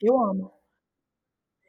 [0.00, 0.52] Eu amo.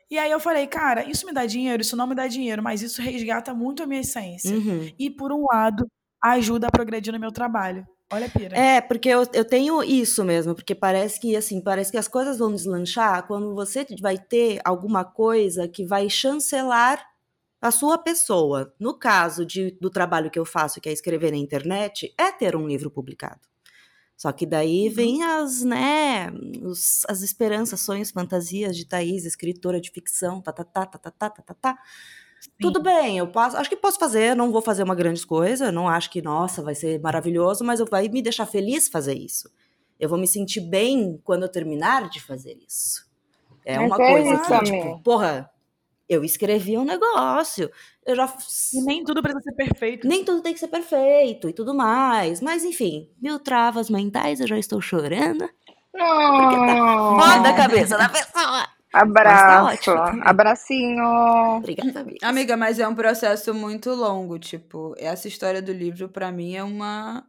[0.09, 2.81] E aí eu falei, cara, isso me dá dinheiro, isso não me dá dinheiro, mas
[2.81, 4.55] isso resgata muito a minha essência.
[4.55, 4.89] Uhum.
[4.97, 5.85] E por um lado,
[6.23, 7.85] ajuda a progredir no meu trabalho.
[8.11, 8.57] Olha a pira.
[8.57, 12.37] É, porque eu, eu tenho isso mesmo, porque parece que assim, parece que as coisas
[12.37, 17.05] vão deslanchar quando você vai ter alguma coisa que vai chancelar
[17.61, 18.73] a sua pessoa.
[18.79, 22.55] No caso de, do trabalho que eu faço, que é escrever na internet, é ter
[22.55, 23.41] um livro publicado.
[24.17, 26.31] Só que daí vem as, né,
[26.63, 31.11] os- as esperanças, sonhos, fantasias de Thaís, escritora de ficção, tá, tá, tá, tá, tá,
[31.11, 31.77] tá, tá, tá, tá.
[32.59, 35.87] Tudo bem, eu posso, acho que posso fazer, não vou fazer uma grande coisa, não
[35.87, 39.51] acho que, nossa, vai ser maravilhoso, mas eu- vai me deixar feliz fazer isso.
[39.99, 43.05] Eu vou me sentir bem quando eu terminar de fazer isso.
[43.63, 45.49] É Mas uma é coisa isso, que, tipo, porra,
[46.09, 47.69] eu escrevi um negócio,
[48.05, 48.33] eu já
[48.73, 50.07] E nem tudo precisa ser perfeito.
[50.07, 54.47] nem tudo tem que ser perfeito e tudo mais, mas enfim, mil travas mentais, eu
[54.47, 55.49] já estou chorando.
[55.93, 57.19] Não.
[57.19, 58.67] Foda a cabeça da pessoa.
[58.93, 59.85] Abraço.
[59.93, 60.11] tá.
[60.23, 61.03] Abracinho.
[61.57, 62.17] Obrigada, amiga.
[62.27, 66.63] Amiga, mas é um processo muito longo, tipo, essa história do livro pra mim é
[66.63, 67.25] uma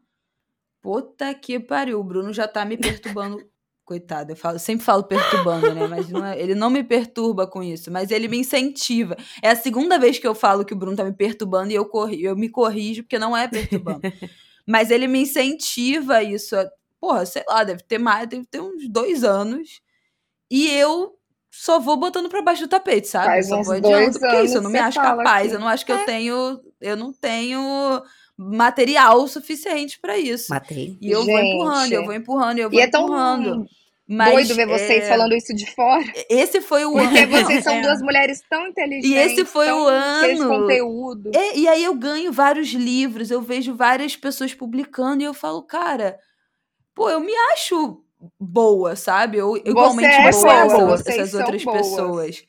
[0.80, 2.00] puta que pariu.
[2.00, 3.44] O Bruno já tá me perturbando.
[3.88, 5.86] Coitado, eu falo, sempre falo perturbando, né?
[5.86, 9.16] Mas não é- ele não me perturba com isso, mas ele me incentiva.
[9.42, 11.86] É a segunda vez que eu falo que o Bruno tá me perturbando e eu,
[11.86, 14.02] corri, eu me corrijo, porque não é perturbando.
[14.68, 16.54] mas ele me incentiva isso.
[17.00, 19.80] Porra, sei lá, deve ter mais, deve ter uns dois anos.
[20.50, 21.14] E eu
[21.50, 23.24] só vou botando pra baixo do tapete, sabe?
[23.24, 25.66] Faz só vou dois adiando, porque é isso, eu não me acho capaz, eu não
[25.66, 28.02] acho que eu tenho, eu não tenho
[28.36, 30.46] material suficiente pra isso.
[30.50, 30.96] Matei.
[31.00, 31.94] E eu vou empurrando, Gente.
[31.94, 33.66] eu vou empurrando, eu vou E é tão empurrando.
[34.10, 36.10] Mas, doido ver vocês é, falando isso de fora.
[36.30, 37.30] Esse foi o Porque ano.
[37.30, 37.82] vocês são É.
[37.82, 39.10] duas mulheres tão inteligentes.
[39.10, 40.48] E esse foi o ano.
[40.48, 41.30] conteúdo.
[41.34, 45.62] É, e aí eu ganho vários livros, eu vejo várias pessoas publicando e eu falo,
[45.62, 46.18] cara,
[46.94, 48.02] pô, eu me acho
[48.40, 49.36] boa, sabe?
[49.36, 51.76] Eu igualmente é boa boa, essas, outras boas.
[51.76, 52.44] pessoas.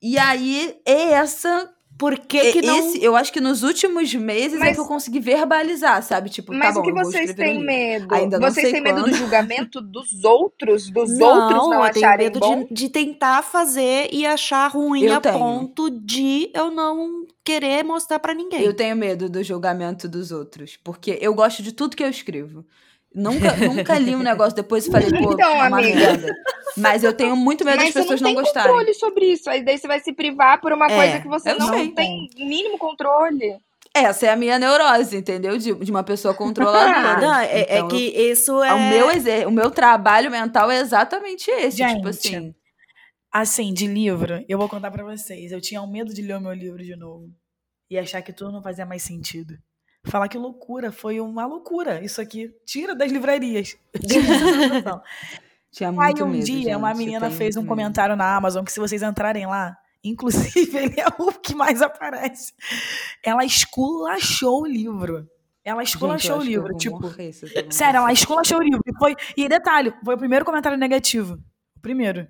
[0.00, 1.70] E aí é essa
[2.00, 2.78] Por que, que não.
[2.78, 6.30] esse, eu acho que nos últimos meses é Mas- que eu consegui verbalizar, sabe?
[6.30, 8.14] Tipo, Mas tá o bom, que eu vou vocês um têm medo?
[8.14, 9.10] Ainda não vocês sei têm medo quando.
[9.10, 10.88] do julgamento dos outros?
[10.88, 12.64] Dos não, outros não eu tenho acharem medo bom?
[12.64, 15.38] de, de tentar fazer e achar ruim Eu a tenho.
[15.38, 18.62] ponto de eu não querer mostrar pra ninguém.
[18.62, 22.64] Eu tenho medo do julgamento dos outros, porque eu gosto de tudo que eu escrevo.
[23.12, 25.94] Nunca, nunca li um negócio depois e falei, pô, Então, é uma amiga.
[25.96, 26.32] merda.
[26.76, 28.70] Mas eu tenho muito medo Mas das você não pessoas tem não, gostarem.
[28.72, 29.50] controle sobre isso.
[29.50, 31.90] Aí daí você vai se privar por uma É, coisa que você não sei.
[31.92, 33.58] tem mínimo controle.
[33.92, 35.58] Essa é a minha neurose, entendeu?
[35.58, 37.20] De, de uma pessoa controladora.
[37.20, 38.72] Não, é, é Então, que isso é.
[38.72, 41.78] O meu, exer- o meu trabalho mental é exatamente esse.
[41.78, 42.54] tipo Gente, assim.
[43.32, 45.50] Assim, de livro, eu vou contar pra vocês.
[45.50, 47.26] Eu tinha um medo de ler o meu livro de novo.
[47.90, 49.54] E achar que tudo não fazia mais sentido.
[50.04, 52.02] Falar que loucura, foi uma loucura.
[52.02, 53.76] Isso aqui, tira das livrarias.
[55.72, 57.68] Tinha Aí muito um medo, dia, uma gente, menina tenho fez um medo.
[57.68, 62.52] comentário na Amazon que se vocês entrarem lá, inclusive ele é o que mais aparece.
[63.22, 65.28] Ela esculachou o livro.
[65.62, 67.32] Ela Gente, esculachou o acho que eu livro, tipo, morrer
[67.70, 68.80] sério, ela esculachou o livro.
[68.86, 71.34] E, foi, e detalhe, foi o primeiro comentário negativo.
[71.76, 72.26] O primeiro.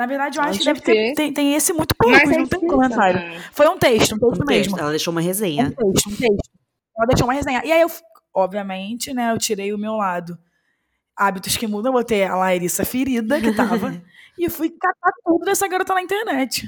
[0.00, 2.46] Na verdade, eu acho que deve ter, tem, tem esse muito pouco, Mas é não
[2.46, 3.20] tem comentário.
[3.20, 3.38] né?
[3.52, 4.46] Foi um texto, um texto Um mesmo.
[4.46, 5.64] texto, Ela deixou uma Um resenha.
[5.70, 6.50] texto, um texto.
[6.96, 7.60] Ela deixou uma resenha.
[7.66, 7.90] E aí eu,
[8.34, 10.38] obviamente, né, eu tirei o meu lado.
[11.14, 14.02] Hábitos que mudam, eu botei a Larissa ferida que tava
[14.38, 16.66] e fui catar tudo dessa garota na internet.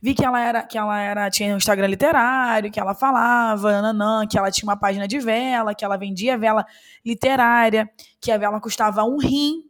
[0.00, 4.24] Vi que ela era, que ela era, tinha um Instagram literário, que ela falava, nanã,
[4.24, 6.64] que ela tinha uma página de vela, que ela vendia vela
[7.04, 9.64] literária, que a vela custava um rim.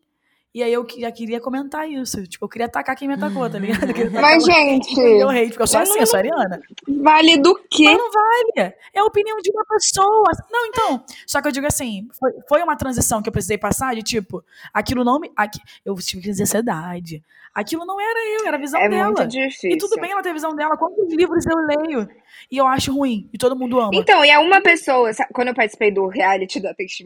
[0.55, 2.27] E aí eu que- já queria comentar isso.
[2.27, 3.91] Tipo, eu queria atacar quem me atacou, tá ligado?
[3.97, 6.61] Eu Mas, gente, deu hate, porque eu sou eu assim, eu sou ariana.
[7.03, 7.85] vale do quê?
[7.85, 8.75] Mas não vale.
[8.95, 10.31] É a opinião de uma pessoa.
[10.51, 11.05] Não, então.
[11.27, 14.43] Só que eu digo assim, foi, foi uma transição que eu precisei passar de tipo,
[14.73, 15.31] aquilo não me.
[15.37, 17.23] Aqui, eu tive crise de ansiedade.
[17.55, 19.05] Aquilo não era eu, era a visão É dela.
[19.07, 19.71] muito difícil.
[19.71, 20.77] E tudo bem ela ter a visão dela.
[20.77, 22.09] Quantos livros eu leio?
[22.51, 23.29] E eu acho ruim.
[23.33, 23.91] E todo mundo ama.
[23.95, 27.05] Então, e é uma pessoa, quando eu participei do reality da Taste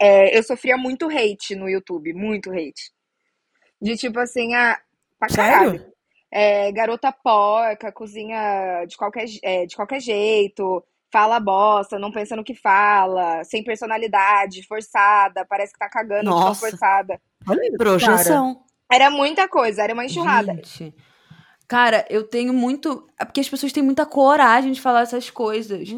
[0.00, 2.92] é, eu sofria muito hate no YouTube, muito hate.
[3.80, 4.78] De tipo assim, ah,
[5.18, 5.70] pra caralho.
[5.78, 5.92] Sério?
[6.30, 10.82] É, garota porca, cozinha de qualquer, é, de qualquer jeito,
[11.12, 16.70] fala bosta, não pensa no que fala, sem personalidade, forçada, parece que tá cagando Nossa.
[16.70, 17.20] forçada.
[17.46, 17.70] Olha.
[17.76, 18.62] Projeção.
[18.90, 20.54] Era muita coisa, era uma enxurrada.
[20.54, 20.94] Gente.
[21.68, 23.08] Cara, eu tenho muito.
[23.18, 25.88] É porque as pessoas têm muita coragem de falar essas coisas.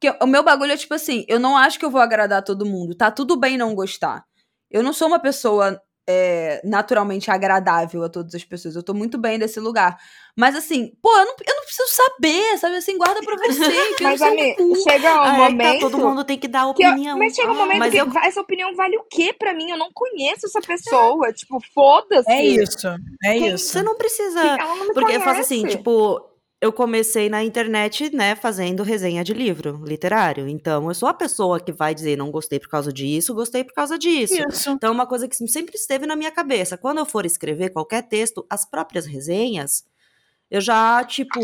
[0.00, 2.64] Porque o meu bagulho é tipo assim: eu não acho que eu vou agradar todo
[2.66, 2.94] mundo.
[2.94, 4.24] Tá tudo bem não gostar.
[4.70, 5.80] Eu não sou uma pessoa
[6.10, 8.76] é, naturalmente agradável a todas as pessoas.
[8.76, 9.98] Eu tô muito bem desse lugar.
[10.36, 12.76] Mas assim, pô, eu não, eu não preciso saber, sabe?
[12.76, 13.58] Assim, guarda pra você.
[14.00, 14.56] Mas, amiga,
[14.88, 15.80] chega um Aí tá, momento.
[15.80, 17.18] todo mundo tem que dar que eu- opinião.
[17.18, 19.70] mas chega um Ah, momento mas que eu- essa opinião vale o quê pra mim?
[19.70, 21.32] Eu não conheço essa pessoa.
[21.32, 22.30] Tipo, foda-se.
[22.30, 22.86] É isso.
[23.24, 23.66] É Quem- isso.
[23.72, 24.40] Você não precisa.
[24.40, 25.24] Ela não me Porque eu conhece.
[25.24, 26.20] faço assim, tipo,
[26.60, 30.48] eu comecei na internet, né, fazendo resenha de livro literário.
[30.48, 33.72] Então, eu sou a pessoa que vai dizer não gostei por causa disso, gostei por
[33.72, 34.34] causa disso.
[34.34, 34.70] Isso.
[34.70, 36.76] Então, é uma coisa que sempre esteve na minha cabeça.
[36.76, 39.84] Quando eu for escrever qualquer texto, as próprias resenhas,
[40.50, 41.40] eu já, tipo,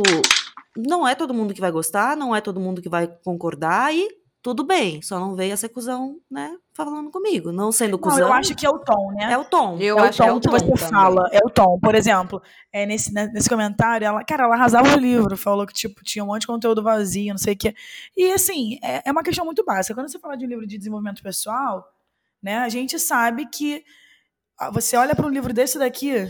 [0.77, 4.09] não é todo mundo que vai gostar, não é todo mundo que vai concordar e
[4.45, 5.01] tudo bem.
[5.01, 7.51] Só não veio a ser cuzão, né, falando comigo.
[7.51, 9.33] Não sendo Não, cuzão, eu acho que é o tom, né?
[9.33, 9.79] é o tom.
[9.81, 10.91] Eu é acho o que tom é o que tom você também.
[10.91, 11.81] fala, é o tom.
[11.81, 15.73] Por exemplo, é nesse, né, nesse comentário, ela, cara, ela arrasava o livro, falou que
[15.73, 17.75] tipo, tinha um monte de conteúdo vazio, não sei o quê.
[18.15, 19.95] E assim, é, é uma questão muito básica.
[19.95, 21.91] Quando você fala de um livro de desenvolvimento pessoal,
[22.43, 23.83] né, a gente sabe que
[24.59, 26.27] ah, você olha para um livro desse daqui,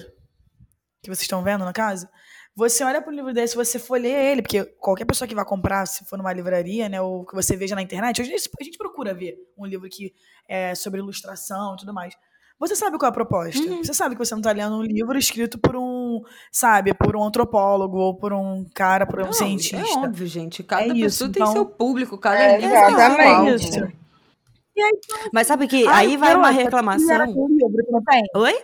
[1.02, 2.08] que vocês estão vendo no caso,
[2.56, 5.86] você olha para um livro desse, você folheia ele, porque qualquer pessoa que vai comprar,
[5.86, 9.12] se for numa livraria, né, ou que você veja na internet, hoje a gente procura
[9.12, 10.12] ver um livro que
[10.48, 12.14] é sobre ilustração e tudo mais.
[12.56, 13.60] Você sabe qual é a proposta.
[13.82, 17.24] Você sabe que você não está lendo um livro escrito por um, sabe, por um
[17.24, 19.76] antropólogo ou por um cara, por um Não, cientista.
[19.76, 20.62] É óbvio, gente.
[20.62, 23.28] Cada É isso, pessoa tem então- seu público, cada É, livro tem exatamente.
[23.28, 23.50] alvo.
[23.56, 24.04] Isso.
[25.32, 27.26] Mas sabe que Ai, aí vai uma reclamação.
[27.26, 28.22] livro, tu não tem?
[28.36, 28.62] Oi?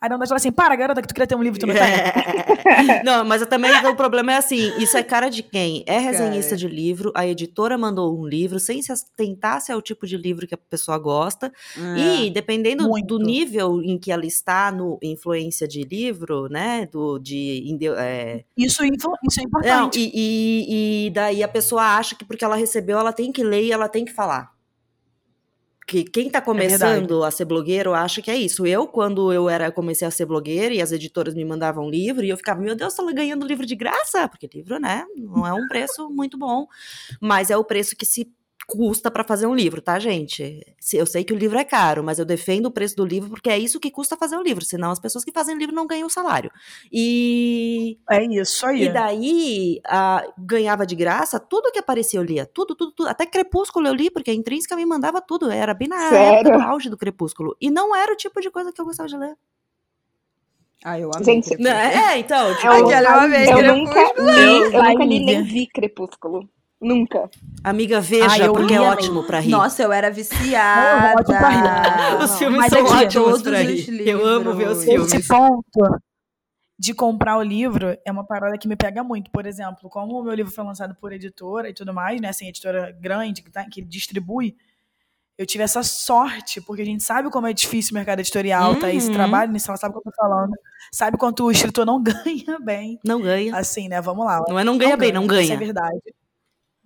[0.00, 1.82] Aí não fala assim, para, garota, que tu queria ter um livro, tu não tem.
[3.04, 5.82] não, mas eu também o problema é assim, isso é cara de quem?
[5.86, 6.56] É resenhista Cara.
[6.60, 10.16] de livro, a editora mandou um livro sem se tentar se é o tipo de
[10.16, 11.52] livro que a pessoa gosta.
[11.76, 12.24] É.
[12.26, 13.18] E dependendo Muito.
[13.18, 18.84] do nível em que ela está no influência de livro, né, do de é, Isso,
[18.84, 19.98] isso é não, importante.
[19.98, 23.64] e, e- e daí a pessoa acha que porque ela recebeu, ela tem que ler
[23.64, 24.50] e ela tem que falar.
[25.88, 28.66] Que quem tá começando a ser blogueiro acha que é isso.
[28.66, 32.28] Eu, quando eu era comecei a ser blogueira e as editoras me mandavam livro, e
[32.28, 35.66] eu ficava, meu Deus, tô ganhando livro de graça, porque livro, né, não é um
[35.66, 36.66] preço muito bom,
[37.22, 38.30] mas é o preço que se
[38.70, 40.62] custa para fazer um livro, tá, gente?
[40.92, 43.48] Eu sei que o livro é caro, mas eu defendo o preço do livro porque
[43.48, 46.06] é isso que custa fazer o livro, senão as pessoas que fazem livro não ganham
[46.10, 46.50] salário.
[46.92, 48.82] E É isso aí.
[48.84, 52.44] e daí, ah, ganhava de graça, tudo que aparecia eu lia.
[52.44, 53.08] Tudo, tudo, tudo.
[53.08, 55.50] Até Crepúsculo eu li, porque a Intrínseca me mandava tudo.
[55.50, 56.50] Era bem na Sério?
[56.50, 57.56] época do auge do Crepúsculo.
[57.58, 59.34] E não era o tipo de coisa que eu gostava de ler.
[60.84, 61.24] Ah, eu amei.
[61.24, 61.74] Gente, Crepúsculo.
[61.78, 63.86] É, então, tipo, Eu- Aquela uma vez, Eu Crepúsculo.
[63.86, 66.48] nunca li, eu nunca li nem vi Crepúsculo.
[66.80, 67.28] Nunca.
[67.64, 69.50] amiga, veja, Ai, eu porque é ótimo pra rir.
[69.50, 71.20] Nossa, eu era Não, viciada.
[71.20, 72.22] ótimo pra rir.
[72.22, 74.08] Os filmes Mas são aqui, ótimos todos pra os rir.
[74.08, 75.12] Eu amo ver os filmes.
[75.12, 76.00] Esse ponto
[76.78, 79.28] de comprar o livro é uma parada que me pega muito.
[79.32, 82.28] Por exemplo, como o meu livro foi lançado por editora e tudo mais, né?
[82.28, 84.54] Assim, editora grande que, tá, que distribui,
[85.36, 88.92] eu tive essa sorte, porque a gente sabe como é difícil o mercado editorial, tá?
[88.92, 89.14] Esse Uhum.
[89.14, 90.52] trabalho nisso, ela sabe o que eu tô falando.
[90.92, 93.00] Sabe quanto o escritor não ganha bem.
[93.04, 93.56] Não ganha.
[93.56, 94.00] Assim, né?
[94.00, 94.40] Vamos lá.
[94.48, 95.54] Não é não ganha bem, não Isso ganha.
[95.54, 95.98] é verdade.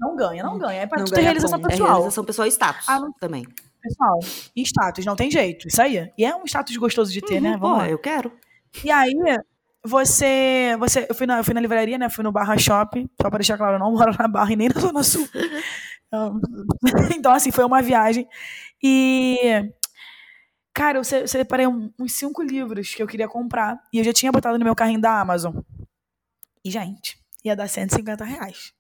[0.03, 0.81] Não ganha, não ganha.
[0.83, 1.69] É pra Não ganha realização ponto.
[1.69, 1.91] É pessoal.
[1.91, 3.47] realização pessoal e status Ah, não- também.
[3.81, 4.19] Pessoal.
[4.55, 5.67] E status, não tem jeito.
[5.69, 6.13] Isso aí.
[6.19, 7.53] E é um status gostoso de ter, né?
[7.53, 7.89] Uhum, Vamos pô, lá.
[7.89, 8.33] eu quero.
[8.85, 9.13] E aí,
[9.85, 10.77] você.
[10.79, 12.09] você eu, fui na, eu fui na livraria, né?
[12.09, 13.07] Fui no Barra Shop.
[13.21, 15.27] Só pra deixar claro, eu não moro na Barra e nem na Zona Sul.
[16.15, 16.39] Então,
[17.17, 18.29] então, assim, foi uma viagem.
[18.83, 19.39] E.
[20.75, 23.79] Cara, eu se- separei uns cinco livros que eu queria comprar.
[23.93, 25.57] E eu já tinha botado no meu carrinho da Amazon.
[26.63, 28.73] E, gente, ia dar 150 reais.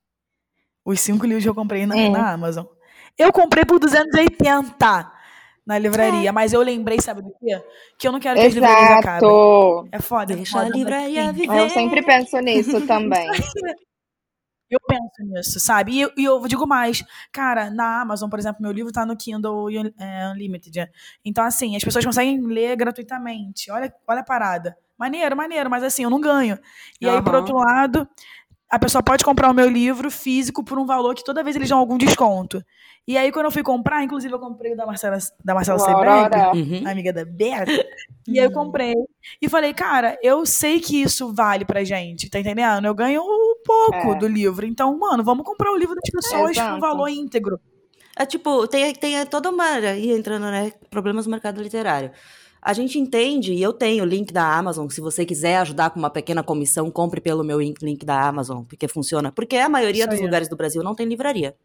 [0.85, 2.09] Os cinco livros que eu comprei na, É.
[2.09, 2.64] na Amazon.
[3.18, 5.12] Eu comprei por 280
[5.64, 7.62] na livraria, mas eu lembrei, sabe do quê?
[7.99, 9.28] Que eu não quero que as livrarias acabem.
[9.28, 9.89] Exato.
[9.93, 10.33] É foda.
[10.33, 11.59] é Deixa a foda, mas livraria viver.
[11.59, 13.28] Eu sempre penso nisso também.
[14.72, 15.93] Eu penso nisso, sabe?
[15.93, 19.14] E eu, e eu digo mais, cara, na Amazon, por exemplo, meu livro tá no
[19.14, 19.68] Kindle
[19.99, 20.89] é, Unlimited.
[21.22, 23.70] Então, assim, as pessoas conseguem ler gratuitamente.
[23.70, 24.74] Olha, olha a parada.
[24.97, 26.59] Maneiro, maneiro, mas assim, eu não ganho.
[26.99, 28.09] E aí, por outro lado,
[28.73, 31.68] a pessoa pode comprar o meu livro físico por um valor que toda vez eles
[31.68, 32.64] dão algum desconto.
[33.07, 36.53] E aí, quando eu fui comprar, inclusive eu comprei o da Marcela, da Marcela Aurora.
[36.55, 36.83] Uhum.
[36.87, 37.70] amiga da Berta.
[38.27, 38.95] E aí eu comprei.
[39.43, 42.87] E falei, cara, eu sei que isso vale pra gente, tá entendendo?
[42.87, 44.14] Eu ganho um pouco É.
[44.14, 44.64] do livro.
[44.64, 47.61] Então, mano, vamos comprar o livro das pessoas por um valor íntegro.
[48.16, 49.81] É tipo, tem, tem toda uma.
[49.81, 50.73] E entrando, né?
[50.89, 52.11] Problemas no mercado literário.
[52.65, 54.89] A gente entende, e eu tenho o link da Amazon.
[54.89, 58.87] Se você quiser ajudar com uma pequena comissão, compre pelo meu link da Amazon, porque
[58.87, 59.33] funciona.
[59.33, 61.57] Porque a maioria dos lugares do Brasil não tem livraria.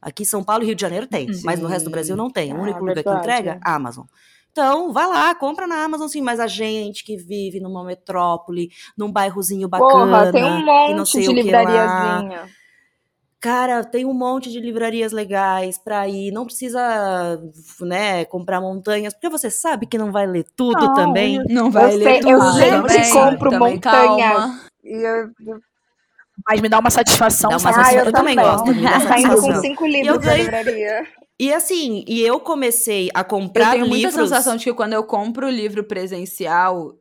[0.00, 2.30] Aqui em São Paulo e Rio de Janeiro tem, mas no resto do Brasil não
[2.30, 2.52] tem.
[2.52, 3.18] O Ah, único lugar que verdade.
[3.26, 4.04] entrega, Amazon.
[4.52, 9.10] Então, vai lá, compra na Amazon sim, mas a gente que vive numa metrópole, num
[9.10, 12.22] bairrozinho bacana, Porra, tem um e não monte sei de o que lá.
[13.44, 16.32] Cara, tem um monte de livrarias legais pra ir.
[16.32, 17.38] Não precisa,
[17.82, 21.38] né, comprar montanhas, porque você sabe que não vai ler tudo Não, também.
[21.50, 23.80] Não vai Eu ler sei- tudo eu sempre também, compro também, montanhas.
[24.38, 24.60] calma.
[24.82, 25.60] E eu, eu
[26.48, 27.50] Mas me dá uma satisfação.
[27.50, 27.98] Dá uma satisfação.
[27.98, 31.06] Ah, eu, eu também gosto, me dá Saindo com cinco eu livros da ganho- livraria.
[31.38, 34.30] E assim, e eu comecei a Eu comprar tenho muita livros.
[34.30, 36.94] sensação de que quando eu compro o livro presencial,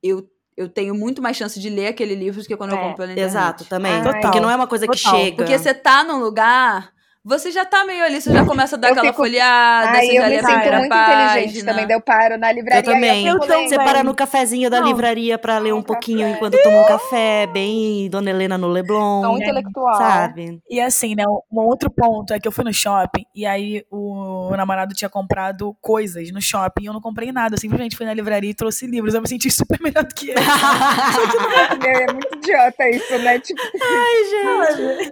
[0.00, 2.82] eu, eu tenho muito mais chance de ler aquele livro do que quando eu É,
[2.82, 3.30] compro na internet.
[3.30, 3.92] Exato, também.
[3.92, 4.20] Ai.
[4.20, 5.16] Porque não é uma coisa que Total.
[5.18, 5.36] chega.
[5.36, 6.92] Porque você tá num lugar,
[7.24, 10.06] você já tá meio ali, você já começa a dar Eu aquela fico- folhada, Ai,
[10.06, 11.24] você eu já me lê a sinto primeira muito página.
[11.40, 11.86] inteligente também.
[11.86, 13.26] Daí eu paro na livraria Eu também.
[13.26, 13.68] eu lendo.
[13.68, 14.86] Você para no cafezinho da Não.
[14.88, 16.32] livraria pra ler um um pouquinho café.
[16.32, 19.94] enquanto toma um café, bem Dona Helena no Leblon, Tão intelectual.
[19.94, 20.60] sabe?
[20.68, 21.24] E assim, né?
[21.50, 25.76] Um outro ponto é que eu fui no shopping e aí o namorado tinha comprado
[25.80, 27.54] coisas no shopping e eu não comprei nada.
[27.54, 29.14] Eu simplesmente fui na livraria e trouxe livros.
[29.14, 30.40] Eu me senti super melhor do que ele.
[31.80, 33.38] Meu, é muito idiota isso, né?
[33.38, 33.60] Tipo,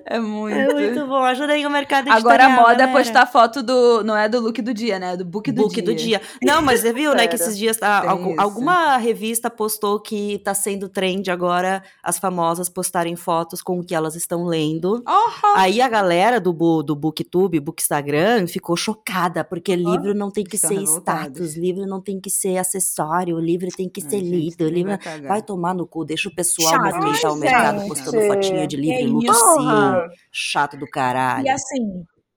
[0.07, 0.57] É muito.
[0.59, 1.23] É muito bom.
[1.25, 2.93] Ajudei o mercado Agora a moda é galera.
[2.93, 4.03] postar foto do.
[4.05, 5.15] Não é do look do dia, né?
[5.15, 5.83] É do book do book dia.
[5.83, 6.21] do dia.
[6.43, 8.41] Não, mas você viu, né, que esses dias tá, Tem algu- isso.
[8.41, 13.95] alguma revista postou que tá sendo trend agora as famosas postarem fotos com o que
[13.95, 15.03] elas estão lendo.
[15.07, 20.57] Oh, Aí a galera do, do Booktube, Bookstagram, ficou chocada, porque livro não tem que
[20.57, 21.37] estão ser revoltados.
[21.39, 25.29] status, livro não tem que ser acessório, livro tem que ser lido, livro vai cagar.
[25.29, 29.01] vai tomar no cu, deixa o pessoal movimentar o Ai, mercado postando fotinha de livro
[29.01, 31.47] em look sim, chato do caralho.
[31.47, 31.90] E assim,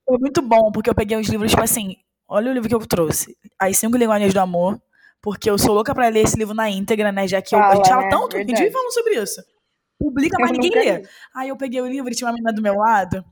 [0.05, 1.95] foi muito bom, porque eu peguei os livros, tipo assim,
[2.27, 3.37] olha o livro que eu trouxe.
[3.59, 4.81] As Cinco Linguagens do Amor,
[5.21, 7.27] porque eu sou louca pra ler esse livro na íntegra, né?
[7.27, 8.09] Já que eu, a gente Fala, fala né?
[8.09, 9.41] tanto, a gente vive falando sobre isso.
[9.99, 10.97] Publica, mas ninguém lê.
[10.97, 11.07] li.
[11.35, 13.23] Aí eu peguei o livro e tinha uma menina do meu lado,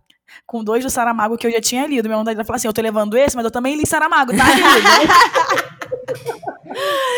[0.45, 2.07] com dois do Saramago que eu já tinha lido.
[2.07, 4.45] Minha vontade de falar assim, eu tô levando esse, mas eu também li Saramago, tá,
[4.45, 5.13] querido?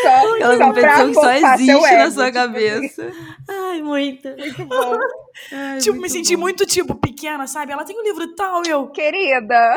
[0.02, 3.12] Só, Aquela só competição que só existe na sua tipo, cabeça.
[3.48, 4.28] Ai, muito.
[4.28, 4.98] Muito bom.
[5.52, 6.42] Ai, tipo, muito me senti bom.
[6.42, 7.72] muito, tipo, pequena, sabe?
[7.72, 8.88] Ela tem um livro tal, eu...
[8.88, 9.76] Querida.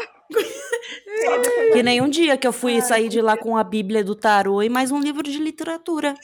[1.73, 4.61] Que nem um dia que eu fui sair de lá com a Bíblia do tarô
[4.61, 6.15] e mais um livro de literatura.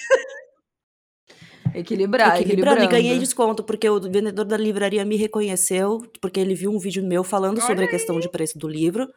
[1.73, 2.83] Equilibrar, equilibrando.
[2.83, 7.03] E ganhei desconto, porque o vendedor da livraria me reconheceu, porque ele viu um vídeo
[7.03, 9.07] meu falando sobre a questão de preço do livro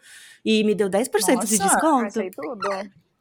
[0.44, 2.18] e me deu 10% de Nossa, desconto.
[2.18, 2.68] Achei tudo.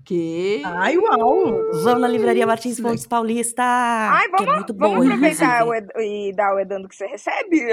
[0.06, 0.62] Que...
[0.64, 1.72] Ai, uau!
[1.84, 3.64] Vamos na livraria Martins Fontes Paulista.
[3.64, 5.66] Ai, que é vamos, muito boa, vamos aproveitar
[5.98, 7.66] e dar o edando que você recebe?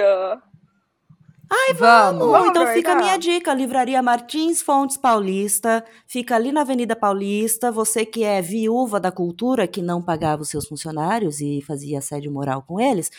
[1.74, 2.26] Vamos.
[2.26, 6.94] Bom, Vamos então fica a minha dica, Livraria Martins Fontes Paulista, fica ali na Avenida
[6.94, 11.98] Paulista, você que é viúva da cultura, que não pagava os seus funcionários e fazia
[11.98, 13.11] assédio moral com eles,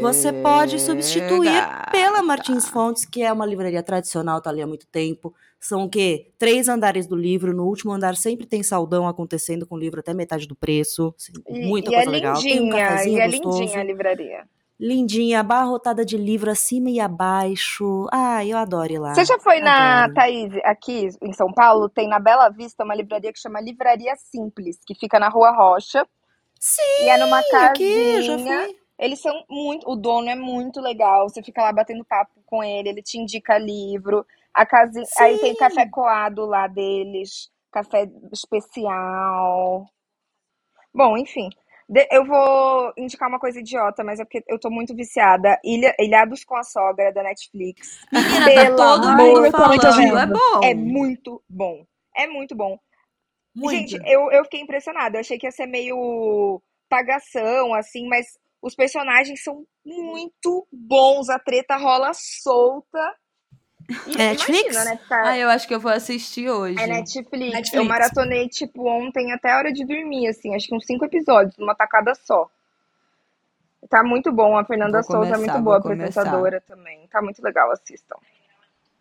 [0.00, 4.86] você pode substituir pela Martins Fontes, que é uma livraria tradicional, tá ali há muito
[4.86, 5.34] tempo.
[5.58, 6.30] São o quê?
[6.38, 7.54] Três andares do livro.
[7.54, 11.14] No último andar sempre tem saldão acontecendo com o livro até metade do preço.
[11.48, 12.40] Muita e coisa é legal.
[12.40, 13.60] Tem um lindinha, e é gostoso.
[13.60, 14.44] lindinha a livraria.
[14.80, 18.06] Lindinha, abarrotada de livro acima e abaixo.
[18.12, 19.14] Ai, eu adoro ir lá.
[19.14, 20.14] Você já foi na, Adoro.
[20.14, 24.78] Thaís, aqui em São Paulo, tem na Bela Vista uma livraria que chama Livraria Simples,
[24.86, 26.06] que fica na Rua Rocha.
[26.60, 27.84] Sim, E é numa aqui,
[28.16, 28.48] eu já casinha.
[28.58, 28.76] fui.
[28.98, 29.88] Eles são muito.
[29.90, 31.28] O dono é muito legal.
[31.28, 34.26] Você fica lá batendo papo com ele, ele te indica livro.
[34.54, 39.86] A casinha, aí tem café coado lá deles, café especial.
[40.94, 41.50] Bom, enfim.
[42.10, 45.58] Eu vou indicar uma coisa idiota, mas é porque eu tô muito viciada.
[45.64, 48.00] Ilha, Ilhados com a Sogra, da Netflix.
[48.12, 50.18] Menina, tá todo mundo falando.
[50.18, 50.64] É bom.
[50.64, 51.86] É muito bom.
[52.16, 52.78] É muito bom.
[53.54, 53.90] Muito.
[53.90, 55.16] Gente, eu, eu fiquei impressionada.
[55.16, 58.26] Eu achei que ia ser meio pagação, assim, mas
[58.60, 61.28] os personagens são muito bons.
[61.28, 63.14] A treta rola solta.
[64.06, 64.74] E É Netflix?
[64.74, 65.00] Imagina, né?
[65.10, 66.78] Ah, eu acho que eu vou assistir hoje.
[66.80, 67.32] É Netflix.
[67.48, 67.86] Eu Netflix.
[67.86, 70.54] maratonei, tipo, ontem até a hora de dormir, assim.
[70.54, 72.50] Acho que uns cinco episódios, numa tacada só.
[73.88, 74.56] Tá muito bom.
[74.58, 76.22] A Fernanda Vou Souza é muito boa começar.
[76.22, 77.06] apresentadora também.
[77.10, 78.16] Tá muito legal, assistam.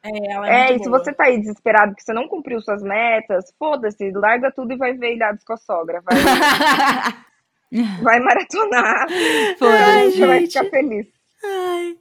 [0.04, 1.00] É, ela é, É, muito e se boa.
[1.04, 4.94] você tá aí desesperado porque você não cumpriu suas metas, foda-se, larga tudo e vai
[4.94, 6.04] ver Ilhados com a sogra.
[6.04, 6.16] Vai,
[8.04, 9.08] vai maratonar.
[9.58, 10.12] Foda-se.
[10.12, 11.08] Você vai ficar feliz.
[11.44, 11.98] Ai.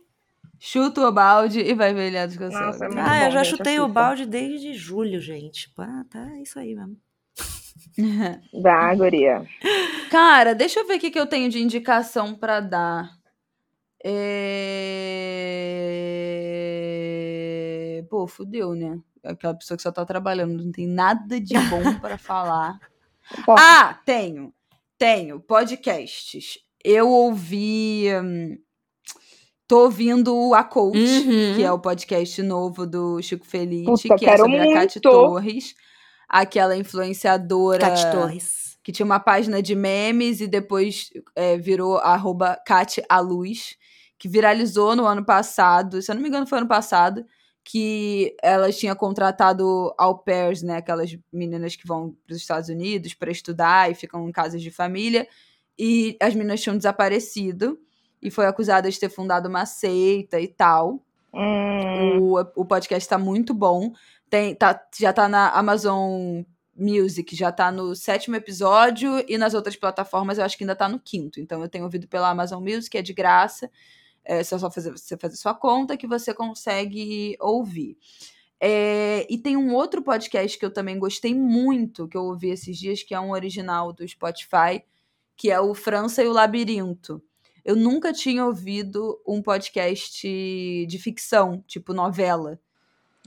[0.67, 2.99] Chuta o balde e vai ver ilhados com a Nossa, sogra.
[2.99, 5.71] é Ah, eu bom, já gente, chutei o balde desde julho, gente.
[5.77, 6.97] Ah, tá, é isso aí mesmo.
[8.63, 9.47] Dá, guria.
[10.11, 13.11] Cara, deixa eu ver o que, que eu tenho de indicação pra dar.
[16.75, 18.05] É...
[18.09, 18.99] Pô, fudeu, né?
[19.23, 22.81] Aquela pessoa que só tá trabalhando, não tem nada de bom pra falar.
[23.51, 24.51] Ah, tenho.
[24.97, 25.41] Tenho.
[25.41, 26.59] Podcasts.
[26.83, 28.07] Eu ouvi.
[28.23, 28.57] hum,
[29.67, 31.55] tô ouvindo o A Coach, Uhum.
[31.57, 35.01] que é o podcast novo do Chico Puta, que é sobre a Cate muito.
[35.01, 35.75] Torres,
[36.29, 38.79] aquela influenciadora Cate Torres.
[38.83, 43.77] que tinha uma página de memes e depois é, virou arroba Cate a Luz,
[44.19, 47.25] que viralizou no ano passado, se eu não me engano foi ano passado,
[47.67, 53.15] que ela tinha contratado au pairs, né, aquelas meninas que vão para os Estados Unidos
[53.15, 55.27] para estudar e ficam em casas de família,
[55.79, 57.79] e as meninas tinham desaparecido
[58.25, 61.01] e foi acusada de ter fundado uma seita e tal.
[61.33, 63.93] hum, O, o podcast tá muito bom.
[64.31, 66.43] Tem, tá, já tá na Amazon
[66.77, 70.89] Music, já tá no sétimo episódio, e nas outras plataformas eu acho que ainda tá
[70.89, 71.39] no quinto.
[71.41, 73.71] Então eu tenho ouvido pela Amazon Music, é de graça.
[74.25, 77.97] É só fazer, você fazer sua conta que você consegue ouvir.
[78.61, 82.79] É, e tem um outro podcast que eu também gostei muito, que eu ouvi esses
[82.79, 84.83] dias, que é um original do Spotify,
[85.37, 87.23] que é o França e o Labirinto.
[87.65, 90.27] Eu nunca tinha ouvido um podcast
[90.87, 92.59] de ficção, tipo novela.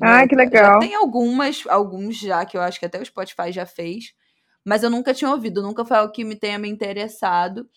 [0.02, 0.28] Ai, né?
[0.28, 0.74] que legal.
[0.74, 4.14] Já tem algumas, alguns já, que eu acho que até o Spotify já fez.
[4.64, 7.68] Mas eu nunca tinha ouvido, nunca foi algo que me tenha me interessado.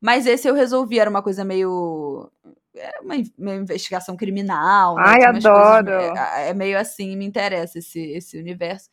[0.00, 2.30] Mas esse eu resolvi, era uma coisa meio.
[2.74, 4.96] É uma, uma investigação criminal.
[4.96, 5.02] né?
[5.06, 5.86] Ai, adoro.
[5.86, 8.88] coisas- é, é meio assim, me interessa esse, esse universo.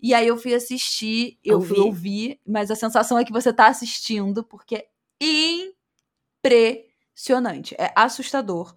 [0.00, 1.86] E aí eu fui assistir, eu fui Ouvir.
[1.86, 4.86] ouvir, mas a sensação é que você tá assistindo, porque é
[6.44, 7.74] impressionante.
[7.78, 8.74] É assustador.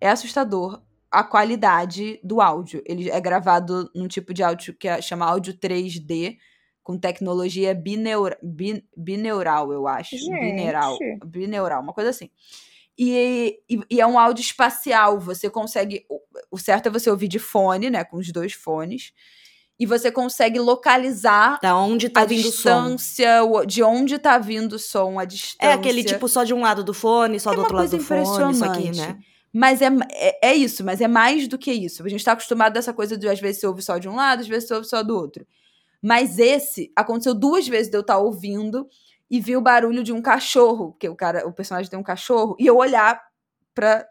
[0.00, 2.82] É assustador a qualidade do áudio.
[2.86, 6.36] Ele é gravado num tipo de áudio que é, chama áudio 3D,
[6.82, 10.16] com tecnologia bineura, bin- bineural, eu acho.
[10.16, 10.30] Gente.
[10.40, 10.96] Bineural.
[11.24, 12.30] Bineural, uma coisa assim.
[12.98, 15.18] E, e, e é um áudio espacial.
[15.20, 16.04] Você consegue.
[16.08, 16.20] o-
[16.50, 18.04] O certo é você ouvir de fone, né?
[18.04, 19.12] Com os dois fones.
[19.78, 22.84] E você consegue localizar Da onde tá a vindo o som.
[22.88, 25.70] distância, o- de onde tá vindo o som, a distância.
[25.70, 27.98] É aquele tipo só de um lado do fone, só É do outro lado do
[28.02, 28.96] fone, isso aqui, impressionante.
[28.96, 29.18] né?
[29.52, 32.02] Mas é, é, é isso, mas é mais do que isso.
[32.04, 34.40] A gente tá acostumado dessa coisa de às vezes você ouve só de um lado,
[34.40, 35.46] às vezes você ouve só do outro.
[36.02, 38.86] Mas esse aconteceu duas vezes de eu estar ouvindo
[39.30, 42.54] e vi o barulho de um cachorro, porque o cara, o personagem tem um cachorro,
[42.58, 43.20] e eu olhar
[43.74, 44.06] pra.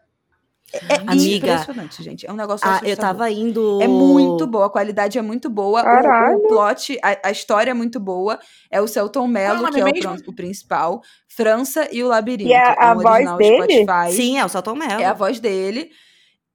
[0.72, 1.46] É, é Amiga.
[1.52, 2.26] impressionante, gente.
[2.26, 2.90] É um negócio Ah, assustador.
[2.92, 3.80] eu tava indo.
[3.80, 5.80] É muito boa, a qualidade é muito boa.
[5.80, 6.38] O- Caralho.
[6.38, 8.38] O, plot, a, a história é muito boa.
[8.70, 11.00] É o Celton Mello, Qual é o que é o, principal.
[11.28, 12.50] França e o Labirinto.
[12.50, 13.56] E a- é a um voz original dele?
[13.84, 14.12] Spotify.
[14.16, 15.00] Sim, é o Salton Mello.
[15.00, 15.90] É a voz dele.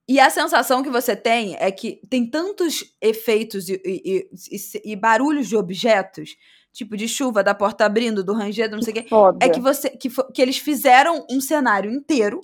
[0.09, 4.95] E a sensação que você tem é que tem tantos efeitos e, e- e- e
[4.95, 6.31] barulhos de objetos,
[6.73, 9.05] tipo de chuva, da porta abrindo, do ranger, do não sei o quê.
[9.39, 12.41] É que você que, que eles fizeram um cenário inteiro,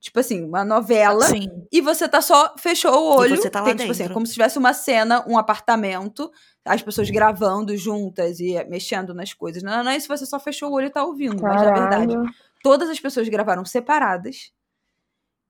[0.00, 1.48] tipo assim, uma novela, Sim.
[1.72, 3.36] e você tá só fechou o olho.
[3.36, 4.14] você tá lá tem, tipo assim, é dentro.
[4.14, 6.30] como se tivesse uma cena, um apartamento,
[6.64, 9.62] as pessoas gravando juntas e mexendo nas coisas.
[9.62, 12.12] Não, não é isso, você só fechou o olho e tá ouvindo, mas na verdade
[12.12, 12.30] Caralho.
[12.62, 14.52] todas as pessoas gravaram separadas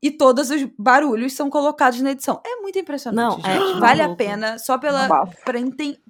[0.03, 2.41] e todos os barulhos são colocados na edição.
[2.47, 6.01] É muito impressionante, Não, é vale a pena só pela para entender,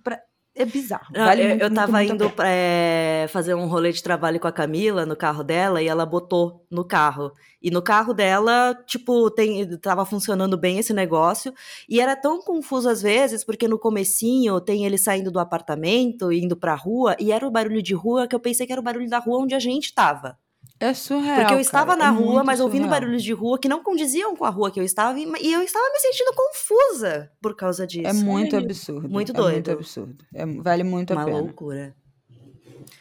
[0.59, 1.06] é bizarro.
[1.14, 4.02] Vale eu, muito, eu muito, tava muito a indo pra, é, fazer um rolê de
[4.02, 7.32] trabalho com a Camila no carro dela e ela botou no carro.
[7.62, 11.52] E no carro dela, tipo, tem, tava funcionando bem esse negócio.
[11.89, 16.56] E era tão confuso às vezes, porque no comecinho tem ele saindo do apartamento, indo
[16.56, 19.09] pra rua, e era o barulho de rua que eu pensei que era o barulho
[19.09, 20.36] da rua onde a gente tava.
[20.80, 21.40] É surreal.
[21.40, 23.00] Porque eu estava cara, na é rua, mas ouvindo surreal.
[23.00, 25.62] barulhos de rua que não condiziam com a rua que eu estava, e e eu
[25.62, 28.06] estava me sentindo confusa por causa disso.
[28.06, 28.64] É muito isso.
[28.64, 29.09] absurdo.
[29.09, 29.70] Muito É muito doido.
[29.72, 30.24] absurdo.
[30.34, 31.38] É- vale muito Uma a pena.
[31.38, 31.94] loucura.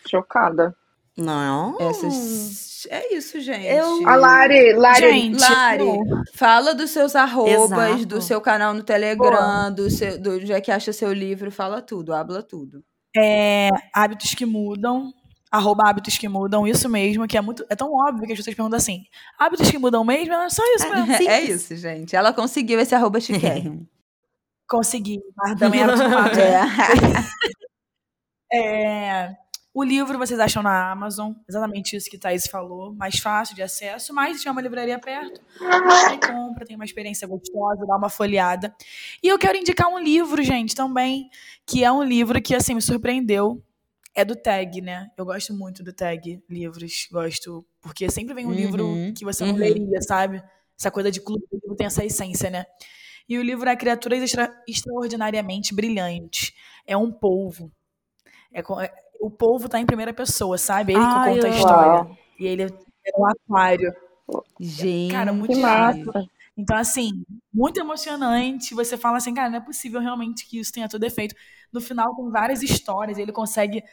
[0.08, 0.76] Chocada.
[1.16, 1.76] Não.
[1.80, 2.86] Essas...
[2.90, 3.66] É isso, gente.
[3.66, 5.84] Eu- A Lari, Lari, Gente, Lari,
[6.36, 7.52] fala dos seus arrobas,
[7.92, 8.06] Exato.
[8.06, 11.82] do seu canal no Telegram, do seu, do onde é que acha seu livro, fala
[11.82, 12.84] tudo, habla tudo.
[13.16, 15.12] É, hábitos que mudam.
[15.52, 17.66] Arroba hábitos que mudam, isso mesmo, que é muito.
[17.70, 19.04] É tão óbvio que as pessoas perguntam assim:
[19.40, 20.34] hábitos que mudam mesmo?
[20.34, 21.08] É só isso mesmo.
[21.14, 21.50] É, simples.
[21.50, 22.16] isso, gente.
[22.16, 23.88] Ela conseguiu esse arroba chiquérrimo.
[24.70, 25.94] Consegui, mas também era
[28.52, 28.54] é.
[28.54, 29.38] É,
[29.74, 34.14] O livro vocês acham na Amazon, exatamente isso que Thaís falou, mais fácil de acesso,
[34.14, 38.74] mas tiver uma livraria perto, vai compra, tem uma experiência gostosa, dá uma folheada.
[39.24, 41.30] E eu quero indicar um livro, gente, também,
[41.66, 43.62] que é um livro que, assim, me surpreendeu.
[44.18, 45.12] É do Tag, né?
[45.16, 49.46] Eu gosto muito do Tag, livros, gosto, porque sempre vem um Uhum, livro que você
[49.46, 49.60] não uhum.
[49.60, 50.44] leria, sabe?
[50.80, 51.44] Essa coisa de clube,
[51.78, 52.66] tem essa essência, né?
[53.30, 56.54] E o livro é Criaturas Extra- Extraordinariamente Brilhantes.
[56.88, 57.72] É um polvo.
[58.54, 60.94] É é- o polvo tá em primeira pessoa, sabe?
[60.94, 62.06] Ele Ai, que conta a história.
[62.06, 62.18] Uau.
[62.40, 62.68] E ele é
[63.18, 63.94] um aquário.
[64.60, 65.12] Gente.
[65.12, 66.28] Cara, muito Que massa.
[66.58, 67.24] Então, assim,
[67.54, 68.74] muito emocionante.
[68.74, 71.36] Você fala assim, cara, não é possível realmente que isso tenha todo efeito.
[71.72, 73.18] No final, tem várias histórias.
[73.18, 73.84] Ele consegue.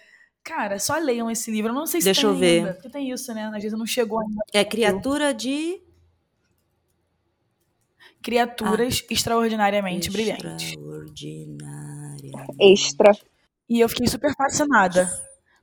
[0.44, 1.70] Cara, só leiam esse livro.
[1.70, 2.58] Eu não sei se Deixa tem eu ver.
[2.58, 2.74] ainda.
[2.74, 3.46] Porque tem isso, né?
[3.46, 4.42] Às vezes não chegou ainda.
[4.52, 5.80] É criatura de.
[8.22, 9.06] Criaturas Ah.
[9.12, 10.70] extraordinariamente brilhantes.
[10.72, 12.32] Extraordinária.
[12.60, 13.16] Extra.
[13.68, 15.10] E eu fiquei super fascinada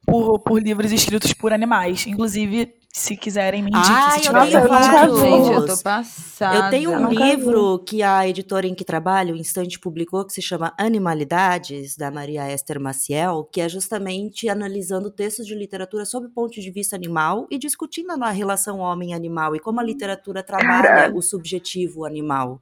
[0.05, 2.05] por, por livros escritos por animais.
[2.07, 5.19] Inclusive, se quiserem me indiquem, Ai, eu vários.
[5.21, 6.57] Gente, eu tô passada.
[6.57, 10.41] Eu tenho um livro que a editora em que trabalho, o Instante, publicou, que se
[10.41, 16.31] chama Animalidades, da Maria Esther Maciel, que é justamente analisando textos de literatura sob o
[16.31, 21.17] ponto de vista animal e discutindo a relação homem-animal e como a literatura trabalha Caralho.
[21.17, 22.61] o subjetivo animal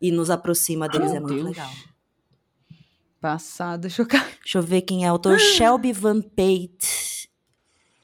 [0.00, 1.12] e nos aproxima deles.
[1.12, 1.56] Meu é muito Deus.
[1.56, 1.70] legal.
[3.20, 4.24] Passada, chocada.
[4.42, 5.36] Deixa eu ver quem é o autor.
[5.58, 7.28] Shelby Van Pate.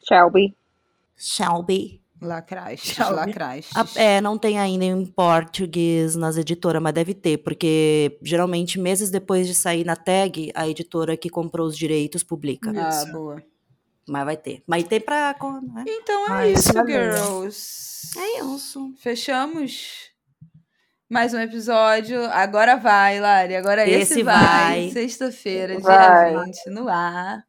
[0.07, 0.55] Shelby.
[1.17, 2.03] Shelby.
[2.21, 3.13] Lacraste, Tchau.
[3.13, 3.71] lacraste.
[3.77, 9.11] A- é, não tem ainda em português nas editoras, mas deve ter, porque geralmente meses
[9.11, 12.73] depois de sair na tag, a editora que comprou os direitos publica.
[12.75, 13.13] Ah, Isso.
[13.13, 13.43] boa.
[14.09, 14.63] Mas vai ter.
[14.67, 15.35] Mas tem pra.
[15.75, 15.85] né?
[15.87, 18.19] Então é Ai, isso, girls.
[18.19, 18.95] É isso.
[18.99, 20.11] Fechamos
[21.11, 22.25] mais um episódio.
[22.31, 23.57] Agora vai, Lari.
[23.57, 24.35] Agora esse, Esse vai.
[24.45, 24.91] vai.
[24.91, 27.45] Sexta-feira, dia 20, no ar.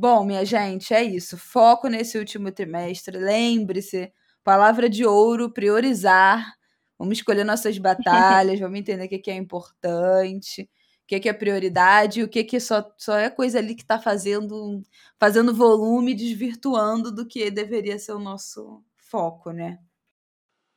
[0.00, 1.36] Bom, minha gente, é isso.
[1.36, 3.18] Foco nesse último trimestre.
[3.18, 4.12] Lembre-se,
[4.44, 6.54] palavra de ouro, priorizar.
[6.96, 10.62] Vamos escolher nossas batalhas, vamos entender o que que é importante,
[11.02, 13.98] o que que é prioridade, o que que só, só é coisa ali que está
[13.98, 14.84] fazendo,
[15.18, 19.80] fazendo volume, desvirtuando do que deveria ser o nosso foco, né?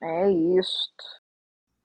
[0.01, 1.20] É isso.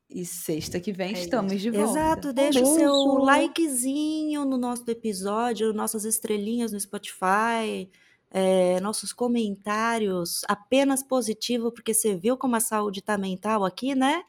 [0.09, 1.91] E sexta que vem É estamos de volta.
[1.91, 7.91] Exato, deixa o seu likezinho no nosso episódio, nossas estrelinhas no Spotify,
[8.31, 14.23] é, nossos comentários apenas positivo, porque você viu como a saúde tá mental aqui, né?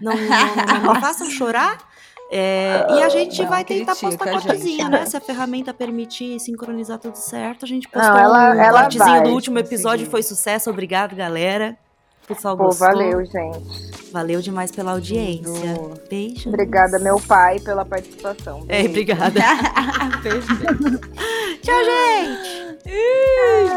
[0.00, 0.56] Não, não,
[0.86, 1.78] não, não façam chorar.
[2.30, 4.88] É, e a gente Não vai tentar critica postar a cortezinho, gente.
[4.90, 5.04] né?
[5.06, 9.04] Se a ferramenta permitir sincronizar tudo certo, a gente postou Não, ela- um ela cortezinho
[9.10, 9.74] vai do último conseguir.
[9.74, 10.70] episódio, foi sucesso.
[10.70, 11.76] Obrigado, galera.
[12.26, 12.86] Pessoal Pô, gostou.
[12.88, 13.94] valeu, gente.
[14.12, 15.74] Valeu demais pela audiência.
[15.74, 16.00] Tudo.
[16.08, 16.48] Beijo.
[16.48, 18.64] Obrigada, meu pai, pela participação.
[18.68, 18.90] É, Beijo.
[18.90, 19.40] obrigada.
[21.62, 22.64] Tchau, gente.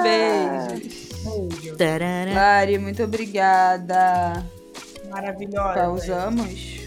[0.03, 1.78] Beijos.
[1.78, 2.34] Tarará.
[2.34, 4.44] Lari, muito obrigada.
[5.10, 5.74] Maravilhosa.
[5.74, 6.86] Pausamos.